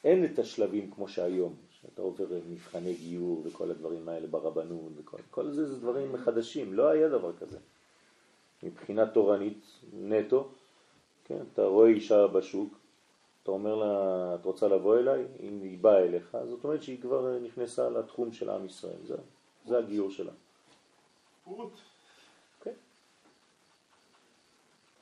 אין 0.03 0.25
את 0.25 0.39
השלבים 0.39 0.91
כמו 0.91 1.07
שהיום, 1.07 1.55
שאתה 1.81 2.01
עובר 2.01 2.25
מבחני 2.49 2.93
גיור 2.93 3.41
וכל 3.45 3.71
הדברים 3.71 4.09
האלה 4.09 4.27
ברבנות 4.27 4.91
וכל 4.97 5.17
כל 5.31 5.51
זה, 5.51 5.65
זה 5.65 5.79
דברים 5.79 6.17
חדשים, 6.17 6.73
לא 6.73 6.89
היה 6.89 7.09
דבר 7.09 7.33
כזה. 7.37 7.57
מבחינה 8.63 9.07
תורנית 9.07 9.63
נטו, 9.93 10.47
כן, 11.25 11.37
אתה 11.53 11.63
רואה 11.63 11.89
אישה 11.89 12.27
בשוק, 12.27 12.77
אתה 13.43 13.51
אומר 13.51 13.75
לה, 13.75 14.35
את 14.35 14.45
רוצה 14.45 14.67
לבוא 14.67 14.97
אליי? 14.97 15.25
אם 15.39 15.61
היא 15.61 15.77
באה 15.77 15.99
אליך, 15.99 16.37
זאת 16.49 16.63
אומרת 16.63 16.83
שהיא 16.83 17.01
כבר 17.01 17.39
נכנסה 17.39 17.89
לתחום 17.89 18.31
של 18.31 18.49
עם 18.49 18.65
ישראל, 18.65 19.03
זה, 19.03 19.15
זה 19.65 19.77
הגיור 19.77 20.11
שלה. 20.11 20.31
פורות. 21.43 21.71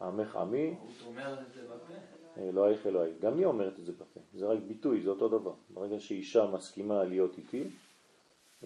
עמך 0.01 0.35
עמי, 0.35 0.67
הוא 0.67 1.07
אומר 1.07 1.41
את 1.41 1.53
זה 1.53 1.61
בפה. 1.61 1.93
אלוהיך 2.37 2.87
אלוהי. 2.87 3.11
גם 3.21 3.37
היא 3.37 3.45
אומרת 3.45 3.79
את 3.79 3.85
זה 3.85 3.91
בפה, 3.91 4.19
זה 4.33 4.45
רק 4.45 4.59
ביטוי, 4.67 5.01
זה 5.01 5.09
אותו 5.09 5.27
דבר. 5.27 5.53
ברגע 5.73 5.99
שאישה 5.99 6.45
מסכימה 6.45 7.03
להיות 7.03 7.37
איתי, 7.37 7.63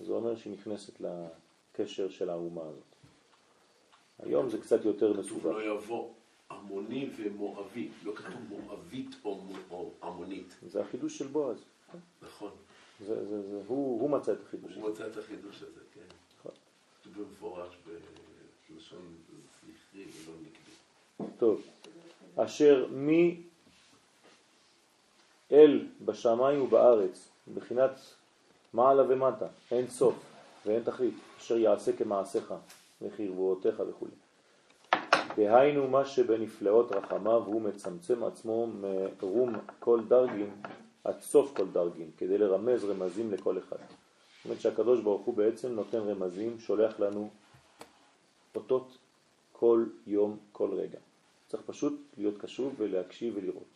זה 0.01 0.13
אומר 0.13 0.35
שהיא 0.35 0.53
נכנסת 0.53 1.01
לקשר 1.01 2.09
של 2.09 2.29
האומה 2.29 2.61
הזאת. 2.61 2.95
היום 4.19 4.49
זה 4.49 4.57
קצת 4.57 4.85
יותר 4.85 5.13
מסובך. 5.19 5.45
לא 5.45 5.63
יבוא 5.63 6.09
עמוני 6.53 7.09
ומואבי, 7.17 7.89
לא 8.03 8.13
כתוב 8.15 8.41
מואבית 8.49 9.15
או 9.25 9.35
מו- 9.41 9.53
או 9.71 9.91
עמונית. 10.03 10.55
זה 10.67 10.81
החידוש 10.81 11.17
של 11.17 11.27
בועז. 11.27 11.57
נכון, 12.21 12.51
זה, 13.07 13.25
זה, 13.27 13.41
זה, 13.51 13.61
הוא, 13.67 14.01
הוא 14.01 14.09
מצא 14.09 14.31
את 14.31 14.37
החידוש 14.47 14.75
הוא. 14.75 14.89
מצא 14.89 15.07
את 15.07 15.17
החידוש 15.17 15.55
הזה, 15.61 15.79
כן. 15.93 16.01
נכון. 16.39 16.51
במפורש 17.17 17.73
בלשון 18.69 18.99
זכרי 19.61 20.05
ולא 20.25 20.35
נקבי. 20.41 21.31
טוב, 21.37 21.61
אשר 22.35 22.87
מי 22.91 23.41
אל 25.51 25.87
בשמיים 26.05 26.61
ובארץ, 26.61 27.29
מבחינת 27.47 27.91
מעלה 28.73 29.03
ומטה, 29.13 29.47
אין 29.71 29.87
סוף 29.87 30.15
ואין 30.65 30.83
תכלית, 30.83 31.13
אשר 31.39 31.57
יעשה 31.57 31.97
כמעשיך 31.97 32.53
וכרבועותיך 33.01 33.79
וכו'. 33.89 34.05
דהיינו 35.37 35.87
מה 35.87 36.05
שבנפלאות 36.05 36.91
רחמיו 36.91 37.43
הוא 37.45 37.61
מצמצם 37.61 38.23
עצמו 38.23 38.67
מרום 38.67 39.53
כל 39.79 40.01
דרגין 40.07 40.49
עד 41.03 41.21
סוף 41.21 41.57
כל 41.57 41.67
דרגין, 41.67 42.11
כדי 42.17 42.37
לרמז 42.37 42.85
רמזים 42.85 43.31
לכל 43.31 43.57
אחד. 43.57 43.77
זאת 43.77 44.45
אומרת 44.45 44.61
שהקדוש 44.61 45.01
ברוך 45.01 45.25
הוא 45.25 45.33
בעצם 45.37 45.71
נותן 45.71 45.97
רמזים, 45.97 46.59
שולח 46.59 46.99
לנו 46.99 47.29
אותות 48.55 48.97
כל 49.51 49.85
יום, 50.07 50.37
כל 50.51 50.69
רגע. 50.73 50.99
צריך 51.47 51.63
פשוט 51.65 51.93
להיות 52.17 52.37
קשוב 52.37 52.73
ולהקשיב 52.77 53.33
ולראות. 53.37 53.73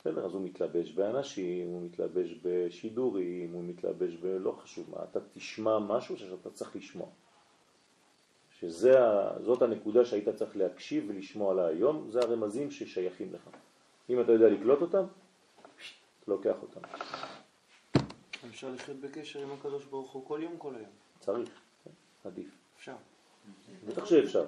בסדר, 0.00 0.26
אז 0.26 0.34
הוא 0.34 0.42
מתלבש 0.42 0.92
באנשים, 0.92 1.68
הוא 1.68 1.82
מתלבש 1.82 2.34
בשידורים, 2.42 3.52
הוא 3.52 3.64
מתלבש 3.64 4.14
בלא 4.14 4.52
חשוב 4.62 4.90
מה, 4.90 5.04
אתה 5.10 5.20
תשמע 5.32 5.78
משהו 5.78 6.16
שאתה 6.16 6.50
צריך 6.50 6.76
לשמוע. 6.76 7.06
שזאת 8.60 9.62
הנקודה 9.62 10.04
שהיית 10.04 10.28
צריך 10.28 10.56
להקשיב 10.56 11.04
ולשמוע 11.08 11.54
לה 11.54 11.66
היום, 11.66 12.06
זה 12.10 12.20
הרמזים 12.20 12.70
ששייכים 12.70 13.32
לך. 13.34 13.40
אם 14.10 14.20
אתה 14.20 14.32
יודע 14.32 14.48
לקלוט 14.48 14.80
אותם, 14.80 15.04
לוקח 16.28 16.54
אותם. 16.62 16.80
אפשר 18.50 18.70
לחיות 18.70 18.96
בקשר 19.00 19.42
עם 19.42 19.48
הקדוש 19.52 19.84
ברוך 19.84 20.12
הוא 20.12 20.26
כל 20.26 20.40
יום, 20.42 20.56
כל 20.58 20.74
היום. 20.74 20.90
צריך, 21.20 21.48
כן, 21.84 21.90
עדיף. 22.24 22.46
אפשר. 22.76 22.92
בטח 23.88 24.04
שאפשר. 24.04 24.44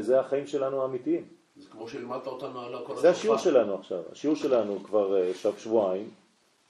זה, 0.00 0.20
החיים 0.20 0.46
שלנו 0.46 0.82
האמיתיים. 0.82 1.28
זה 1.56 1.68
כמו 1.70 1.88
שלימדת 1.88 2.26
אותנו 2.26 2.60
על 2.60 2.74
הכל 2.74 2.96
זה 2.96 3.10
השיעור 3.10 3.36
שלנו 3.38 3.74
עכשיו. 3.74 4.02
השיעור 4.12 4.36
שלנו 4.36 4.78
כבר 4.84 5.16
אה, 5.22 5.34
שב- 5.34 5.56
שבועיים, 5.58 6.10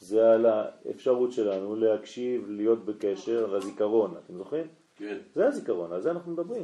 זה 0.00 0.32
על 0.32 0.46
האפשרות 0.46 1.32
שלנו 1.32 1.76
להקשיב, 1.76 2.44
להיות 2.50 2.84
בקשר 2.84 3.46
לזיכרון. 3.46 4.14
אתם 4.24 4.36
זוכרים? 4.36 4.66
כן, 4.98 5.18
זה 5.34 5.46
הזיכרון, 5.46 5.92
על 5.92 6.00
זה 6.00 6.10
אנחנו 6.10 6.32
מדברים. 6.32 6.62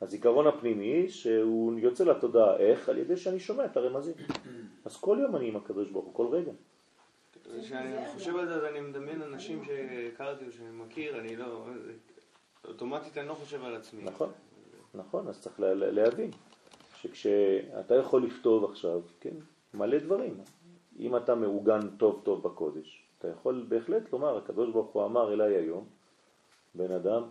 הזיכרון 0.00 0.46
הפנימי 0.46 1.08
שהוא 1.08 1.78
יוצא 1.78 2.04
לתודעה 2.04 2.56
איך? 2.56 2.88
על 2.88 2.98
ידי 2.98 3.16
שאני 3.16 3.40
שומע 3.40 3.64
את 3.64 3.76
הרמזים. 3.76 4.14
אז 4.84 4.96
כל 4.96 5.18
יום 5.20 5.36
אני 5.36 5.48
עם 5.48 5.56
הקדוש 5.56 5.90
ברוך 5.90 6.04
הוא, 6.04 6.14
כל 6.14 6.26
רגע. 6.26 6.52
כשאני 7.60 8.06
חושב 8.14 8.36
על 8.36 8.46
זה, 8.48 8.54
אז 8.54 8.64
אני 8.64 8.80
מדמיין 8.80 9.22
אנשים 9.22 9.64
שהכרתי 9.64 10.46
או 10.46 10.52
שאני 10.52 10.70
מכיר, 10.70 11.18
אני 11.20 11.36
לא... 11.36 11.64
אוטומטית 12.68 13.18
אני 13.18 13.28
לא 13.28 13.34
חושב 13.34 13.64
על 13.64 13.74
עצמי. 13.76 14.02
נכון, 14.04 14.30
נכון, 14.94 15.28
אז 15.28 15.40
צריך 15.40 15.60
לה- 15.60 15.74
לה- 15.74 15.90
להבין 15.90 16.30
שכשאתה 16.96 17.94
יכול 17.94 18.24
לכתוב 18.24 18.64
עכשיו, 18.64 19.00
כן, 19.20 19.34
מלא 19.74 19.98
דברים. 19.98 20.34
אם 20.98 21.16
אתה 21.16 21.34
מעוגן 21.34 21.80
טוב 21.96 22.20
טוב 22.24 22.42
בקודש, 22.42 23.02
אתה 23.18 23.28
יכול 23.28 23.64
בהחלט 23.68 24.12
לומר, 24.12 24.36
הקדוש 24.36 24.70
ברוך 24.70 24.90
הוא 24.92 25.04
אמר 25.04 25.32
אליי 25.32 25.54
היום, 25.54 25.84
בן 26.74 26.92
אדם, 26.92 27.22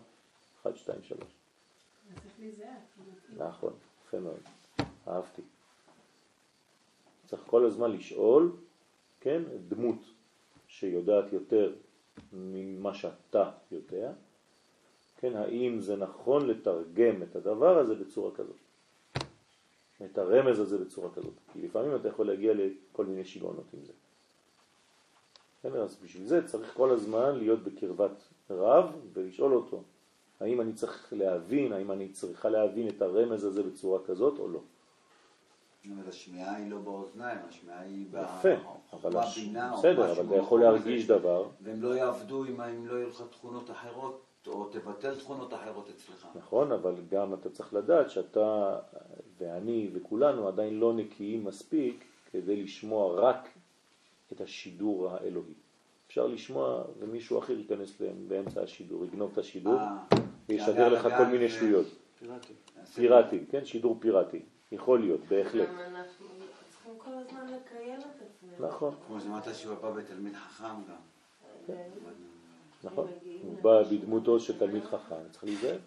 1, 0.61 0.77
2, 0.77 1.03
3. 1.03 1.19
אז 1.19 2.17
צריך 2.21 2.33
להיזהר. 2.39 2.67
כי 2.95 3.01
מתאים. 3.01 3.47
נכון, 3.47 3.73
יפה 4.07 4.19
מאוד, 4.19 4.39
אהבתי. 5.07 5.41
צריך 7.25 7.41
כל 7.45 7.65
הזמן 7.65 7.91
לשאול, 7.91 8.51
כן, 9.19 9.41
דמות 9.67 9.99
שיודעת 10.67 11.33
יותר 11.33 11.73
ממה 12.33 12.93
שאתה 12.93 13.51
יודע, 13.71 14.11
כן, 15.17 15.35
האם 15.35 15.79
זה 15.79 15.95
נכון 15.95 16.47
לתרגם 16.47 17.23
את 17.23 17.35
הדבר 17.35 17.77
הזה 17.77 17.95
בצורה 17.95 18.31
כזאת, 18.35 18.55
את 20.05 20.17
הרמז 20.17 20.59
הזה 20.59 20.77
בצורה 20.77 21.11
כזאת, 21.13 21.33
כי 21.53 21.61
לפעמים 21.61 21.95
אתה 21.95 22.07
יכול 22.07 22.27
להגיע 22.27 22.53
לכל 22.55 23.05
מיני 23.05 23.25
שיגעונות 23.25 23.65
עם 23.73 23.85
זה. 23.85 23.93
כן, 25.61 25.75
אז 25.75 25.95
בשביל 26.03 26.27
זה 26.27 26.47
צריך 26.47 26.73
כל 26.73 26.89
הזמן 26.89 27.37
להיות 27.37 27.63
בקרבת 27.63 28.23
רב 28.51 28.91
ולשאול 29.13 29.53
אותו, 29.53 29.83
האם 30.39 30.61
אני 30.61 30.73
צריך 30.73 31.13
להבין, 31.17 31.73
האם 31.73 31.91
אני 31.91 32.09
צריכה 32.09 32.49
להבין 32.49 32.87
את 32.87 33.01
הרמז 33.01 33.43
הזה 33.43 33.63
בצורה 33.63 33.99
כזאת 34.05 34.39
או 34.39 34.47
לא. 34.47 34.59
אומרת, 35.89 36.07
השמיעה 36.07 36.55
היא 36.55 36.71
לא 36.71 36.77
באוזניים, 36.77 37.37
השמיעה 37.49 37.79
היא 37.79 38.05
אבל 38.93 39.11
בבינה, 39.13 39.73
בסדר, 39.77 40.11
אבל 40.11 40.25
אתה 40.25 40.35
יכול 40.35 40.61
להרגיש. 40.61 41.07
דבר, 41.07 41.49
והם 41.61 41.81
לא 41.81 41.95
יעבדו 41.95 42.45
אם 42.45 42.87
לא 42.87 42.95
יהיו 42.95 43.07
לך 43.07 43.23
תכונות 43.31 43.71
אחרות, 43.71 44.21
או 44.47 44.65
תבטל 44.65 45.19
תכונות 45.19 45.53
אחרות 45.53 45.89
אצלך. 45.89 46.27
נכון, 46.35 46.71
אבל 46.71 46.95
גם 47.09 47.33
אתה 47.33 47.49
צריך 47.49 47.73
לדעת 47.73 48.09
שאתה 48.09 48.79
ואני 49.37 49.89
וכולנו 49.93 50.47
עדיין 50.47 50.79
לא 50.79 50.93
נקיים 50.93 51.43
מספיק 51.43 52.05
כדי 52.31 52.63
לשמוע 52.63 53.21
רק 53.21 53.49
את 54.31 54.41
השידור 54.41 55.09
האלוהי. 55.09 55.53
אפשר 56.11 56.27
לשמוע 56.27 56.83
ומישהו 56.99 57.39
אחר 57.39 57.53
ייכנס 57.53 58.01
להם 58.01 58.27
באמצע 58.27 58.61
השידור, 58.61 59.05
יגנוב 59.05 59.31
את 59.31 59.37
השידור 59.37 59.79
אה, 59.79 59.97
וישדר 60.49 60.89
לך 60.89 61.07
כל 61.17 61.25
מיני 61.25 61.49
שטויות. 61.49 61.85
פיראטי. 62.19 62.53
פיראטי, 62.93 63.39
כן? 63.51 63.65
שידור 63.65 63.97
פיראטי. 63.99 64.41
יכול 64.71 64.99
להיות, 64.99 65.19
בהחלט. 65.27 65.69
אנחנו 65.69 66.25
צריכים 66.69 66.93
כל 66.97 67.11
הזמן 67.13 67.45
לקיים 67.47 67.99
את 67.99 68.05
עצמנו. 68.05 68.67
נכון. 68.67 68.95
כמו 69.07 69.21
שאמרת 69.21 69.55
שהוא 69.55 69.75
בא 69.75 69.91
בתלמיד 69.91 70.35
חכם 70.35 70.65
גם. 70.65 71.75
נכון? 72.83 73.07
שמגיעים 73.07 73.41
הוא 73.45 73.61
בא. 73.61 73.83
בדמותו 73.83 74.39
של 74.39 74.59
תלמיד 74.59 74.83
חכם, 74.83 75.29
צריך 75.31 75.43
להיזהר. 75.43 75.77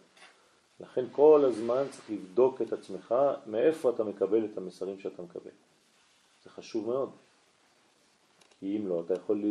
לכן 0.81 1.05
כל 1.12 1.45
הזמן 1.45 1.83
צריך 1.91 2.11
לבדוק 2.11 2.62
את 2.62 2.72
עצמך 2.72 3.14
מאיפה 3.47 3.91
אתה 3.91 4.05
מקבל 4.05 4.45
את 4.45 4.59
המסרים 4.59 4.99
שאתה 4.99 5.22
מקבל. 5.22 5.51
זה 6.45 6.51
חשוב 6.51 6.87
מאוד. 6.87 7.11
כי 8.65 8.77
אם 8.77 8.87
לא, 8.87 9.01
אתה 9.01 9.15
יכול 9.15 9.45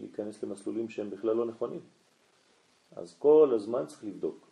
להיכנס 0.00 0.42
למסלולים 0.42 0.88
שהם 0.88 1.10
בכלל 1.10 1.36
לא 1.36 1.46
נכונים. 1.46 1.80
אז 2.92 3.14
כל 3.18 3.52
הזמן 3.54 3.86
צריך 3.86 4.04
לבדוק. 4.04 4.46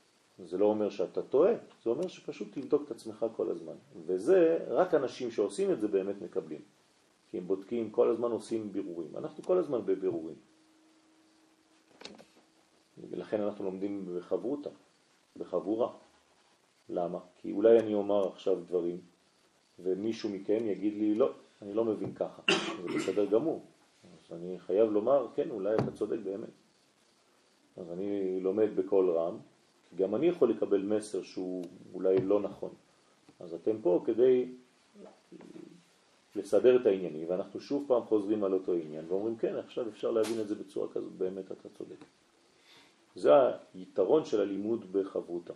זה 0.45 0.59
לא 0.59 0.67
אומר 0.67 0.91
שאתה 0.91 1.23
טועה, 1.23 1.53
זה 1.83 1.91
אומר 1.91 2.09
שפשוט 2.09 2.49
תבדוק 2.59 2.83
את 2.87 2.91
עצמך 2.91 3.27
כל 3.37 3.51
הזמן. 3.51 3.75
וזה, 4.07 4.65
רק 4.69 4.95
אנשים 4.95 5.31
שעושים 5.31 5.73
את 5.73 5.81
זה 5.81 5.89
באמת 5.89 6.23
מקבלים. 6.23 6.61
כי 7.31 7.39
הם 7.39 7.47
בודקים, 7.47 7.91
כל 7.91 8.09
הזמן 8.09 8.31
עושים 8.31 8.73
בירורים. 8.73 9.17
אנחנו 9.17 9.43
כל 9.43 9.59
הזמן 9.59 9.87
בבירורים. 9.87 10.37
ולכן 13.11 13.41
אנחנו 13.41 13.65
לומדים 13.65 14.17
בחברותה, 14.17 14.71
בחבורה. 15.37 15.93
למה? 16.89 17.19
כי 17.37 17.53
אולי 17.53 17.79
אני 17.79 17.95
אומר 17.95 18.29
עכשיו 18.29 18.61
דברים, 18.61 19.01
ומישהו 19.79 20.31
מכם 20.31 20.67
יגיד 20.67 20.95
לי, 20.95 21.15
לא, 21.15 21.33
אני 21.63 21.75
לא 21.75 21.85
מבין 21.85 22.15
ככה. 22.15 22.43
זה 22.83 22.99
בסדר 22.99 23.25
גמור. 23.25 23.72
אני 24.33 24.59
חייב 24.59 24.93
לומר, 24.93 25.27
כן, 25.35 25.51
אולי 25.51 25.75
אתה 25.75 25.93
צודק 25.93 26.19
באמת. 26.25 26.49
אז 27.77 27.93
אני 27.93 28.41
לומד 28.41 28.69
בקול 28.77 29.11
רם, 29.11 29.37
כי 29.91 29.97
גם 29.97 30.15
אני 30.15 30.27
יכול 30.27 30.51
לקבל 30.51 30.83
מסר 30.83 31.23
שהוא 31.23 31.65
אולי 31.95 32.21
לא 32.21 32.41
נכון. 32.41 32.71
אז 33.41 33.55
אתם 33.55 33.77
פה 33.83 34.03
כדי 34.07 34.49
לסדר 36.37 36.81
את 36.81 36.87
העניינים, 36.87 37.27
ואנחנו 37.31 37.61
שוב 37.61 37.85
פעם 37.89 38.03
חוזרים 38.03 38.45
על 38.45 38.53
אותו 38.53 38.73
עניין, 38.73 39.05
ואומרים, 39.09 39.37
כן, 39.37 39.57
עכשיו 39.57 39.89
אפשר 39.89 40.11
להבין 40.11 40.41
את 40.41 40.49
זה 40.49 40.55
בצורה 40.55 40.89
כזאת, 40.89 41.13
באמת 41.13 41.53
אתה 41.53 41.69
צודק. 41.79 42.05
זה 43.17 43.31
היתרון 43.75 44.25
של 44.25 44.41
הלימוד 44.41 44.93
בחברותה. 44.93 45.53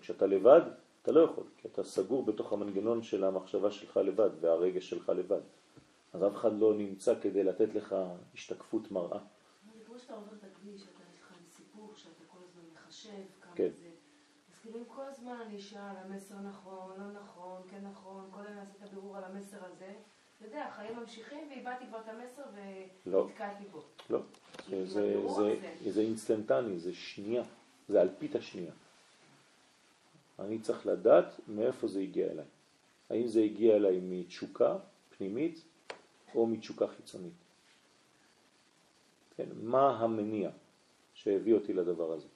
כשאתה 0.00 0.26
לבד, 0.26 0.60
אתה 1.02 1.12
לא 1.12 1.20
יכול, 1.20 1.44
כי 1.56 1.68
אתה 1.68 1.82
סגור 1.82 2.22
בתוך 2.22 2.52
המנגנון 2.52 3.02
של 3.02 3.24
המחשבה 3.24 3.70
שלך 3.70 3.96
לבד 3.96 4.30
והרגש 4.40 4.90
שלך 4.90 5.12
לבד. 5.16 5.40
אז 6.12 6.24
אף 6.24 6.36
אחד 6.36 6.58
לא 6.58 6.74
נמצא 6.74 7.14
כדי 7.20 7.44
לתת 7.44 7.74
לך 7.74 7.96
השתקפות 8.34 8.90
מראה. 8.90 9.18
כמו 9.86 9.98
שאתה 9.98 10.14
עובר 10.14 10.32
את 10.38 10.44
הכביש, 10.44 10.82
אתה 10.82 11.02
יש 11.14 11.20
לך 11.20 11.32
סיפור 11.56 11.92
שאתה 11.96 12.24
כל 12.28 12.38
הזמן 12.44 12.62
מחשב 12.74 13.22
כמה 13.40 13.52
כן. 13.54 13.68
זה. 13.74 13.88
אז 14.52 14.60
כאילו 14.62 14.78
אם 14.78 14.84
כל 14.84 15.02
הזמן 15.04 15.36
אני 15.46 15.56
אשאל 15.56 15.96
המסר 16.04 16.34
נכון, 16.40 17.00
לא 17.00 17.20
נכון, 17.22 17.62
כן 17.70 17.84
נכון, 17.90 18.28
כל 18.30 18.40
הזמן 18.40 18.58
אעשה 18.58 18.72
את 18.78 18.88
הבירור 18.88 19.16
על 19.16 19.24
המסר 19.24 19.56
הזה, 19.64 19.92
אתה 20.38 20.46
יודע, 20.46 20.64
החיים 20.64 20.96
ממשיכים 20.96 21.48
ואיבדתי 21.50 21.86
כבר 21.86 22.00
את 22.00 22.08
המסר 22.08 22.42
לא. 23.06 23.18
ונתקעתי 23.18 23.64
בו. 23.72 23.82
לא, 24.10 24.20
זה, 24.68 24.86
זה, 24.86 25.20
זה, 25.36 25.92
זה 25.92 26.00
אינסטנטני, 26.00 26.78
זה 26.78 26.94
שנייה, 26.94 27.42
זה 27.88 28.02
אלפית 28.02 28.36
השנייה. 28.36 28.72
אני 30.38 30.58
צריך 30.58 30.86
לדעת 30.86 31.40
מאיפה 31.48 31.88
זה 31.88 32.00
הגיע 32.00 32.26
אליי. 32.26 32.44
האם 33.10 33.26
זה 33.28 33.40
הגיע 33.40 33.76
אליי 33.76 34.00
מתשוקה 34.02 34.76
פנימית 35.18 35.64
או 36.34 36.46
מתשוקה 36.46 36.86
חיצונית. 36.86 37.32
כן, 39.36 39.48
מה 39.62 39.98
המניע 39.98 40.50
שהביא 41.14 41.54
אותי 41.54 41.72
לדבר 41.72 42.12
הזה? 42.12 42.26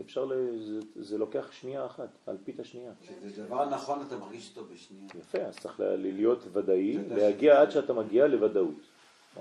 אפשר, 0.00 0.24
ל... 0.24 0.34
זה, 0.58 0.80
זה 0.96 1.18
לוקח 1.18 1.52
שנייה 1.52 1.86
אחת, 1.86 2.08
אלפית 2.28 2.60
השנייה. 2.60 2.92
כשזה 3.02 3.44
דבר 3.44 3.68
נכון 3.68 4.02
אתה 4.06 4.16
מרגיש 4.18 4.56
אותו 4.56 4.74
בשנייה. 4.74 5.06
יפה, 5.18 5.38
אז 5.38 5.58
צריך 5.58 5.80
להיות 5.96 6.38
ודאי, 6.52 6.98
להגיע 7.08 7.60
עד 7.60 7.70
שאתה 7.70 7.92
מגיע 7.92 8.26
לוודאות. 8.26 8.74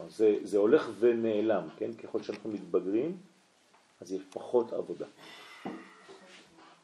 זה, 0.08 0.38
זה 0.44 0.58
הולך 0.58 0.90
ונעלם, 1.00 1.68
כן? 1.78 1.94
ככל 1.94 2.22
שאנחנו 2.22 2.50
מתבגרים, 2.50 3.18
אז 4.02 4.12
יש 4.12 4.22
פחות 4.34 4.74
עבודה. 4.74 5.06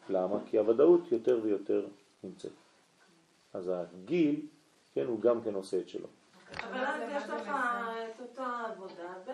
למה? 0.10 0.38
כי 0.46 0.58
הוודאות 0.58 1.12
יותר 1.12 1.40
ויותר 1.44 1.88
נמצאת. 2.24 2.52
אז 3.54 3.72
הגיל, 3.76 4.42
כן, 4.94 5.06
הוא 5.06 5.22
גם 5.22 5.42
כן 5.42 5.54
עושה 5.54 5.80
את 5.80 5.90
שלו. 5.90 6.08
אבל 6.60 6.86
אז 6.86 7.02
יש 7.16 7.30
לך 7.30 7.50
את 8.16 8.22
אותה 8.22 8.64
עבודה 8.72 9.14
ב... 9.28 9.32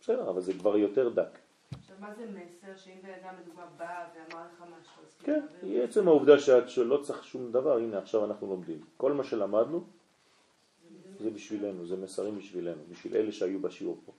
בסדר, 0.00 0.30
אבל 0.30 0.40
זה 0.40 0.52
כבר 0.52 0.76
יותר 0.76 1.08
דק. 1.08 1.38
עכשיו, 1.72 1.96
מה 2.00 2.14
זה 2.14 2.26
מסר? 2.26 2.76
שאם 2.76 2.96
בן 3.02 3.10
אדם 3.22 3.34
לדוגמה 3.42 3.66
בא 3.76 4.06
ואמר 4.14 4.44
לך 4.46 4.60
משהו, 4.60 5.02
אז 5.06 5.16
כן, 5.24 5.40
היא 5.62 5.82
עצם 5.82 6.08
העובדה 6.08 6.38
שאת 6.38 6.68
שלא 6.68 6.96
צריך 7.02 7.24
שום 7.24 7.52
דבר, 7.52 7.76
הנה 7.76 7.98
עכשיו 7.98 8.24
אנחנו 8.24 8.46
לומדים. 8.46 8.80
כל 8.96 9.12
מה 9.12 9.24
שלמדנו 9.24 9.84
זה 11.20 11.30
בשבילנו, 11.30 11.86
זה 11.86 11.96
מסרים 11.96 12.38
בשבילנו, 12.38 12.82
בשביל 12.88 13.16
אלה 13.16 13.32
שהיו 13.32 13.60
בשיעור 13.60 14.00
פה. 14.06 14.12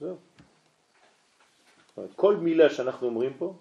זהו. 0.00 0.16
כל 2.16 2.36
מילה 2.36 2.70
שאנחנו 2.70 3.06
אומרים 3.06 3.32
פה 3.38 3.54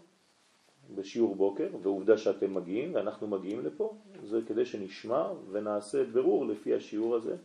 בשיעור 0.95 1.35
בוקר, 1.35 1.67
ועובדה 1.81 2.17
שאתם 2.17 2.53
מגיעים 2.53 2.95
ואנחנו 2.95 3.27
מגיעים 3.27 3.65
לפה, 3.65 3.93
זה 4.23 4.39
כדי 4.47 4.65
שנשמע 4.65 5.29
ונעשה 5.51 6.03
ברור 6.03 6.45
לפי 6.45 6.75
השיעור 6.75 7.15
הזה. 7.15 7.35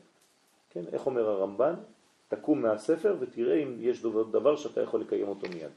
כן, 0.70 0.82
איך 0.92 1.07
אומר 1.07 1.28
הרמב"ן? 1.28 1.74
תקום 2.28 2.62
מהספר 2.62 3.16
ותראה 3.20 3.62
אם 3.62 3.76
יש 3.78 4.03
דבר, 4.03 4.22
דבר 4.22 4.57
שאתה 4.57 4.80
יכול 4.80 5.01
לקיים 5.01 5.28
אותו 5.28 5.47
מיד. 5.55 5.70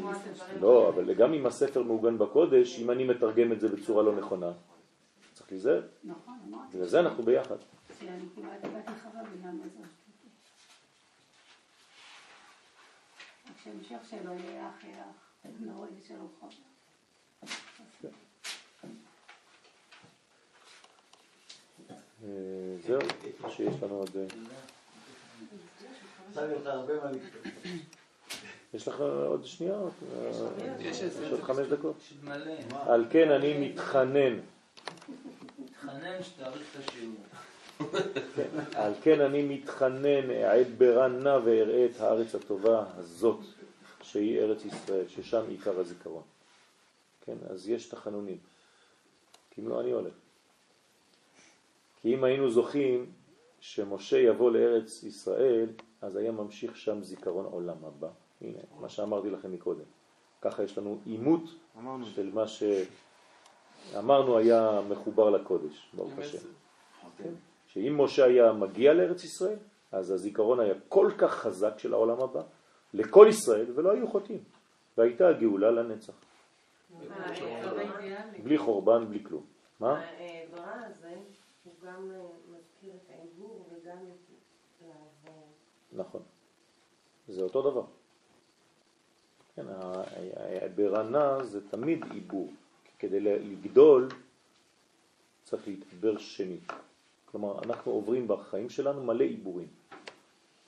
מסר 0.00 0.30
הדברים. 0.30 0.62
לא, 0.62 0.88
אבל 0.88 1.14
גם 1.14 1.34
אם 1.34 1.46
הספר 1.46 1.82
מעוגן 1.82 2.18
בקודש, 2.18 2.80
אם 2.80 2.90
אני 2.90 3.04
מתרגם 3.04 3.52
את 3.52 3.60
זה 3.60 3.68
בצורה 3.68 4.02
לא 4.02 4.16
נכונה, 4.16 4.52
צריך 5.32 5.50
להיזהר. 5.50 5.82
נכון, 6.04 6.34
אמרתי. 6.48 6.76
בגלל 6.76 6.86
זה 6.86 7.00
אנחנו 7.00 7.22
ביחד. 7.22 7.56
שאני 8.00 8.10
כמעט 8.34 8.64
איבדתי 8.64 8.92
חבר 8.92 9.20
בגלל 9.34 9.50
מסר 9.52 9.66
שטותי. 9.68 10.28
רק 13.50 13.57
שהמשך 13.68 14.08
שלו 14.10 14.32
יהיה 14.32 14.68
אח, 14.68 14.84
בנו 15.44 15.84
איזה 15.84 16.06
שלום 16.08 16.28
חבר. 16.40 16.48
זהו, 22.86 23.00
שיש 23.50 23.82
לנו 23.82 23.94
עוד... 23.94 24.10
אה. 24.16 24.26
יש 28.74 28.88
לך 28.88 29.00
עוד 29.26 29.44
שנייה? 29.44 29.78
יש 30.80 31.02
עוד 31.30 31.42
חמש 31.42 31.66
דקות? 31.66 31.96
על 32.72 33.06
כן 33.10 33.30
אני 33.30 33.68
מתחנן, 33.68 34.38
תתחנן 35.66 36.22
שתאריך 36.22 36.76
את 36.76 36.88
השיעור. 36.88 37.24
על 38.74 38.92
כן 39.02 39.20
אני 39.20 39.42
מתחנן, 39.42 40.30
אעד 40.30 40.66
ברן 40.78 41.22
נא 41.22 41.38
ואראה 41.44 41.86
את 41.86 42.00
הארץ 42.00 42.34
הטובה 42.34 42.84
הזאת, 42.96 43.40
שהיא 44.08 44.38
ארץ 44.38 44.64
ישראל, 44.64 45.08
ששם 45.08 45.42
עיקר 45.48 45.80
הזיכרון. 45.80 46.22
כן, 47.20 47.36
אז 47.50 47.68
יש 47.68 47.88
תחנונים. 47.88 48.38
כי 49.50 49.60
אם 49.60 49.68
לא, 49.68 49.80
אני 49.80 49.90
הולך. 49.90 50.14
כי 52.00 52.14
אם 52.14 52.24
היינו 52.24 52.50
זוכים 52.50 53.12
שמשה 53.60 54.18
יבוא 54.18 54.50
לארץ 54.50 55.02
ישראל, 55.02 55.68
אז 56.02 56.16
היה 56.16 56.32
ממשיך 56.32 56.76
שם 56.76 57.02
זיכרון 57.02 57.44
עולם 57.44 57.84
הבא. 57.84 58.08
הנה, 58.40 58.58
מה 58.80 58.88
שאמרתי 58.88 59.30
לכם 59.30 59.52
מקודם. 59.52 59.84
ככה 60.42 60.62
יש 60.62 60.78
לנו 60.78 60.98
אימות. 61.06 61.42
של 62.14 62.30
מה 62.32 62.44
שאמרנו 63.92 64.38
היה 64.38 64.80
מחובר 64.88 65.30
לקודש, 65.30 65.90
ברוך 65.94 66.18
השם. 66.18 66.38
כן? 67.18 67.32
שאם 67.66 68.00
משה 68.00 68.24
היה 68.24 68.52
מגיע 68.52 68.92
לארץ 68.92 69.24
ישראל, 69.24 69.58
אז 69.92 70.10
הזיכרון 70.10 70.60
היה 70.60 70.74
כל 70.88 71.10
כך 71.18 71.34
חזק 71.34 71.78
של 71.78 71.92
העולם 71.92 72.20
הבא, 72.20 72.42
לכל 72.94 73.26
ישראל, 73.30 73.66
ולא 73.74 73.92
היו 73.92 74.08
חוטאים. 74.08 74.44
והייתה 74.98 75.28
הגאולה 75.28 75.70
לנצח. 75.70 76.12
בלי 78.44 78.58
חורבן, 78.58 79.08
בלי 79.08 79.24
כלום. 79.24 79.44
מה? 79.80 80.00
העברה 80.18 80.86
הזה, 80.86 81.14
הוא 81.64 81.72
גם 81.86 82.10
אה, 82.10 82.22
מזכיר 82.48 82.92
את 82.94 83.10
העיבור 83.10 83.68
וגם 83.70 83.96
את. 83.96 84.28
נכון. 85.92 86.22
זה 87.28 87.42
אותו 87.42 87.70
דבר. 87.70 87.84
כן, 89.54 89.64
ברנה 90.74 91.44
זה 91.44 91.68
תמיד 91.70 92.04
עיבור. 92.12 92.52
כדי 92.98 93.20
לגדול 93.20 94.08
צריך 95.44 95.68
להתעבר 95.68 96.18
שנית. 96.18 96.72
כלומר, 97.24 97.58
אנחנו 97.62 97.92
עוברים 97.92 98.28
בחיים 98.28 98.70
שלנו 98.70 99.04
מלא 99.04 99.24
עיבורים. 99.24 99.68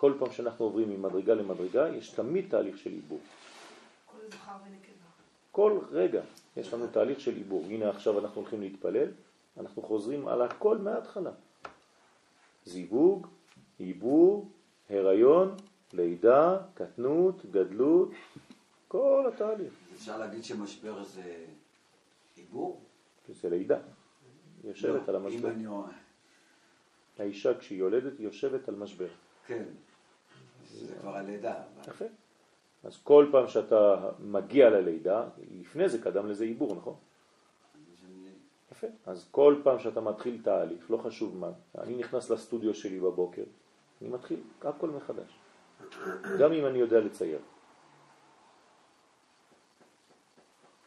כל 0.01 0.13
פעם 0.19 0.33
שאנחנו 0.33 0.65
עוברים 0.65 0.91
ממדרגה 0.91 1.35
למדרגה, 1.35 1.89
יש 1.89 2.11
תמיד 2.11 2.51
תהליך 2.51 2.79
של 2.79 2.91
עיבור. 2.91 3.21
כל 4.07 4.19
זכר 4.31 4.53
ונקבה. 4.67 5.07
כל 5.53 5.79
רגע 5.91 6.23
יש 6.57 6.75
לנו 6.75 6.87
תהליך 6.87 7.21
של 7.21 7.37
עיבור. 7.37 7.65
הנה 7.65 7.91
עכשיו 7.91 8.19
אנחנו 8.19 8.41
הולכים 8.41 8.61
להתפלל, 8.61 9.09
אנחנו 9.57 9.83
חוזרים 9.83 10.29
על 10.29 10.43
הכל 10.43 10.79
מההתחלה. 10.79 11.31
זיווג, 12.65 13.27
עיבור, 13.79 14.49
הריון, 14.91 15.57
לידה, 15.93 16.59
קטנות, 16.75 17.47
גדלות, 17.51 18.11
כל 18.89 19.31
התהליך. 19.35 19.73
אפשר 19.95 20.19
להגיד 20.19 20.45
שמשבר 20.45 21.05
זה 21.05 21.45
עיבור? 22.37 22.81
זה 23.29 23.51
לידה. 23.51 23.79
היא 24.63 24.71
יושבת 24.71 25.09
על 25.09 25.15
לא, 25.15 25.21
אם 25.21 25.27
המשבר. 25.27 25.51
אני. 25.51 25.67
האישה 27.19 27.59
כשהיא 27.59 27.79
יולדת 27.79 28.19
היא 28.19 28.27
יושבת 28.27 28.69
על 28.69 28.75
משבר. 28.75 29.09
כן. 29.47 29.65
זה 30.73 30.95
כבר 31.01 31.17
הלידה. 31.17 31.55
יפה. 31.89 32.05
אז 32.85 32.99
כל 33.03 33.29
פעם 33.33 33.49
שאתה 33.49 34.11
מגיע 34.19 34.71
ללידה, 34.71 35.29
לפני 35.61 35.89
זה 35.89 36.03
קדם 36.03 36.29
לזה 36.29 36.45
עיבור, 36.45 36.75
נכון? 36.75 36.95
יפה. 38.73 38.87
אז 39.07 39.29
כל 39.31 39.61
פעם 39.65 39.79
שאתה 39.79 40.01
מתחיל 40.01 40.41
תהליך, 40.43 40.91
לא 40.91 40.97
חשוב 40.97 41.37
מה, 41.37 41.51
אני 41.79 41.97
נכנס 41.97 42.31
לסטודיו 42.31 42.75
שלי 42.75 43.01
בבוקר, 43.01 43.45
אני 44.03 44.09
מתחיל 44.09 44.41
הכל 44.63 44.91
מחדש. 44.91 45.39
גם 46.39 46.53
אם 46.53 46.67
אני 46.67 46.79
יודע 46.79 47.01
לצייר. 47.01 47.39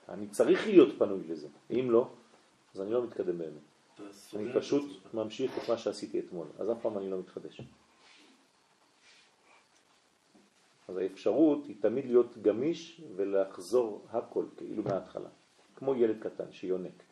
אני 0.09 0.27
צריך 0.27 0.67
להיות 0.67 0.99
פנוי 0.99 1.23
לזה. 1.27 1.47
אם 1.71 1.87
לא, 1.91 2.07
אז 2.75 2.81
אני 2.81 2.91
לא 2.91 3.03
מתקדם 3.03 3.37
באמת. 3.37 3.61
אני 4.35 4.53
פשוט. 4.53 4.83
ממשיך 5.13 5.57
את 5.57 5.69
מה 5.69 5.77
שעשיתי 5.77 6.19
אתמול, 6.19 6.47
אז 6.59 6.71
אף 6.71 6.77
פעם 6.81 6.97
אני 6.97 7.09
לא 7.09 7.19
מתחדש. 7.19 7.61
אז 10.93 10.97
האפשרות 10.97 11.65
היא 11.65 11.75
תמיד 11.79 12.05
להיות 12.05 12.37
גמיש 12.41 13.01
ולחזור 13.15 14.05
הכל, 14.09 14.45
כאילו 14.57 14.83
מההתחלה. 14.83 15.29
כמו 15.75 15.95
ילד 15.95 16.19
קטן 16.19 16.51
שיונק. 16.51 17.03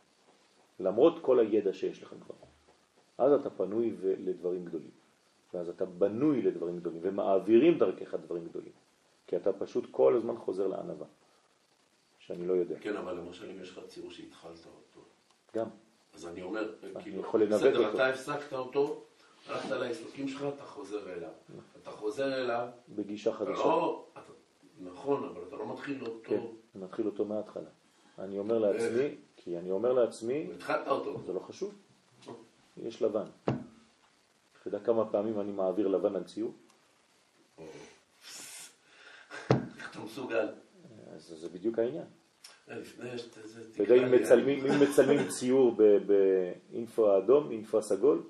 למרות 0.80 1.14
כל 1.22 1.40
הידע 1.40 1.74
שיש 1.74 2.04
לך 2.04 2.14
כבר. 2.26 2.36
אז 3.18 3.32
אתה 3.32 3.50
פנוי 3.50 3.96
לדברים 4.02 4.66
גדולים. 4.66 4.90
ואז 5.54 5.70
אתה 5.70 5.86
בנוי 5.86 6.42
לדברים 6.42 6.78
גדולים, 6.78 7.00
ומעבירים 7.04 7.78
דרכך 7.78 8.16
דברים 8.16 8.48
גדולים. 8.48 8.72
כי 9.28 9.38
אתה 9.38 9.54
פשוט 9.54 9.86
כל 9.92 10.16
הזמן 10.16 10.38
חוזר 10.38 10.68
לענבה, 10.68 11.06
שאני 12.20 12.48
לא 12.48 12.54
יודע. 12.54 12.76
כן, 12.80 12.98
אבל 12.98 13.14
למשל 13.18 13.50
אם 13.50 13.62
יש 13.62 13.70
לך 13.70 13.86
ציור 13.88 14.12
שהתחלת 14.12 14.66
אותו, 14.66 15.06
גם. 15.56 15.68
אז 16.14 16.28
אני 16.28 16.42
אומר, 16.42 16.74
כאילו, 17.00 17.24
בסדר. 17.50 17.94
אתה 17.94 18.08
הפסקת 18.08 18.54
אותו, 18.54 19.04
הלכת 19.48 19.70
לעיסוקים 19.70 20.28
שלך, 20.28 20.46
אתה 20.56 20.64
חוזר 20.64 21.14
אליו. 21.14 21.30
אתה 21.84 21.92
חוזר 21.92 22.42
אליו, 22.44 22.68
בגישה 22.90 23.34
חדשה. 23.34 23.52
לא... 23.52 24.06
אתה- 24.14 24.22
נכון, 24.84 25.24
אבל 25.24 25.42
אתה 25.48 25.56
לא 25.56 25.74
מתחיל 25.74 26.02
אותו... 26.06 26.20
כן, 26.30 26.42
אני 26.76 26.84
מתחיל 26.84 27.06
אותו 27.06 27.26
מההתחלה. 27.26 27.70
אני 28.20 28.40
אומר 28.40 28.60
לעצמי, 28.60 29.16
כי 29.38 29.58
אני 29.58 29.72
אומר 29.72 29.94
לעצמי, 29.94 30.48
התחלת 30.56 30.88
אותו. 30.88 31.20
זה 31.26 31.34
לא 31.34 31.40
חשוב, 31.40 31.74
יש 32.78 33.02
לבן. 33.02 33.26
אתה 33.46 33.54
יודע 34.68 34.80
כמה 34.80 35.06
פעמים 35.12 35.40
אני 35.40 35.52
מעביר 35.52 35.88
לבן 35.88 36.16
על 36.16 36.24
ציור? 36.24 36.52
איך 39.50 39.92
אתה 39.92 40.00
מסוגל? 40.00 40.48
אז 41.16 41.34
זה 41.40 41.50
בדיוק 41.50 41.80
העניין. 41.80 42.06
אה, 42.70 42.76
אתה 43.76 43.84
יודע, 43.84 43.96
אם 43.96 44.12
מצלמים, 44.82 45.28
ציור 45.30 45.76
באינפרה 46.72 47.18
אדום, 47.18 47.52
אינפרה 47.52 47.82
סגול, 47.82 48.24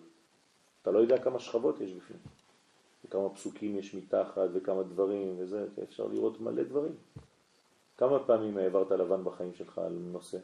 אתה 0.82 0.92
לא 0.92 1.00
יודע 1.00 1.24
כמה 1.24 1.40
שכבות 1.40 1.82
יש 1.82 1.94
בפנים. 1.94 2.20
וכמה 3.06 3.30
פסוקים 3.30 3.78
יש 3.78 3.96
מתחת 3.96 4.50
וכמה 4.54 4.84
דברים 4.84 5.36
וזה, 5.40 5.68
אפשר 5.84 6.08
לראות 6.08 6.42
מלא 6.42 6.64
דברים. 6.64 6.96
כמה 7.98 8.20
פעמים 8.20 8.58
העברת 8.58 8.92
לבן 8.92 9.24
בחיים 9.24 9.54
שלך 9.54 9.78
על 9.78 9.94
נושא? 9.94 10.38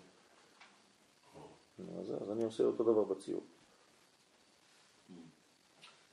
נו, 1.79 2.01
אז, 2.01 2.23
אז 2.23 2.31
אני 2.31 2.43
עושה 2.43 2.63
אותו 2.63 2.83
דבר 2.83 3.03
בציור, 3.03 3.41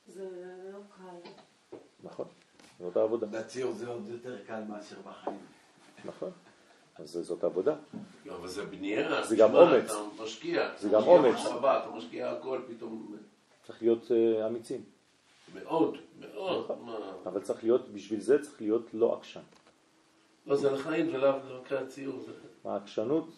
זה 0.06 0.28
לא 0.72 0.78
קל. 0.96 1.30
נכון? 2.02 2.26
זאת 2.78 2.96
העבודה, 2.96 3.26
בציור 3.26 3.72
זה 3.72 3.88
עוד 3.88 4.08
יותר 4.08 4.44
קל 4.44 4.64
מאשר 4.68 4.96
בחיים. 5.04 5.40
נכון? 6.04 6.30
אז 6.98 7.10
זאת 7.10 7.44
עבודה. 7.44 7.76
לא, 8.24 8.36
אבל 8.36 8.48
זה 8.48 8.66
בנייה. 8.66 9.24
זה 9.24 9.36
גם 9.36 9.54
אומץ. 9.54 9.90
אתה 9.90 10.22
משקיע. 10.24 10.76
זה 10.78 10.88
גם 10.88 11.02
אומץ. 11.02 11.36
אתה 11.58 11.90
משקיע 11.96 12.30
הכל 12.30 12.60
פתאום. 12.68 13.16
צריך 13.66 13.82
להיות 13.82 14.04
uh, 14.10 14.46
אמיצים. 14.46 14.84
מאוד, 15.54 15.96
מאוד. 16.20 16.64
נכון. 16.64 16.78
מה? 16.86 16.98
אבל 17.26 17.40
צריך 17.40 17.62
להיות, 17.64 17.88
בשביל 17.88 18.20
זה 18.20 18.42
צריך 18.42 18.60
להיות 18.62 18.94
לא 18.94 19.14
עקשן. 19.14 19.40
לא, 20.46 20.56
זה 20.56 20.70
לחיים 20.70 21.08
ולאו 21.14 21.32
דווקא 21.48 21.74
הציור. 21.74 22.20
זה- 22.20 22.32
העקשנות 22.64 23.28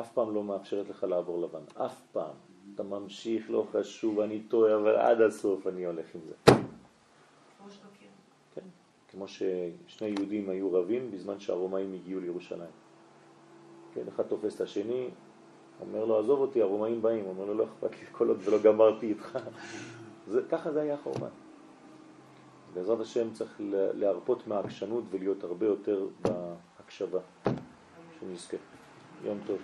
אף 0.00 0.12
פעם 0.12 0.34
לא 0.34 0.44
מאפשרת 0.44 0.88
לך 0.88 1.04
לעבור 1.04 1.42
לבן, 1.42 1.62
אף 1.74 2.02
פעם. 2.12 2.34
אתה 2.74 2.82
ממשיך, 2.82 3.50
לא 3.50 3.66
חשוב, 3.72 4.20
אני 4.20 4.40
טועה, 4.48 4.76
אבל 4.76 4.96
עד 4.96 5.20
הסוף 5.20 5.66
אני 5.66 5.84
הולך 5.86 6.14
עם 6.14 6.20
זה. 6.28 6.34
כן. 8.54 8.60
כמו 9.10 9.28
ששני 9.28 10.08
יהודים 10.08 10.50
היו 10.50 10.72
רבים 10.72 11.10
בזמן 11.10 11.40
שהרומאים 11.40 11.94
הגיעו 11.94 12.20
לירושלים. 12.20 12.70
כן, 13.94 14.08
אחד 14.08 14.22
תופס 14.24 14.56
את 14.56 14.60
השני, 14.60 15.08
אומר 15.80 16.04
לו, 16.04 16.18
עזוב 16.18 16.40
אותי, 16.40 16.62
הרומאים 16.62 17.02
באים. 17.02 17.24
אומר 17.26 17.44
לו, 17.44 17.54
לא 17.54 17.64
אכפת 17.64 17.90
לי 18.00 18.06
כל 18.12 18.28
עוד 18.28 18.38
ולא 18.44 18.58
גמרתי 18.58 19.06
איתך. 19.06 19.38
זה, 20.28 20.40
ככה 20.50 20.72
זה 20.72 20.80
היה 20.80 20.96
חורבן. 21.02 21.28
בעזרת 22.74 23.00
השם 23.00 23.32
צריך 23.32 23.50
לה- 23.60 23.92
להרפות 23.92 24.46
מהעקשנות 24.46 25.04
ולהיות 25.10 25.44
הרבה 25.44 25.66
יותר 25.66 26.06
בהקשבה, 26.20 27.18
שנזכה. 28.20 28.56
יום 29.24 29.38
טוב. 29.46 29.58